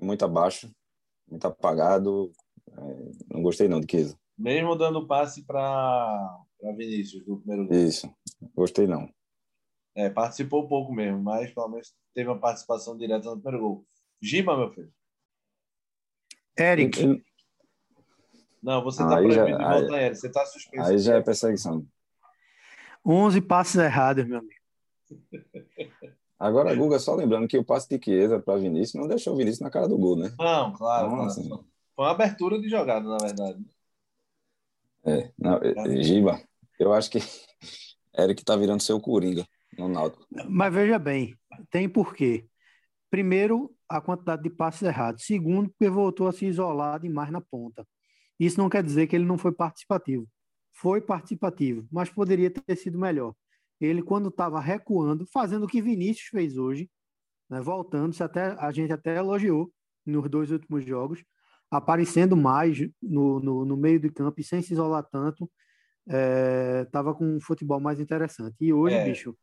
muito 0.00 0.24
abaixo, 0.24 0.70
muito 1.28 1.46
apagado. 1.46 2.32
É, 2.68 3.34
não 3.34 3.42
gostei 3.42 3.68
não 3.68 3.80
de 3.80 3.86
Chiesa. 3.90 4.18
Mesmo 4.38 4.76
dando 4.76 5.06
passe 5.06 5.44
para 5.44 6.44
Vinícius 6.76 7.24
do 7.24 7.38
primeiro 7.38 7.66
gol. 7.66 7.76
Isso, 7.76 8.10
gostei 8.54 8.86
não. 8.86 9.08
É, 9.94 10.08
participou 10.08 10.68
pouco 10.68 10.92
mesmo, 10.92 11.20
mas 11.22 11.52
pelo 11.52 11.68
menos 11.68 11.94
teve 12.14 12.28
uma 12.28 12.38
participação 12.38 12.96
direta 12.96 13.28
no 13.28 13.40
primeiro 13.40 13.66
gol. 13.66 13.86
Giba, 14.22 14.56
meu 14.56 14.70
filho. 14.70 14.92
Eric. 16.58 17.22
Não, 18.62 18.82
você 18.82 19.02
está 19.02 19.16
proibido 19.16 19.34
já, 19.34 19.44
de 19.44 19.52
voltar, 19.52 19.94
aí, 19.94 20.04
Eric. 20.04 20.16
Você 20.16 20.26
está 20.26 20.46
suspenso. 20.46 20.90
Aí 20.90 20.98
já 20.98 21.16
é 21.16 21.22
perseguição. 21.22 21.86
11 23.04 23.40
passos 23.40 23.76
errados, 23.76 24.26
meu 24.26 24.38
amigo. 24.38 24.60
Agora, 26.38 26.74
Guga, 26.74 26.98
só 26.98 27.14
lembrando 27.14 27.46
que 27.46 27.58
o 27.58 27.64
passe 27.64 27.86
de 27.86 28.02
Chiesa 28.02 28.40
para 28.40 28.58
Vinícius 28.58 28.94
não 28.94 29.06
deixou 29.06 29.34
o 29.34 29.36
Vinícius 29.36 29.60
na 29.60 29.70
cara 29.70 29.86
do 29.86 29.98
gol, 29.98 30.16
né? 30.16 30.32
Não, 30.38 30.72
claro. 30.72 31.06
Então, 31.06 31.16
claro. 31.16 31.30
Assim, 31.30 31.48
Foi 31.48 32.04
uma 32.04 32.10
abertura 32.10 32.58
de 32.58 32.68
jogada, 32.68 33.06
na 33.06 33.18
verdade. 33.18 33.62
É, 35.04 35.30
não, 35.38 35.58
é. 35.58 36.02
Giba, 36.02 36.40
eu 36.78 36.94
acho 36.94 37.10
que 37.10 37.18
Eric 38.18 38.42
tá 38.42 38.56
virando 38.56 38.82
seu 38.82 38.98
Coringa 38.98 39.46
no 39.76 39.88
Náutico. 39.88 40.26
Mas 40.48 40.72
veja 40.72 40.98
bem, 40.98 41.36
tem 41.70 41.88
porquê. 41.88 42.46
Primeiro, 43.10 43.74
a 43.86 44.00
quantidade 44.00 44.42
de 44.42 44.50
passes 44.50 44.82
errados. 44.82 45.24
Segundo, 45.24 45.68
porque 45.68 45.90
voltou 45.90 46.26
a 46.26 46.32
se 46.32 46.46
isolar 46.46 47.00
demais 47.00 47.30
na 47.30 47.40
ponta. 47.40 47.86
Isso 48.40 48.58
não 48.58 48.70
quer 48.70 48.82
dizer 48.82 49.06
que 49.06 49.14
ele 49.14 49.26
não 49.26 49.36
foi 49.36 49.52
participativo. 49.52 50.26
Foi 50.72 51.00
participativo, 51.00 51.86
mas 51.92 52.08
poderia 52.08 52.50
ter 52.50 52.74
sido 52.74 52.98
melhor. 52.98 53.34
Ele, 53.78 54.02
quando 54.02 54.30
estava 54.30 54.58
recuando, 54.58 55.26
fazendo 55.26 55.64
o 55.64 55.68
que 55.68 55.82
Vinícius 55.82 56.28
fez 56.28 56.56
hoje, 56.56 56.90
né, 57.50 57.60
voltando, 57.60 58.14
-se 58.14 58.22
até, 58.22 58.56
a 58.58 58.72
gente 58.72 58.92
até 58.92 59.16
elogiou 59.16 59.70
nos 60.06 60.28
dois 60.30 60.50
últimos 60.50 60.84
jogos, 60.84 61.22
aparecendo 61.70 62.36
mais 62.36 62.78
no, 63.00 63.40
no, 63.40 63.64
no 63.64 63.76
meio 63.76 64.00
do 64.00 64.12
campo 64.12 64.40
e 64.40 64.44
sem 64.44 64.62
se 64.62 64.72
isolar 64.72 65.04
tanto, 65.04 65.50
estava 66.06 67.10
é, 67.10 67.14
com 67.14 67.36
um 67.36 67.40
futebol 67.40 67.78
mais 67.78 68.00
interessante. 68.00 68.56
E 68.60 68.72
hoje, 68.72 68.96
é. 68.96 69.04
bicho, 69.04 69.36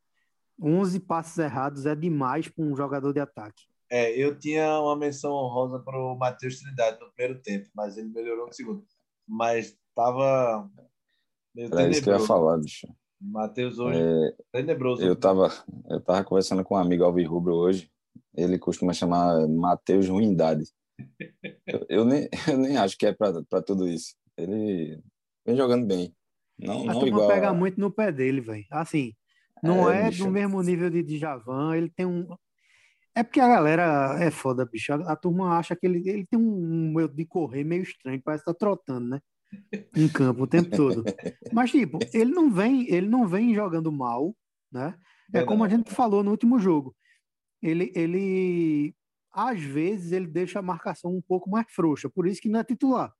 11 0.59 0.99
passes 1.01 1.37
errados 1.37 1.85
é 1.85 1.95
demais 1.95 2.47
para 2.47 2.65
um 2.65 2.75
jogador 2.75 3.13
de 3.13 3.19
ataque. 3.19 3.63
É, 3.89 4.11
eu 4.11 4.37
tinha 4.37 4.79
uma 4.81 4.95
menção 4.95 5.31
honrosa 5.31 5.79
para 5.79 5.97
o 5.97 6.15
Matheus 6.15 6.59
Trindade 6.59 6.99
no 6.99 7.11
primeiro 7.13 7.41
tempo, 7.41 7.69
mas 7.73 7.97
ele 7.97 8.09
melhorou 8.09 8.47
no 8.47 8.53
segundo. 8.53 8.83
Mas 9.27 9.77
estava 9.89 10.69
meio 11.55 11.73
Era 11.73 11.89
isso 11.89 12.03
que 12.03 12.09
eu 12.09 12.19
ia 12.19 12.19
falar, 12.19 12.57
bicho. 12.57 12.87
Matheus 13.19 13.79
hoje, 13.79 13.99
é, 13.99 14.35
tenebroso. 14.51 15.03
Eu 15.03 15.13
estava 15.13 15.51
eu 15.89 15.99
tava 15.99 16.23
conversando 16.23 16.63
com 16.63 16.75
um 16.75 16.77
amigo 16.77 17.03
Alvirrubro 17.03 17.55
hoje, 17.55 17.89
ele 18.35 18.59
costuma 18.59 18.93
chamar 18.93 19.47
Matheus 19.47 20.07
Ruindade. 20.07 20.65
Eu, 21.65 21.85
eu, 21.89 22.05
nem, 22.05 22.29
eu 22.47 22.57
nem 22.57 22.77
acho 22.77 22.97
que 22.97 23.05
é 23.05 23.13
para 23.13 23.61
tudo 23.61 23.87
isso. 23.87 24.15
Ele 24.37 25.01
vem 25.45 25.55
jogando 25.55 25.85
bem. 25.85 26.15
Não, 26.59 26.89
a 26.89 26.93
não 26.93 27.07
igual 27.07 27.27
pega 27.27 27.53
muito 27.53 27.79
no 27.79 27.91
pé 27.91 28.11
dele, 28.11 28.41
velho. 28.41 28.65
Assim, 28.71 29.13
não 29.61 29.89
é, 29.89 30.07
é 30.07 30.11
do 30.11 30.29
mesmo 30.29 30.61
nível 30.61 30.89
de 30.89 31.03
Djavan, 31.03 31.75
ele 31.75 31.89
tem 31.89 32.05
um. 32.05 32.27
É 33.17 33.23
porque 33.23 33.39
a 33.39 33.47
galera 33.47 34.15
é 34.19 34.29
foda, 34.29 34.63
bicho. 34.63 34.93
A, 34.93 35.13
a 35.13 35.15
turma 35.15 35.57
acha 35.57 35.75
que 35.75 35.87
ele, 35.87 36.07
ele 36.07 36.23
tem 36.27 36.39
um 36.39 36.93
meio 36.93 37.07
de 37.07 37.25
correr 37.25 37.63
meio 37.63 37.81
estranho, 37.81 38.21
parece 38.23 38.43
que 38.43 38.51
tá 38.51 38.55
trotando, 38.55 39.09
né? 39.09 39.19
Em 39.95 40.07
campo 40.07 40.43
o 40.43 40.47
tempo 40.47 40.69
todo. 40.69 41.03
Mas, 41.51 41.71
tipo, 41.71 41.97
ele 42.13 42.31
não 42.31 42.51
vem, 42.51 42.87
ele 42.93 43.07
não 43.07 43.27
vem 43.27 43.55
jogando 43.55 43.91
mal, 43.91 44.35
né? 44.71 44.95
É 45.33 45.43
como 45.43 45.63
a 45.63 45.67
gente 45.67 45.89
falou 45.91 46.23
no 46.23 46.29
último 46.29 46.59
jogo. 46.59 46.95
Ele, 47.59 47.91
ele 47.95 48.93
às 49.33 49.59
vezes 49.59 50.11
ele 50.11 50.27
deixa 50.27 50.59
a 50.59 50.61
marcação 50.61 51.11
um 51.11 51.21
pouco 51.21 51.49
mais 51.49 51.65
frouxa, 51.71 52.07
por 52.07 52.27
isso 52.27 52.39
que 52.39 52.49
não 52.49 52.59
é 52.59 52.63
titular. 52.63 53.11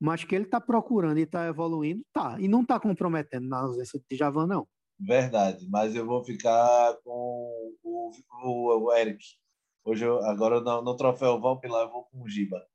Mas 0.00 0.24
que 0.24 0.34
ele 0.34 0.44
está 0.44 0.60
procurando 0.60 1.18
e 1.18 1.22
está 1.22 1.46
evoluindo, 1.46 2.04
tá. 2.12 2.36
E 2.40 2.48
não 2.48 2.62
está 2.62 2.80
comprometendo 2.80 3.46
na 3.46 3.60
ausência 3.60 4.00
de 4.10 4.16
Javan, 4.16 4.48
não. 4.48 4.66
Verdade, 4.98 5.68
mas 5.70 5.94
eu 5.94 6.04
vou 6.04 6.24
ficar 6.24 6.96
com 7.04 7.72
o, 8.42 8.84
o, 8.84 8.92
Eric. 8.92 9.24
Hoje, 9.84 10.04
eu, 10.04 10.24
agora 10.24 10.60
no, 10.60 10.82
no 10.82 10.96
troféu 10.96 11.40
Valpilar, 11.40 11.86
eu 11.86 11.92
vou 11.92 12.04
com 12.04 12.22
o 12.22 12.28
Giba. 12.28 12.66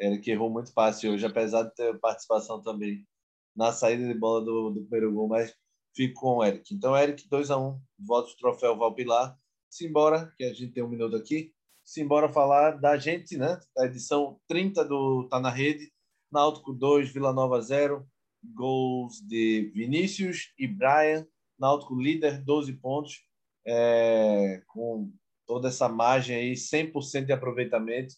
Eric 0.00 0.30
errou 0.30 0.50
muito 0.50 0.72
fácil 0.72 1.12
hoje, 1.12 1.26
apesar 1.26 1.64
de 1.64 1.74
ter 1.74 1.98
participação 2.00 2.62
também 2.62 3.06
na 3.54 3.72
saída 3.72 4.06
de 4.06 4.14
bola 4.14 4.44
do, 4.44 4.70
do 4.70 4.80
primeiro 4.82 5.12
gol, 5.12 5.28
mas 5.28 5.54
fico 5.94 6.20
com 6.20 6.36
o 6.36 6.44
Eric. 6.44 6.74
Então, 6.74 6.96
Eric, 6.96 7.28
2 7.28 7.50
a 7.50 7.58
1 7.58 7.68
um, 7.68 7.80
voto 7.98 8.30
do 8.30 8.36
troféu 8.36 8.76
Valpilar. 8.76 9.36
Simbora, 9.70 10.32
que 10.36 10.44
a 10.44 10.52
gente 10.52 10.72
tem 10.72 10.82
um 10.82 10.88
minuto 10.88 11.16
aqui. 11.16 11.52
Simbora 11.84 12.28
falar 12.28 12.72
da 12.72 12.96
gente, 12.96 13.36
né? 13.36 13.60
Da 13.74 13.86
edição 13.86 14.40
30 14.48 14.84
do 14.84 15.28
Tá 15.28 15.40
na 15.40 15.50
Rede. 15.50 15.92
Náutico 16.30 16.72
2, 16.72 17.10
Vila 17.12 17.32
Nova 17.32 17.60
0. 17.60 18.06
Gols 18.54 19.20
de 19.20 19.70
Vinícius 19.74 20.52
e 20.58 20.66
Brian 20.66 21.26
Náutico 21.62 21.94
líder, 21.94 22.42
12 22.42 22.72
pontos, 22.72 23.24
é, 23.66 24.62
com 24.66 25.12
toda 25.46 25.68
essa 25.68 25.88
margem 25.88 26.36
aí, 26.36 26.52
100% 26.52 27.26
de 27.26 27.32
aproveitamento, 27.32 28.14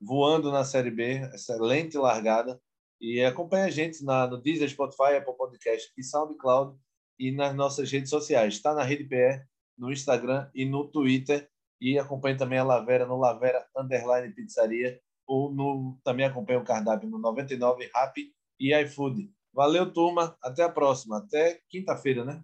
voando 0.00 0.50
na 0.50 0.64
Série 0.64 0.90
B, 0.90 1.20
excelente 1.34 1.96
largada. 1.98 2.60
E 3.00 3.22
acompanha 3.22 3.64
a 3.64 3.70
gente 3.70 4.04
na, 4.04 4.26
no 4.26 4.40
Deezer, 4.40 4.68
Spotify, 4.68 5.16
Apple 5.16 5.36
Podcast 5.36 5.92
e 5.96 6.02
SoundCloud 6.02 6.76
e 7.18 7.32
nas 7.32 7.54
nossas 7.54 7.90
redes 7.90 8.10
sociais. 8.10 8.54
Está 8.54 8.74
na 8.74 8.82
Rede 8.82 9.04
PE, 9.04 9.42
no 9.76 9.90
Instagram 9.90 10.50
e 10.54 10.64
no 10.64 10.86
Twitter. 10.86 11.48
E 11.80 11.98
acompanhe 11.98 12.36
também 12.36 12.58
a 12.58 12.64
Lavera 12.64 13.06
no 13.06 13.16
Lavera 13.16 13.66
Underline 13.74 14.34
Pizzaria 14.34 15.00
ou 15.26 15.52
no, 15.52 15.98
também 16.02 16.26
acompanha 16.26 16.58
o 16.58 16.64
cardápio 16.64 17.08
no 17.08 17.18
99 17.18 17.88
Rap 17.94 18.34
e 18.58 18.74
iFood. 18.82 19.30
Valeu, 19.52 19.92
turma. 19.92 20.36
Até 20.42 20.62
a 20.62 20.68
próxima. 20.68 21.18
Até 21.18 21.60
quinta-feira, 21.68 22.24
né? 22.24 22.42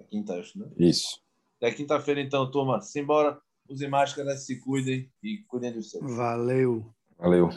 É 0.00 0.04
quinta, 0.04 0.34
acho, 0.38 0.58
né? 0.58 0.66
Isso. 0.78 1.20
Até 1.60 1.72
quinta-feira, 1.72 2.22
então, 2.22 2.50
turma. 2.50 2.80
Simbora. 2.80 3.38
Usem 3.68 3.88
máscara, 3.88 4.34
se 4.36 4.58
cuidem 4.58 5.12
e 5.22 5.44
cuidem 5.46 5.72
do 5.72 5.82
seu. 5.82 6.00
Valeu. 6.00 6.92
Valeu. 7.18 7.50